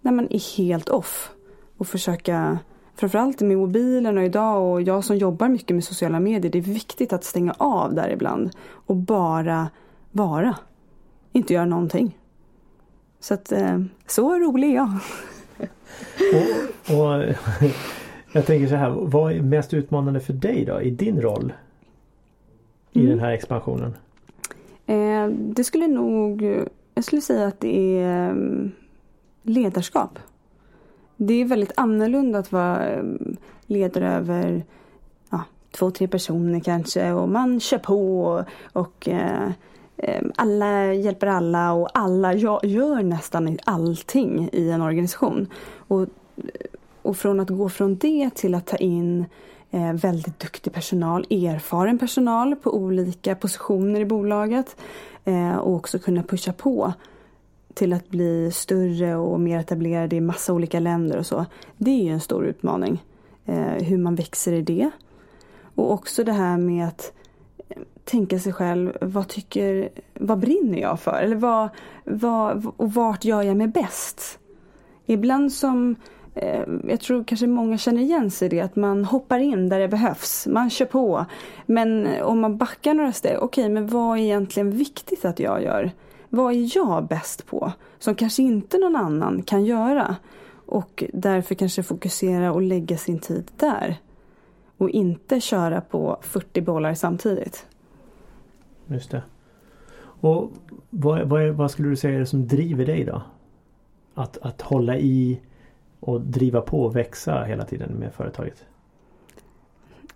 när 0.00 0.12
man 0.12 0.26
är 0.30 0.56
helt 0.56 0.88
off 0.88 1.30
och 1.78 1.86
försöka 1.86 2.58
framförallt 2.98 3.40
med 3.40 3.58
mobilen 3.58 4.18
och 4.18 4.24
idag 4.24 4.72
och 4.72 4.82
jag 4.82 5.04
som 5.04 5.16
jobbar 5.16 5.48
mycket 5.48 5.74
med 5.74 5.84
sociala 5.84 6.20
medier. 6.20 6.52
Det 6.52 6.58
är 6.58 6.62
viktigt 6.62 7.12
att 7.12 7.24
stänga 7.24 7.54
av 7.58 7.94
där 7.94 8.10
ibland 8.10 8.50
och 8.70 8.96
bara 8.96 9.68
vara. 10.12 10.56
Inte 11.32 11.54
göra 11.54 11.66
någonting. 11.66 12.18
Så 13.20 13.34
att 13.34 13.52
eh, 13.52 13.80
så 14.06 14.38
rolig 14.38 14.70
är 14.70 14.74
jag. 14.74 14.90
och, 16.34 16.98
och, 16.98 17.34
jag 18.32 18.46
tänker 18.46 18.68
så 18.68 18.74
här, 18.74 18.90
vad 18.90 19.32
är 19.32 19.42
mest 19.42 19.74
utmanande 19.74 20.20
för 20.20 20.32
dig 20.32 20.64
då 20.64 20.80
i 20.80 20.90
din 20.90 21.20
roll? 21.20 21.52
I 22.92 22.98
mm. 23.00 23.10
den 23.10 23.20
här 23.20 23.32
expansionen? 23.32 23.94
Eh, 24.86 25.28
det 25.28 25.64
skulle 25.64 25.86
nog, 25.86 26.42
jag 26.94 27.04
skulle 27.04 27.22
säga 27.22 27.46
att 27.46 27.60
det 27.60 28.00
är 28.00 28.30
mm, 28.30 28.72
ledarskap. 29.42 30.18
Det 31.20 31.34
är 31.34 31.44
väldigt 31.44 31.72
annorlunda 31.76 32.38
att 32.38 32.52
vara 32.52 32.86
ehm, 32.86 33.36
ledare 33.66 34.14
över 34.14 34.64
ja, 35.30 35.44
två, 35.70 35.90
tre 35.90 36.08
personer 36.08 36.60
kanske 36.60 37.12
och 37.12 37.28
man 37.28 37.60
kör 37.60 37.78
på 37.78 38.22
och, 38.24 38.44
och 38.72 39.08
eh, 39.08 39.50
eh 39.96 40.22
alla 40.36 40.94
hjälper 40.94 41.26
alla 41.26 41.72
och 41.72 41.88
alla 41.94 42.34
gör 42.34 43.02
nästan 43.02 43.58
allting 43.64 44.48
i 44.52 44.70
en 44.70 44.82
organisation. 44.82 45.46
Och, 45.76 46.06
och 47.02 47.16
från 47.16 47.40
att 47.40 47.50
gå 47.50 47.68
från 47.68 47.96
det 47.96 48.30
till 48.34 48.54
att 48.54 48.66
ta 48.66 48.76
in 48.76 49.24
eh, 49.70 49.92
väldigt 49.92 50.38
duktig 50.38 50.72
personal, 50.72 51.26
erfaren 51.30 51.98
personal 51.98 52.56
på 52.56 52.76
olika 52.76 53.34
positioner 53.34 54.00
i 54.00 54.04
bolaget 54.04 54.76
eh, 55.24 55.56
och 55.56 55.74
också 55.74 55.98
kunna 55.98 56.22
pusha 56.22 56.52
på 56.52 56.92
till 57.78 57.92
att 57.92 58.08
bli 58.08 58.50
större 58.52 59.16
och 59.16 59.40
mer 59.40 59.58
etablerade 59.58 60.16
i 60.16 60.20
massa 60.20 60.52
olika 60.52 60.80
länder 60.80 61.18
och 61.18 61.26
så. 61.26 61.46
Det 61.76 61.90
är 61.90 62.04
ju 62.04 62.10
en 62.10 62.20
stor 62.20 62.46
utmaning. 62.46 63.02
Eh, 63.46 63.84
hur 63.84 63.98
man 63.98 64.14
växer 64.14 64.52
i 64.52 64.62
det. 64.62 64.90
Och 65.74 65.92
också 65.92 66.24
det 66.24 66.32
här 66.32 66.58
med 66.58 66.88
att 66.88 67.12
eh, 67.68 67.76
tänka 68.04 68.38
sig 68.38 68.52
själv, 68.52 68.96
vad 69.00 69.28
tycker, 69.28 69.88
vad 70.14 70.38
brinner 70.38 70.78
jag 70.78 71.00
för? 71.00 71.20
Eller 71.22 71.36
vad, 71.36 71.68
vad, 72.04 72.66
och 72.76 72.92
vart 72.92 73.24
gör 73.24 73.42
jag 73.42 73.56
mig 73.56 73.66
bäst? 73.66 74.38
Ibland 75.06 75.52
som, 75.52 75.96
eh, 76.34 76.62
jag 76.88 77.00
tror 77.00 77.24
kanske 77.24 77.46
många 77.46 77.78
känner 77.78 78.02
igen 78.02 78.30
sig 78.30 78.46
i 78.46 78.48
det, 78.48 78.60
att 78.60 78.76
man 78.76 79.04
hoppar 79.04 79.38
in 79.38 79.68
där 79.68 79.78
det 79.80 79.88
behövs. 79.88 80.46
Man 80.46 80.70
kör 80.70 80.86
på. 80.86 81.26
Men 81.66 82.08
om 82.22 82.40
man 82.40 82.56
backar 82.56 82.94
några 82.94 83.12
steg, 83.12 83.36
okej 83.36 83.44
okay, 83.44 83.74
men 83.74 83.86
vad 83.86 84.18
är 84.18 84.22
egentligen 84.22 84.70
viktigt 84.70 85.24
att 85.24 85.38
jag 85.38 85.62
gör? 85.62 85.92
Vad 86.28 86.54
är 86.54 86.76
jag 86.76 87.06
bäst 87.06 87.46
på? 87.46 87.72
Som 87.98 88.14
kanske 88.14 88.42
inte 88.42 88.78
någon 88.78 88.96
annan 88.96 89.42
kan 89.42 89.64
göra. 89.64 90.16
Och 90.66 91.04
därför 91.12 91.54
kanske 91.54 91.82
fokusera 91.82 92.52
och 92.52 92.62
lägga 92.62 92.96
sin 92.96 93.18
tid 93.18 93.50
där. 93.56 93.96
Och 94.76 94.90
inte 94.90 95.40
köra 95.40 95.80
på 95.80 96.18
40 96.20 96.60
bollar 96.60 96.94
samtidigt. 96.94 97.66
Just 98.86 99.10
det. 99.10 99.22
Och 100.20 100.52
vad, 100.90 101.28
vad, 101.28 101.48
vad 101.48 101.70
skulle 101.70 101.88
du 101.88 101.96
säga 101.96 102.14
är 102.14 102.18
det 102.18 102.26
som 102.26 102.46
driver 102.46 102.86
dig 102.86 103.04
då? 103.04 103.22
Att, 104.14 104.38
att 104.38 104.62
hålla 104.62 104.96
i 104.96 105.40
och 106.00 106.20
driva 106.20 106.60
på 106.60 106.82
och 106.82 106.96
växa 106.96 107.44
hela 107.44 107.64
tiden 107.64 107.92
med 107.92 108.12
företaget? 108.12 108.64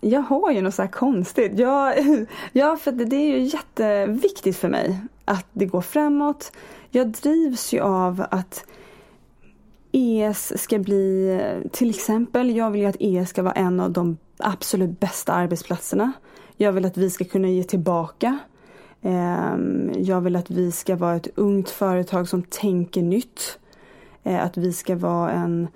Jag 0.01 0.21
har 0.21 0.53
ju 0.53 0.63
något 0.63 0.75
så 0.75 0.83
här 0.83 0.89
konstigt. 0.89 1.59
Jag, 1.59 1.95
ja, 2.53 2.77
för 2.77 2.93
det 2.93 3.17
är 3.17 3.39
ju 3.39 3.43
jätteviktigt 3.43 4.57
för 4.57 4.69
mig 4.69 5.01
att 5.33 5.47
det 5.53 5.67
går 5.67 5.81
framåt. 5.81 6.53
Jag 6.91 7.09
drivs 7.09 7.73
ju 7.75 7.81
av 7.81 8.27
att 8.31 8.65
ES 9.93 10.63
ska 10.63 10.79
bli, 10.79 11.41
till 11.73 11.91
exempel, 11.91 12.57
jag 12.57 12.71
vill 12.71 12.81
ju 12.81 12.87
att 12.87 12.97
ES 13.01 13.29
ska 13.29 13.43
vara 13.43 13.55
en 13.55 13.81
av 13.81 13.91
de 13.91 14.17
absolut 14.39 15.01
bästa 15.01 15.33
arbetsplatserna. 15.33 16.13
Jag 16.57 16.73
vill 16.73 16.85
att 16.85 16.97
vi 16.97 17.11
ska 17.11 17.25
kunna 17.25 17.49
ge 17.49 17.63
tillbaka. 17.63 18.39
Ehm, 19.03 19.91
jag 19.97 20.21
vill 20.21 20.37
att 20.37 20.51
vi 20.51 20.73
ska 20.73 20.97
vara 20.97 21.17
ett 21.17 21.29
ungt 21.35 21.71
företag 21.71 22.29
som 22.29 22.43
tänker 22.43 23.03
nytt. 23.03 23.59
Eh, 24.23 24.45
att 24.45 24.57
vi 24.57 24.73
ska 24.73 24.97
vara 24.97 25.31
en, 25.31 25.69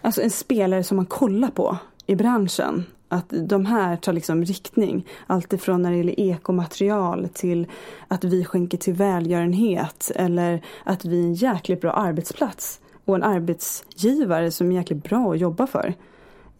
alltså 0.00 0.22
en 0.22 0.30
spelare 0.30 0.84
som 0.84 0.96
man 0.96 1.06
kollar 1.06 1.50
på 1.50 1.76
i 2.06 2.16
branschen. 2.16 2.84
Att 3.12 3.26
de 3.28 3.66
här 3.66 3.96
tar 3.96 4.12
liksom 4.12 4.44
riktning. 4.44 5.06
Alltifrån 5.26 5.82
när 5.82 5.90
det 5.90 5.96
gäller 5.96 6.20
ekomaterial 6.20 7.28
till 7.32 7.66
att 8.08 8.24
vi 8.24 8.44
skänker 8.44 8.78
till 8.78 8.94
välgörenhet 8.94 10.12
eller 10.14 10.62
att 10.84 11.04
vi 11.04 11.20
är 11.20 11.24
en 11.24 11.34
jäkligt 11.34 11.80
bra 11.80 11.92
arbetsplats 11.92 12.80
och 13.04 13.14
en 13.14 13.22
arbetsgivare 13.22 14.50
som 14.50 14.70
är 14.70 14.74
jäkligt 14.74 15.04
bra 15.04 15.32
att 15.32 15.38
jobba 15.38 15.66
för. 15.66 15.94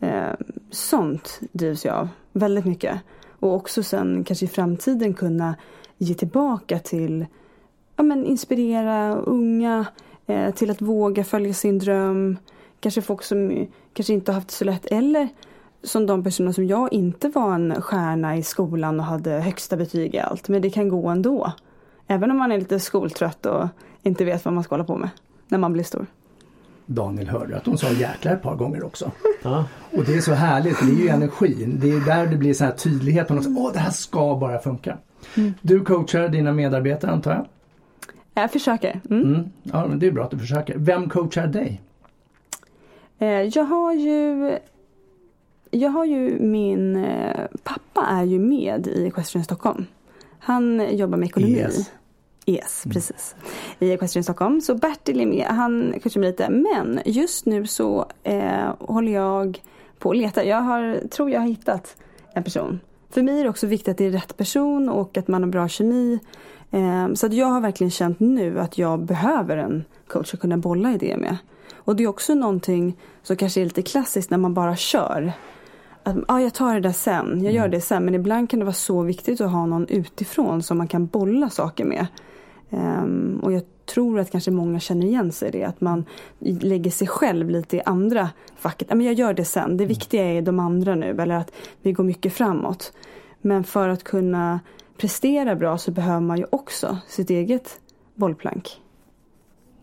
Eh, 0.01 0.33
sånt 0.71 1.41
drivs 1.53 1.85
jag 1.85 1.95
av 1.95 2.09
väldigt 2.33 2.65
mycket. 2.65 3.01
Och 3.41 3.55
också 3.55 3.83
sen 3.83 4.25
kanske 4.25 4.45
i 4.45 4.49
framtiden 4.49 5.15
kunna 5.15 5.55
ge 5.99 6.15
tillbaka 6.15 6.79
till, 6.79 7.27
ja 7.97 8.03
men 8.03 8.25
inspirera 8.25 9.15
unga 9.15 9.87
eh, 10.27 10.55
till 10.55 10.71
att 10.71 10.83
våga 10.83 11.25
följa 11.25 11.55
sin 11.55 11.79
dröm. 11.79 12.37
Kanske 12.81 13.03
folk 13.03 13.23
som 13.23 13.67
kanske 13.93 14.13
inte 14.13 14.33
har 14.33 14.35
haft 14.35 14.49
det 14.49 14.55
så 14.55 14.65
lätt 14.65 14.87
eller 14.87 15.29
som 15.83 16.07
de 16.07 16.25
personer 16.25 16.53
som 16.53 16.66
jag 16.66 16.93
inte 16.93 17.29
var 17.29 17.55
en 17.55 17.83
stjärna 17.83 18.37
i 18.37 18.43
skolan 18.43 19.01
och 19.01 19.07
hade 19.07 19.31
högsta 19.31 19.77
betyg 19.77 20.14
i 20.14 20.19
allt. 20.19 20.49
Men 20.49 20.62
det 20.62 20.71
kan 20.71 20.88
gå 20.88 21.09
ändå. 21.09 21.53
Även 22.07 22.31
om 22.31 22.38
man 22.38 22.53
är 22.53 22.59
lite 22.59 22.81
skoltrött 22.81 23.47
och 23.47 23.69
inte 24.03 24.25
vet 24.25 24.45
vad 24.45 24.55
man 24.55 24.64
ska 24.64 24.75
hålla 24.75 24.85
på 24.85 24.97
med 24.97 25.09
när 25.49 25.59
man 25.59 25.73
blir 25.73 25.85
stor. 25.85 26.07
Daniel 26.87 27.29
hörde 27.29 27.57
att 27.57 27.66
hon 27.66 27.79
sa 27.79 27.88
jäklar 27.88 28.33
ett 28.33 28.43
par 28.43 28.57
gånger 28.57 28.85
också. 28.85 29.11
Ja. 29.43 29.64
Och 29.91 30.05
det 30.05 30.16
är 30.16 30.20
så 30.20 30.33
härligt, 30.33 30.81
det 30.81 30.93
är 30.93 31.03
ju 31.03 31.09
energin. 31.09 31.78
Det 31.81 31.93
är 31.93 32.01
där 32.01 32.26
det 32.26 32.37
blir 32.37 32.55
så 32.55 32.64
här 32.64 32.72
tydlighet. 32.72 33.31
Åh, 33.31 33.72
det 33.72 33.78
här 33.78 33.91
ska 33.91 34.37
bara 34.37 34.59
funka. 34.59 34.99
Mm. 35.37 35.55
Du 35.62 35.81
coachar 35.81 36.28
dina 36.28 36.53
medarbetare 36.53 37.11
antar 37.11 37.31
jag? 37.31 37.47
Jag 38.35 38.53
försöker. 38.53 39.01
Mm. 39.11 39.35
Mm. 39.35 39.51
Ja, 39.62 39.87
men 39.87 39.99
det 39.99 40.07
är 40.07 40.12
bra 40.12 40.24
att 40.24 40.31
du 40.31 40.39
försöker. 40.39 40.78
Vem 40.78 41.09
coachar 41.09 41.47
dig? 41.47 41.81
Eh, 43.18 43.28
jag 43.28 43.64
har 43.64 43.93
ju 43.93 44.59
jag 45.71 45.91
har 45.91 46.05
ju 46.05 46.39
min 46.39 47.07
pappa 47.62 48.07
är 48.07 48.25
ju 48.25 48.39
med 48.39 48.87
i 48.87 49.07
Equestrian 49.07 49.45
Stockholm. 49.45 49.87
Han 50.39 50.97
jobbar 50.97 51.18
med 51.18 51.27
ekonomi. 51.27 51.61
ES. 51.61 51.91
Yes, 52.47 52.85
mm. 52.85 52.93
precis. 52.93 53.35
I 53.79 53.91
Equestrian 53.91 54.25
Stockholm. 54.25 54.61
Så 54.61 54.75
Bertil 54.75 55.21
är 55.21 55.27
med, 55.27 55.47
han 55.47 55.95
coachar 56.03 56.21
mig 56.21 56.31
lite. 56.31 56.51
Men 56.51 57.01
just 57.05 57.47
nu 57.47 57.66
så 57.66 58.07
eh, 58.23 58.75
håller 58.79 59.12
jag 59.12 59.62
på 59.99 60.11
att 60.11 60.16
leta. 60.16 60.45
Jag 60.45 60.61
har, 60.61 61.09
tror 61.11 61.31
jag 61.31 61.41
har 61.41 61.47
hittat 61.47 61.97
en 62.33 62.45
person. 62.45 62.81
För 63.11 63.23
mig 63.23 63.41
är 63.41 63.45
det 63.45 63.51
också 63.51 63.66
viktigt 63.66 63.89
att 63.89 63.99
det 63.99 64.07
är 64.07 64.11
rätt 64.11 64.37
person 64.37 64.89
och 64.89 65.16
att 65.16 65.29
man 65.29 65.43
har 65.43 65.51
bra 65.51 65.68
kemi. 65.68 66.18
Eh, 66.71 67.14
så 67.14 67.27
att 67.27 67.33
jag 67.33 67.47
har 67.47 67.61
verkligen 67.61 67.91
känt 67.91 68.21
nu 68.21 68.61
att 68.61 68.79
jag 68.79 69.05
behöver 69.05 69.57
en 69.57 69.85
coach 70.07 70.35
att 70.35 70.41
kunna 70.41 70.57
bolla 70.57 70.93
idéer 70.93 71.16
med. 71.16 71.37
Och 71.75 71.97
det 71.97 72.05
är 72.05 72.09
också 72.09 72.35
någonting 72.35 72.97
som 73.23 73.37
kanske 73.37 73.61
är 73.61 73.64
lite 73.64 73.83
klassiskt 73.83 74.31
när 74.31 74.39
man 74.39 74.55
bara 74.55 74.77
kör. 74.77 75.33
Att, 76.03 76.16
ah, 76.28 76.40
jag 76.40 76.55
tar 76.55 76.74
det 76.74 76.80
där 76.80 76.92
sen, 76.92 77.44
jag 77.44 77.53
gör 77.53 77.61
mm. 77.61 77.70
det 77.70 77.80
sen. 77.80 78.05
Men 78.05 78.14
ibland 78.14 78.51
kan 78.51 78.59
det 78.59 78.64
vara 78.64 78.74
så 78.74 79.03
viktigt 79.03 79.40
att 79.40 79.51
ha 79.51 79.66
någon 79.66 79.88
utifrån 79.88 80.62
som 80.62 80.78
man 80.78 80.88
kan 80.88 81.07
bolla 81.07 81.51
saker 81.51 81.84
med. 81.84 82.07
Um, 82.70 83.40
och 83.42 83.53
jag 83.53 83.62
tror 83.86 84.18
att 84.18 84.30
kanske 84.30 84.51
många 84.51 84.80
känner 84.80 85.07
igen 85.07 85.32
sig 85.32 85.48
i 85.48 85.53
det. 85.53 85.64
Att 85.64 85.80
man 85.80 86.05
lägger 86.38 86.90
sig 86.90 87.09
själv 87.09 87.51
lite 87.51 87.76
i 87.76 87.82
andra 87.86 88.30
facket. 88.57 88.88
Ja, 88.90 88.94
men 88.94 89.07
jag 89.07 89.14
gör 89.14 89.34
det 89.34 89.44
sen, 89.44 89.76
det 89.76 89.84
mm. 89.84 89.88
viktiga 89.88 90.24
är 90.24 90.42
de 90.42 90.59
andra 90.59 90.94
nu. 90.94 91.20
Eller 91.20 91.34
att 91.34 91.53
vi 91.82 91.92
går 91.92 92.05
mycket 92.05 92.32
framåt. 92.32 92.92
Men 93.40 93.64
för 93.64 93.88
att 93.88 94.05
kunna 94.05 94.61
prestera 94.96 95.57
bra 95.57 95.78
så 95.78 95.90
behöver 95.90 96.20
man 96.20 96.38
ju 96.38 96.46
också 96.51 96.98
sitt 97.09 97.30
eget 97.30 97.80
bollplank. 98.14 98.80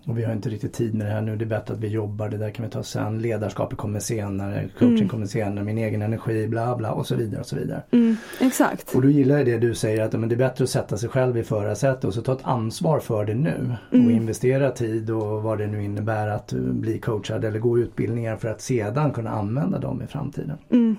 Och 0.08 0.18
vi 0.18 0.24
har 0.24 0.34
inte 0.34 0.50
riktigt 0.50 0.74
tid 0.74 0.96
med 0.96 1.08
det 1.08 1.12
här 1.12 1.22
nu. 1.22 1.36
Det 1.36 1.46
är 1.46 1.50
bättre 1.50 1.74
att 1.74 1.80
vi 1.80 1.88
jobbar. 1.88 2.30
Det 2.30 2.38
där 2.38 2.50
kan 2.50 2.66
vi 2.66 2.72
ta 2.72 2.84
sen. 2.84 3.22
Ledarskapet 3.22 3.78
kommer 3.78 4.00
senare. 4.00 4.70
Coaching 4.80 4.98
mm. 4.98 5.10
kommer 5.10 5.26
senare. 5.26 5.66
Min 5.66 5.78
egen 5.78 6.02
energi, 6.02 6.48
bla 6.48 6.76
bla 6.76 6.92
och 6.92 7.08
så 7.08 7.16
vidare. 7.16 7.40
och 7.40 7.48
så 7.48 7.56
vidare. 7.56 7.82
Mm, 7.92 8.18
exakt. 8.42 8.96
Och 8.96 9.02
då 9.02 9.10
gillar 9.10 9.38
jag 9.38 9.46
det 9.46 9.58
du 9.58 9.76
säger 9.76 10.04
att 10.04 10.14
men 10.14 10.30
det 10.30 10.36
är 10.36 10.38
bättre 10.38 10.64
att 10.64 10.70
sätta 10.70 10.98
sig 10.98 11.10
själv 11.10 11.38
i 11.38 11.44
förarsätet 11.44 12.04
och 12.04 12.14
så 12.14 12.22
ta 12.22 12.34
ett 12.34 12.40
ansvar 12.44 13.00
för 13.00 13.26
det 13.26 13.34
nu. 13.34 13.76
Mm. 13.92 14.06
Och 14.06 14.12
investera 14.12 14.72
tid 14.72 15.10
och 15.10 15.44
vad 15.44 15.58
det 15.58 15.68
nu 15.68 15.84
innebär 15.84 16.28
att 16.28 16.54
bli 16.54 17.00
coachad 17.00 17.46
eller 17.46 17.60
gå 17.60 17.80
utbildningar 17.80 18.38
för 18.38 18.48
att 18.48 18.62
sedan 18.62 19.12
kunna 19.12 19.30
använda 19.30 19.80
dem 19.80 20.02
i 20.02 20.08
framtiden. 20.08 20.58
Mm. 20.72 20.96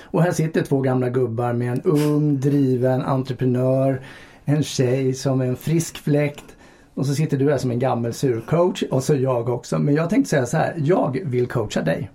Och 0.00 0.22
här 0.22 0.32
sitter 0.32 0.62
två 0.62 0.80
gamla 0.80 1.08
gubbar 1.08 1.52
med 1.52 1.72
en 1.72 1.82
ung 1.82 2.40
driven 2.40 3.02
entreprenör. 3.02 4.00
En 4.44 4.62
tjej 4.62 5.14
som 5.14 5.40
är 5.40 5.46
en 5.46 5.56
frisk 5.56 5.98
fläkt 5.98 6.55
och 6.96 7.06
så 7.06 7.14
sitter 7.14 7.36
du 7.36 7.50
här 7.50 7.58
som 7.58 7.70
en 7.70 7.78
gammal 7.78 8.12
surcoach 8.12 8.82
och 8.90 9.04
så 9.04 9.14
jag 9.14 9.48
också. 9.48 9.78
Men 9.78 9.94
jag 9.94 10.10
tänkte 10.10 10.30
säga 10.30 10.46
så 10.46 10.56
här, 10.56 10.74
jag 10.76 11.18
vill 11.24 11.46
coacha 11.46 11.82
dig. 11.82 12.10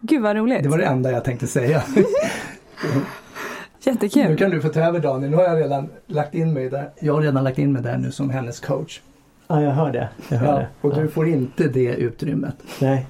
Gud 0.00 0.22
vad 0.22 0.36
roligt. 0.36 0.62
Det 0.62 0.68
var 0.68 0.78
det 0.78 0.84
enda 0.84 1.10
jag 1.10 1.24
tänkte 1.24 1.46
säga. 1.46 1.82
Jättekul. 3.82 4.28
Nu 4.28 4.36
kan 4.36 4.50
du 4.50 4.60
få 4.60 4.68
ta 4.68 4.80
över 4.80 5.00
Daniel. 5.00 5.30
Nu 5.30 5.36
har 5.36 5.44
jag 5.44 5.60
redan 5.60 5.88
lagt 6.06 6.34
in 6.34 6.52
mig 6.52 6.70
där. 6.70 6.90
Jag 7.00 7.14
har 7.14 7.22
redan 7.22 7.44
lagt 7.44 7.58
in 7.58 7.72
mig 7.72 7.82
där 7.82 7.98
nu 7.98 8.12
som 8.12 8.30
hennes 8.30 8.60
coach. 8.60 9.00
Ja, 9.46 9.62
jag 9.62 9.70
hör 9.70 9.92
det. 9.92 10.08
Jag 10.28 10.38
hör 10.38 10.46
ja, 10.46 10.58
det. 10.58 10.68
Och 10.80 10.94
du 10.94 11.08
får 11.08 11.28
inte 11.28 11.68
det 11.68 11.94
utrymmet. 11.94 12.56
Nej. 12.80 13.06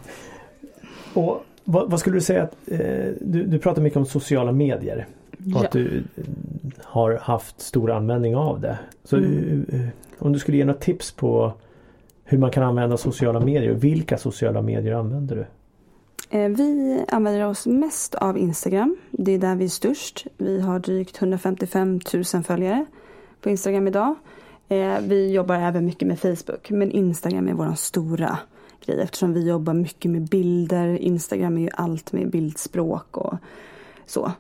Och 1.14 1.44
vad, 1.64 1.90
vad 1.90 2.00
skulle 2.00 2.16
du 2.16 2.20
säga 2.20 2.42
att 2.42 2.56
eh, 2.66 2.78
du, 3.20 3.44
du 3.44 3.58
pratar 3.58 3.82
mycket 3.82 3.96
om 3.96 4.06
sociala 4.06 4.52
medier. 4.52 5.06
Och 5.54 5.64
att 5.64 5.70
du 5.70 6.02
har 6.82 7.18
haft 7.22 7.60
stor 7.60 7.90
användning 7.90 8.36
av 8.36 8.60
det. 8.60 8.78
Så 9.04 9.16
mm. 9.16 9.90
Om 10.18 10.32
du 10.32 10.38
skulle 10.38 10.56
ge 10.56 10.64
några 10.64 10.78
tips 10.78 11.12
på 11.12 11.52
hur 12.24 12.38
man 12.38 12.50
kan 12.50 12.62
använda 12.62 12.96
sociala 12.96 13.40
medier. 13.40 13.72
Vilka 13.72 14.18
sociala 14.18 14.62
medier 14.62 14.94
använder 14.94 15.36
du? 15.36 15.46
Eh, 16.38 16.48
vi 16.48 17.00
använder 17.08 17.46
oss 17.46 17.66
mest 17.66 18.14
av 18.14 18.38
Instagram. 18.38 18.96
Det 19.10 19.32
är 19.32 19.38
där 19.38 19.56
vi 19.56 19.64
är 19.64 19.68
störst. 19.68 20.26
Vi 20.36 20.60
har 20.60 20.78
drygt 20.78 21.22
155 21.22 22.00
000 22.34 22.42
följare 22.44 22.84
på 23.40 23.50
Instagram 23.50 23.88
idag. 23.88 24.14
Eh, 24.68 25.00
vi 25.00 25.32
jobbar 25.32 25.54
även 25.54 25.84
mycket 25.84 26.08
med 26.08 26.20
Facebook 26.20 26.70
men 26.70 26.90
Instagram 26.90 27.48
är 27.48 27.52
vår 27.52 27.74
stora 27.74 28.38
grej 28.86 29.00
eftersom 29.00 29.32
vi 29.32 29.48
jobbar 29.48 29.74
mycket 29.74 30.10
med 30.10 30.28
bilder. 30.28 30.98
Instagram 30.98 31.58
är 31.58 31.62
ju 31.62 31.70
allt 31.72 32.12
med 32.12 32.30
bildspråk 32.30 33.16
och 33.16 33.34
så. 34.06 34.32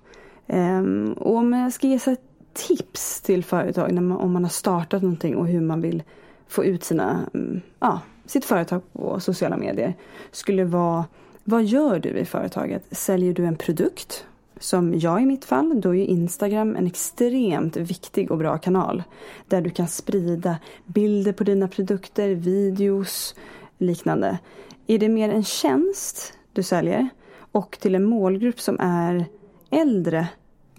Ehm, 0.46 1.12
och 1.12 1.36
om 1.36 1.52
jag 1.52 1.72
ska 1.72 1.86
ge 1.86 1.94
ett 1.94 2.27
tips 2.58 3.20
till 3.20 3.44
företag 3.44 3.92
när 3.92 4.02
man, 4.02 4.18
om 4.18 4.32
man 4.32 4.44
har 4.44 4.50
startat 4.50 5.02
någonting 5.02 5.36
och 5.36 5.46
hur 5.46 5.60
man 5.60 5.80
vill 5.80 6.02
få 6.48 6.64
ut 6.64 6.84
sina, 6.84 7.20
mm, 7.34 7.60
ja, 7.80 8.00
sitt 8.26 8.44
företag 8.44 8.82
på 8.92 9.20
sociala 9.20 9.56
medier. 9.56 9.94
Skulle 10.30 10.64
vara, 10.64 11.04
vad 11.44 11.64
gör 11.64 11.98
du 11.98 12.08
i 12.08 12.24
företaget? 12.24 12.84
Säljer 12.90 13.34
du 13.34 13.46
en 13.46 13.56
produkt? 13.56 14.24
Som 14.60 14.98
jag 14.98 15.22
i 15.22 15.26
mitt 15.26 15.44
fall, 15.44 15.80
då 15.80 15.94
är 15.94 16.04
Instagram 16.04 16.76
en 16.76 16.86
extremt 16.86 17.76
viktig 17.76 18.30
och 18.30 18.38
bra 18.38 18.58
kanal. 18.58 19.02
Där 19.48 19.60
du 19.60 19.70
kan 19.70 19.88
sprida 19.88 20.56
bilder 20.84 21.32
på 21.32 21.44
dina 21.44 21.68
produkter, 21.68 22.28
videos, 22.28 23.34
liknande. 23.78 24.38
Är 24.86 24.98
det 24.98 25.08
mer 25.08 25.30
en 25.30 25.44
tjänst 25.44 26.32
du 26.52 26.62
säljer 26.62 27.08
och 27.52 27.78
till 27.80 27.94
en 27.94 28.04
målgrupp 28.04 28.60
som 28.60 28.76
är 28.80 29.24
äldre 29.70 30.28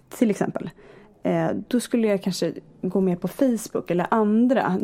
till 0.09 0.29
exempel. 0.29 0.69
Eh, 1.23 1.49
då 1.67 1.79
skulle 1.79 2.07
jag 2.07 2.23
kanske 2.23 2.53
gå 2.81 3.01
med 3.01 3.21
på 3.21 3.27
Facebook 3.27 3.91
eller 3.91 4.07
andra. 4.11 4.79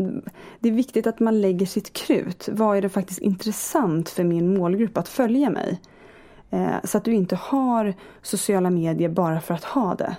Det 0.59 0.69
är 0.69 0.73
viktigt 0.73 1.07
att 1.07 1.19
man 1.19 1.41
lägger 1.41 1.65
sitt 1.65 1.93
krut. 1.93 2.49
Vad 2.51 2.77
är 2.77 2.81
det 2.81 2.89
faktiskt 2.89 3.19
intressant 3.19 4.09
för 4.09 4.23
min 4.23 4.57
målgrupp 4.57 4.97
att 4.97 5.09
följa 5.09 5.49
mig? 5.49 5.81
Eh, 6.49 6.75
så 6.83 6.97
att 6.97 7.05
du 7.05 7.13
inte 7.13 7.35
har 7.35 7.93
sociala 8.21 8.69
medier 8.69 9.09
bara 9.09 9.41
för 9.41 9.53
att 9.53 9.63
ha 9.63 9.95
det. 9.95 10.15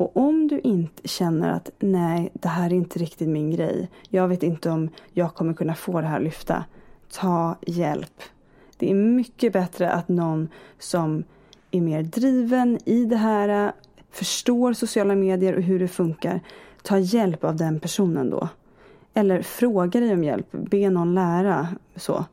Och 0.00 0.16
om 0.16 0.48
du 0.48 0.60
inte 0.60 1.08
känner 1.08 1.50
att 1.50 1.70
nej, 1.78 2.30
det 2.32 2.48
här 2.48 2.66
är 2.66 2.74
inte 2.74 2.98
riktigt 2.98 3.28
min 3.28 3.50
grej. 3.50 3.88
Jag 4.08 4.28
vet 4.28 4.42
inte 4.42 4.70
om 4.70 4.88
jag 5.12 5.34
kommer 5.34 5.54
kunna 5.54 5.74
få 5.74 6.00
det 6.00 6.06
här 6.06 6.16
att 6.16 6.22
lyfta. 6.22 6.64
Ta 7.12 7.56
hjälp. 7.66 8.22
Det 8.76 8.90
är 8.90 8.94
mycket 8.94 9.52
bättre 9.52 9.90
att 9.90 10.08
någon 10.08 10.48
som 10.78 11.24
är 11.70 11.80
mer 11.80 12.02
driven 12.02 12.78
i 12.84 13.04
det 13.04 13.16
här, 13.16 13.72
förstår 14.10 14.72
sociala 14.72 15.14
medier 15.14 15.56
och 15.56 15.62
hur 15.62 15.78
det 15.78 15.88
funkar, 15.88 16.40
ta 16.82 16.98
hjälp 16.98 17.44
av 17.44 17.56
den 17.56 17.80
personen 17.80 18.30
då. 18.30 18.48
Eller 19.14 19.42
fråga 19.42 20.00
dig 20.00 20.12
om 20.12 20.24
hjälp, 20.24 20.46
be 20.50 20.90
någon 20.90 21.14
lära. 21.14 21.68
Så. 21.96 22.24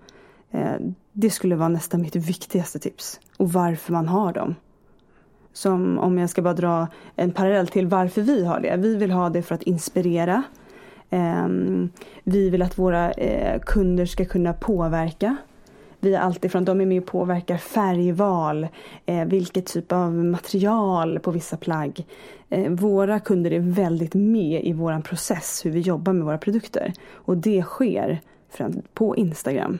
Eh, 0.51 0.75
det 1.13 1.29
skulle 1.29 1.55
vara 1.55 1.69
nästan 1.69 2.01
mitt 2.01 2.15
viktigaste 2.15 2.79
tips. 2.79 3.19
Och 3.37 3.51
varför 3.51 3.93
man 3.93 4.07
har 4.07 4.33
dem. 4.33 4.55
Som 5.53 5.99
om 5.99 6.17
jag 6.17 6.29
ska 6.29 6.41
bara 6.41 6.53
dra 6.53 6.87
en 7.15 7.31
parallell 7.31 7.67
till 7.67 7.87
varför 7.87 8.21
vi 8.21 8.45
har 8.45 8.59
det. 8.59 8.77
Vi 8.77 8.95
vill 8.95 9.11
ha 9.11 9.29
det 9.29 9.41
för 9.41 9.55
att 9.55 9.63
inspirera. 9.63 10.43
Ehm, 11.09 11.89
vi 12.23 12.49
vill 12.49 12.61
att 12.61 12.77
våra 12.77 13.11
eh, 13.11 13.59
kunder 13.59 14.05
ska 14.05 14.25
kunna 14.25 14.53
påverka 14.53 15.37
vi 15.99 16.15
är 16.15 16.19
alltifrån, 16.19 16.65
de 16.65 16.81
är 16.81 16.85
med 16.85 17.01
och 17.01 17.07
påverkar 17.07 17.57
färgval, 17.57 18.67
eh, 19.05 19.25
vilket 19.25 19.65
typ 19.65 19.91
av 19.91 20.13
material 20.13 21.19
på 21.19 21.31
vissa 21.31 21.57
plagg. 21.57 22.05
Eh, 22.49 22.71
våra 22.71 23.19
kunder 23.19 23.53
är 23.53 23.59
väldigt 23.59 24.13
med 24.13 24.63
i 24.63 24.73
våran 24.73 25.01
process, 25.01 25.61
hur 25.65 25.71
vi 25.71 25.79
jobbar 25.79 26.13
med 26.13 26.25
våra 26.25 26.37
produkter. 26.37 26.93
Och 27.11 27.37
det 27.37 27.63
sker 27.63 28.21
på 28.93 29.15
Instagram. 29.15 29.77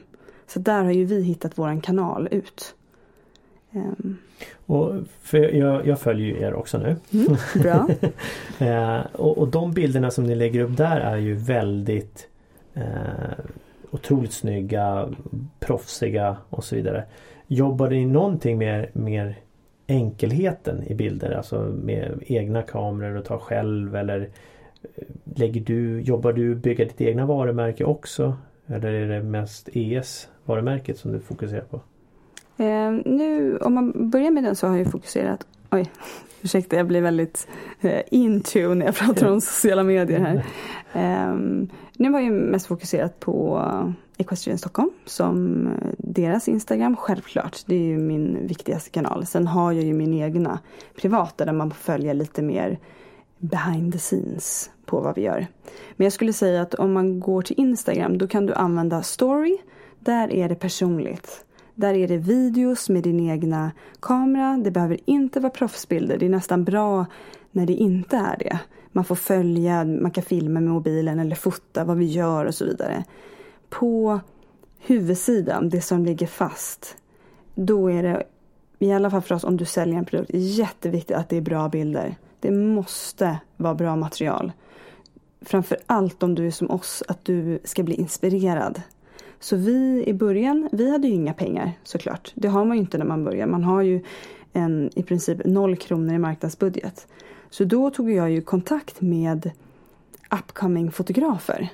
Så 0.47 0.59
där 0.59 0.83
har 0.83 0.91
ju 0.91 1.05
vi 1.05 1.21
hittat 1.21 1.57
våran 1.57 1.81
kanal 1.81 2.27
ut. 2.31 2.75
Um. 3.71 4.17
Och 4.65 4.95
jag, 5.31 5.87
jag, 5.87 5.99
följer 5.99 6.27
ju 6.27 6.41
er 6.41 6.53
också 6.53 6.77
nu. 6.77 6.95
Mm, 7.13 7.37
bra. 7.55 7.87
eh, 8.67 9.05
och, 9.13 9.37
och 9.37 9.47
de 9.47 9.71
bilderna 9.71 10.11
som 10.11 10.23
ni 10.23 10.35
lägger 10.35 10.61
upp 10.61 10.77
där 10.77 10.99
är 10.99 11.17
ju 11.17 11.33
väldigt 11.33 12.27
eh, 12.73 12.83
otroligt 13.91 14.33
snygga, 14.33 15.09
proffsiga 15.59 16.37
och 16.49 16.63
så 16.63 16.75
vidare. 16.75 17.03
Jobbar 17.47 17.89
ni 17.89 18.05
någonting 18.05 18.57
mer, 18.57 18.89
mer 18.93 19.35
enkelheten 19.87 20.83
i 20.83 20.95
bilder? 20.95 21.31
Alltså 21.31 21.59
med 21.83 22.23
egna 22.25 22.61
kameror 22.61 23.15
och 23.15 23.25
ta 23.25 23.39
själv 23.39 23.95
eller 23.95 24.21
eh, 24.83 25.03
lägger 25.35 25.61
du, 25.61 26.01
jobbar 26.01 26.33
du 26.33 26.55
bygga 26.55 26.85
ditt 26.85 27.01
egna 27.01 27.25
varumärke 27.25 27.83
också? 27.83 28.37
Eller 28.67 28.91
är 28.93 29.07
det 29.07 29.23
mest 29.23 29.69
ES 29.73 30.29
varumärket 30.45 30.97
som 30.97 31.11
du 31.11 31.19
fokuserar 31.19 31.61
på? 31.61 31.81
Eh, 32.63 32.91
nu 33.05 33.57
om 33.57 33.73
man 33.73 34.09
börjar 34.09 34.31
med 34.31 34.43
den 34.43 34.55
så 34.55 34.67
har 34.67 34.77
jag 34.77 34.91
fokuserat 34.91 35.47
Oj, 35.71 35.91
ursäkta 36.41 36.75
jag 36.75 36.87
blir 36.87 37.01
väldigt 37.01 37.47
eh, 37.81 38.41
tune 38.41 38.75
när 38.75 38.85
jag 38.85 38.95
pratar 38.95 39.31
om 39.31 39.41
sociala 39.41 39.83
medier 39.83 40.19
här. 40.19 40.45
Um, 41.31 41.69
nu 41.93 42.11
var 42.11 42.19
jag 42.19 42.33
mest 42.33 42.67
fokuserat 42.67 43.19
på 43.19 43.63
Equestrian 44.17 44.57
Stockholm 44.57 44.89
som 45.05 45.67
eh, 45.67 45.89
deras 45.97 46.47
Instagram, 46.47 46.95
självklart. 46.95 47.63
Det 47.65 47.75
är 47.75 47.83
ju 47.83 47.97
min 47.97 48.47
viktigaste 48.47 48.89
kanal. 48.89 49.25
Sen 49.25 49.47
har 49.47 49.71
jag 49.71 49.83
ju 49.83 49.93
min 49.93 50.13
egna 50.13 50.59
privata 50.95 51.45
där 51.45 51.53
man 51.53 51.71
får 51.71 51.77
följa 51.77 52.13
lite 52.13 52.41
mer 52.41 52.79
behind 53.37 53.93
the 53.93 53.99
scenes 53.99 54.69
på 54.85 54.99
vad 54.99 55.15
vi 55.15 55.21
gör. 55.21 55.47
Men 55.95 56.05
jag 56.05 56.13
skulle 56.13 56.33
säga 56.33 56.61
att 56.61 56.73
om 56.73 56.93
man 56.93 57.19
går 57.19 57.41
till 57.41 57.59
Instagram 57.59 58.17
då 58.17 58.27
kan 58.27 58.45
du 58.45 58.53
använda 58.53 59.03
story. 59.03 59.57
Där 59.99 60.33
är 60.33 60.49
det 60.49 60.55
personligt. 60.55 61.45
Där 61.77 61.93
är 61.93 62.07
det 62.07 62.17
videos 62.17 62.89
med 62.89 63.03
din 63.03 63.29
egna 63.29 63.71
kamera. 63.99 64.57
Det 64.63 64.71
behöver 64.71 64.99
inte 65.05 65.39
vara 65.39 65.49
proffsbilder. 65.49 66.17
Det 66.17 66.25
är 66.25 66.29
nästan 66.29 66.63
bra 66.63 67.05
när 67.51 67.65
det 67.65 67.73
inte 67.73 68.17
är 68.17 68.37
det. 68.39 68.59
Man 68.91 69.05
får 69.05 69.15
följa, 69.15 69.85
man 69.85 70.11
kan 70.11 70.23
filma 70.23 70.59
med 70.59 70.71
mobilen 70.71 71.19
eller 71.19 71.35
fota 71.35 71.83
vad 71.83 71.97
vi 71.97 72.05
gör 72.05 72.45
och 72.45 72.55
så 72.55 72.65
vidare. 72.65 73.03
På 73.69 74.19
huvudsidan, 74.79 75.69
det 75.69 75.81
som 75.81 76.05
ligger 76.05 76.27
fast, 76.27 76.97
då 77.55 77.91
är 77.91 78.03
det 78.03 78.23
i 78.79 78.91
alla 78.91 79.11
fall 79.11 79.21
för 79.21 79.35
oss 79.35 79.43
om 79.43 79.57
du 79.57 79.65
säljer 79.65 79.97
en 79.97 80.05
produkt 80.05 80.31
jätteviktigt 80.33 81.17
att 81.17 81.29
det 81.29 81.37
är 81.37 81.41
bra 81.41 81.69
bilder. 81.69 82.15
Det 82.39 82.51
måste 82.51 83.39
vara 83.57 83.75
bra 83.75 83.95
material. 83.95 84.51
Framför 85.41 85.77
allt 85.85 86.23
om 86.23 86.35
du 86.35 86.47
är 86.47 86.51
som 86.51 86.71
oss, 86.71 87.03
att 87.07 87.25
du 87.25 87.59
ska 87.63 87.83
bli 87.83 87.95
inspirerad. 87.95 88.81
Så 89.39 89.55
vi 89.55 90.03
i 90.07 90.13
början, 90.13 90.69
vi 90.71 90.91
hade 90.91 91.07
ju 91.07 91.13
inga 91.13 91.33
pengar 91.33 91.71
såklart. 91.83 92.31
Det 92.35 92.47
har 92.47 92.65
man 92.65 92.77
ju 92.77 92.81
inte 92.81 92.97
när 92.97 93.05
man 93.05 93.23
börjar. 93.23 93.47
Man 93.47 93.63
har 93.63 93.81
ju 93.81 94.03
en, 94.53 94.89
i 94.95 95.03
princip 95.03 95.45
noll 95.45 95.75
kronor 95.75 96.13
i 96.13 96.17
marknadsbudget. 96.17 97.07
Så 97.49 97.63
då 97.63 97.89
tog 97.89 98.11
jag 98.11 98.31
ju 98.31 98.41
kontakt 98.41 99.01
med 99.01 99.51
upcoming 100.31 100.91
fotografer. 100.91 101.69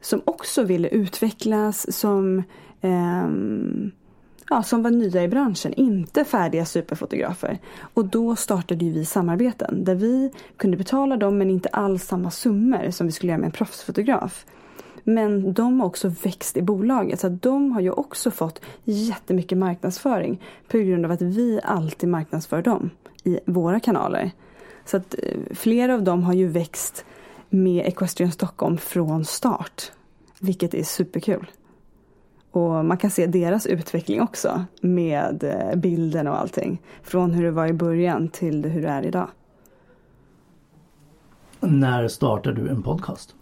Som 0.00 0.22
också 0.24 0.62
ville 0.62 0.88
utvecklas, 0.88 1.98
som, 1.98 2.42
eh, 2.80 3.28
ja, 4.50 4.62
som 4.62 4.82
var 4.82 4.90
nya 4.90 5.22
i 5.22 5.28
branschen, 5.28 5.74
inte 5.74 6.24
färdiga 6.24 6.64
superfotografer. 6.64 7.58
Och 7.94 8.04
då 8.04 8.36
startade 8.36 8.84
ju 8.84 8.92
vi 8.92 9.04
samarbeten 9.04 9.84
där 9.84 9.94
vi 9.94 10.30
kunde 10.56 10.76
betala 10.76 11.16
dem 11.16 11.38
men 11.38 11.50
inte 11.50 11.68
alls 11.68 12.04
samma 12.04 12.30
summor 12.30 12.90
som 12.90 13.06
vi 13.06 13.12
skulle 13.12 13.32
göra 13.32 13.40
med 13.40 13.46
en 13.46 13.52
proffsfotograf. 13.52 14.46
Men 15.04 15.52
de 15.52 15.80
har 15.80 15.86
också 15.86 16.08
växt 16.08 16.56
i 16.56 16.62
bolaget 16.62 17.20
så 17.20 17.26
att 17.26 17.42
de 17.42 17.72
har 17.72 17.80
ju 17.80 17.90
också 17.90 18.30
fått 18.30 18.60
jättemycket 18.84 19.58
marknadsföring 19.58 20.42
på 20.68 20.78
grund 20.78 21.04
av 21.04 21.10
att 21.10 21.22
vi 21.22 21.60
alltid 21.64 22.08
marknadsför 22.08 22.62
dem 22.62 22.90
i 23.24 23.38
våra 23.46 23.80
kanaler. 23.80 24.30
Så 24.84 24.96
att 24.96 25.14
eh, 25.22 25.54
flera 25.54 25.94
av 25.94 26.02
dem 26.02 26.22
har 26.22 26.32
ju 26.32 26.48
växt 26.48 27.04
med 27.50 27.86
Equestrian 27.86 28.32
Stockholm 28.32 28.78
från 28.78 29.24
start. 29.24 29.92
Vilket 30.40 30.74
är 30.74 30.82
superkul. 30.82 31.50
Och 32.50 32.84
man 32.84 32.96
kan 32.96 33.10
se 33.10 33.26
deras 33.26 33.66
utveckling 33.66 34.22
också 34.22 34.64
med 34.80 35.44
eh, 35.44 35.76
bilden 35.76 36.28
och 36.28 36.40
allting. 36.40 36.82
Från 37.02 37.30
hur 37.30 37.44
det 37.44 37.50
var 37.50 37.66
i 37.66 37.72
början 37.72 38.28
till 38.28 38.64
hur 38.64 38.82
det 38.82 38.88
är 38.88 39.02
idag. 39.02 39.28
När 41.60 42.08
startar 42.08 42.52
du 42.52 42.68
en 42.68 42.82
podcast? 42.82 43.34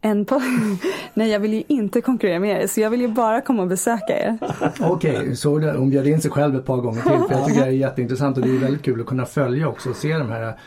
En 0.00 0.24
på 0.24 0.42
Nej, 1.14 1.30
jag 1.30 1.40
vill 1.40 1.52
ju 1.52 1.62
inte 1.68 2.00
konkurrera 2.00 2.40
med 2.40 2.62
er 2.62 2.66
så 2.66 2.80
jag 2.80 2.90
vill 2.90 3.00
ju 3.00 3.08
bara 3.08 3.40
komma 3.40 3.62
och 3.62 3.68
besöka 3.68 4.18
er. 4.18 4.38
Okej, 4.80 5.18
okay, 5.18 5.34
så 5.34 5.58
hon 5.58 5.90
bjöd 5.90 6.06
in 6.06 6.20
sig 6.20 6.30
själv 6.30 6.56
ett 6.56 6.66
par 6.66 6.76
gånger 6.76 7.02
till 7.02 7.28
för 7.28 7.34
jag 7.34 7.46
tycker 7.46 7.60
det 7.60 7.66
är 7.66 7.70
jätteintressant 7.70 8.36
och 8.36 8.42
det 8.42 8.50
är 8.50 8.58
väldigt 8.58 8.82
kul 8.82 9.00
att 9.00 9.06
kunna 9.06 9.26
följa 9.26 9.68
också 9.68 9.90
och 9.90 9.96
se 9.96 10.18
den 10.18 10.28
här 10.28 10.58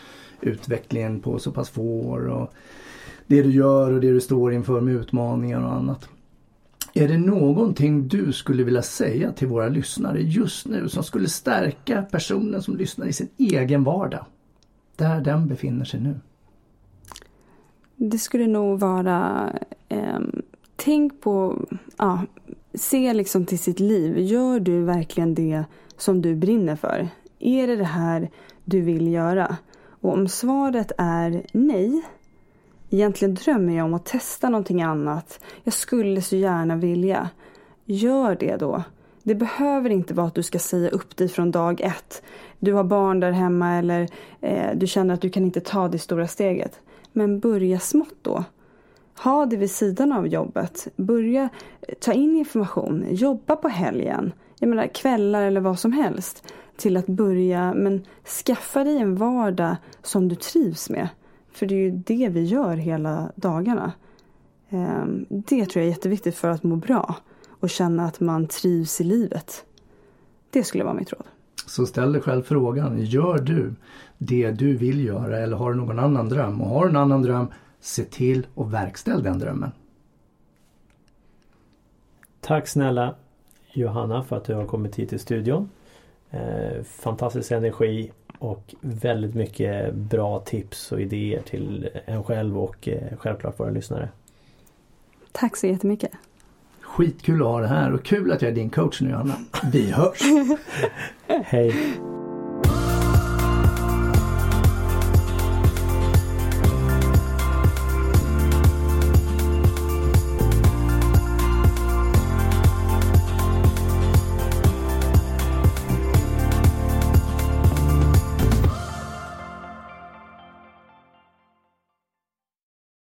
utvecklingen 0.41 1.19
på 1.19 1.39
så 1.39 1.51
pass 1.51 1.69
få 1.69 1.81
år 1.81 2.27
och 2.27 2.53
det 3.27 3.41
du 3.41 3.51
gör 3.51 3.91
och 3.91 4.01
det 4.01 4.11
du 4.11 4.21
står 4.21 4.53
inför 4.53 4.81
med 4.81 4.93
utmaningar 4.93 5.63
och 5.63 5.73
annat. 5.73 6.09
Är 6.93 7.07
det 7.07 7.17
någonting 7.17 8.07
du 8.07 8.33
skulle 8.33 8.63
vilja 8.63 8.81
säga 8.81 9.31
till 9.31 9.47
våra 9.47 9.67
lyssnare 9.67 10.21
just 10.21 10.67
nu 10.67 10.89
som 10.89 11.03
skulle 11.03 11.29
stärka 11.29 12.01
personen 12.01 12.61
som 12.61 12.77
lyssnar 12.77 13.07
i 13.07 13.13
sin 13.13 13.29
egen 13.37 13.83
vardag? 13.83 14.25
Där 14.95 15.21
den 15.21 15.47
befinner 15.47 15.85
sig 15.85 15.99
nu. 15.99 16.19
Det 18.09 18.17
skulle 18.17 18.47
nog 18.47 18.79
vara 18.79 19.49
eh, 19.89 20.19
Tänk 20.75 21.21
på, 21.21 21.65
ja, 21.97 22.21
se 22.73 23.13
liksom 23.13 23.45
till 23.45 23.59
sitt 23.59 23.79
liv. 23.79 24.19
Gör 24.19 24.59
du 24.59 24.83
verkligen 24.83 25.35
det 25.35 25.63
som 25.97 26.21
du 26.21 26.35
brinner 26.35 26.75
för? 26.75 27.07
Är 27.39 27.67
det 27.67 27.75
det 27.75 27.83
här 27.83 28.29
du 28.65 28.81
vill 28.81 29.07
göra? 29.07 29.57
Och 29.85 30.13
om 30.13 30.27
svaret 30.27 30.91
är 30.97 31.43
nej, 31.53 32.01
egentligen 32.89 33.35
drömmer 33.35 33.77
jag 33.77 33.85
om 33.85 33.93
att 33.93 34.05
testa 34.05 34.49
någonting 34.49 34.81
annat. 34.81 35.39
Jag 35.63 35.73
skulle 35.73 36.21
så 36.21 36.35
gärna 36.35 36.75
vilja. 36.75 37.29
Gör 37.85 38.37
det 38.39 38.55
då. 38.55 38.83
Det 39.23 39.35
behöver 39.35 39.89
inte 39.89 40.13
vara 40.13 40.27
att 40.27 40.35
du 40.35 40.43
ska 40.43 40.59
säga 40.59 40.89
upp 40.89 41.17
dig 41.17 41.29
från 41.29 41.51
dag 41.51 41.81
ett. 41.81 42.23
Du 42.59 42.73
har 42.73 42.83
barn 42.83 43.19
där 43.19 43.31
hemma 43.31 43.73
eller 43.73 44.09
eh, 44.41 44.75
du 44.75 44.87
känner 44.87 45.13
att 45.13 45.21
du 45.21 45.29
kan 45.29 45.43
inte 45.43 45.61
ta 45.61 45.87
det 45.87 45.99
stora 45.99 46.27
steget. 46.27 46.79
Men 47.13 47.39
börja 47.39 47.79
smått 47.79 48.15
då. 48.21 48.43
Ha 49.23 49.45
det 49.45 49.57
vid 49.57 49.71
sidan 49.71 50.11
av 50.11 50.27
jobbet. 50.27 50.87
Börja 50.95 51.49
eh, 51.81 51.95
ta 51.99 52.13
in 52.13 52.35
information. 52.35 53.05
Jobba 53.09 53.55
på 53.55 53.67
helgen. 53.67 54.33
Jag 54.59 54.69
menar 54.69 54.87
kvällar 54.87 55.41
eller 55.41 55.61
vad 55.61 55.79
som 55.79 55.93
helst. 55.93 56.53
Till 56.77 56.97
att 56.97 57.07
börja, 57.07 57.73
men 57.73 58.05
skaffa 58.45 58.83
dig 58.83 58.97
en 58.97 59.15
vardag 59.15 59.75
som 60.01 60.27
du 60.27 60.35
trivs 60.35 60.89
med. 60.89 61.07
För 61.51 61.65
det 61.65 61.75
är 61.75 61.79
ju 61.79 61.91
det 61.91 62.29
vi 62.29 62.43
gör 62.43 62.75
hela 62.75 63.31
dagarna. 63.35 63.91
Ehm, 64.69 65.25
det 65.29 65.65
tror 65.65 65.81
jag 65.81 65.85
är 65.85 65.89
jätteviktigt 65.89 66.35
för 66.35 66.49
att 66.49 66.63
må 66.63 66.75
bra 66.75 67.15
och 67.49 67.69
känna 67.69 68.05
att 68.05 68.19
man 68.19 68.47
trivs 68.47 69.01
i 69.01 69.03
livet. 69.03 69.65
Det 70.49 70.63
skulle 70.63 70.83
vara 70.83 70.93
mitt 70.93 71.13
råd. 71.13 71.25
Så 71.67 71.85
ställ 71.85 72.13
dig 72.13 72.21
själv 72.21 72.43
frågan, 72.43 73.05
gör 73.05 73.37
du 73.37 73.73
det 74.17 74.51
du 74.51 74.77
vill 74.77 75.05
göra 75.05 75.39
eller 75.39 75.57
har 75.57 75.71
du 75.71 75.77
någon 75.77 75.99
annan 75.99 76.29
dröm? 76.29 76.61
Och 76.61 76.69
har 76.69 76.83
du 76.83 76.89
en 76.89 76.95
annan 76.95 77.21
dröm, 77.21 77.47
se 77.79 78.03
till 78.03 78.47
att 78.55 78.71
verkställ 78.71 79.23
den 79.23 79.39
drömmen. 79.39 79.71
Tack 82.41 82.67
snälla 82.67 83.15
Johanna 83.73 84.23
för 84.23 84.37
att 84.37 84.45
du 84.45 84.53
har 84.53 84.65
kommit 84.65 84.95
hit 84.95 85.09
till 85.09 85.19
studion. 85.19 85.69
Eh, 86.31 86.83
fantastisk 86.83 87.51
energi 87.51 88.11
och 88.39 88.75
väldigt 88.81 89.35
mycket 89.35 89.93
bra 89.93 90.39
tips 90.39 90.91
och 90.91 91.01
idéer 91.01 91.41
till 91.41 91.89
en 92.05 92.23
själv 92.23 92.57
och 92.57 92.87
eh, 92.87 93.17
självklart 93.17 93.59
våra 93.59 93.69
lyssnare. 93.69 94.09
Tack 95.31 95.57
så 95.57 95.67
jättemycket. 95.67 96.11
Skitkul 96.93 97.41
att 97.41 97.47
ha 97.47 97.59
det 97.59 97.67
här 97.67 97.93
och 97.93 98.03
kul 98.03 98.31
att 98.31 98.41
jag 98.41 98.51
är 98.51 98.55
din 98.55 98.69
coach 98.69 99.01
nu 99.01 99.09
Johanna. 99.09 99.35
Vi 99.71 99.91
hörs! 99.91 100.21
Hej! 101.45 101.75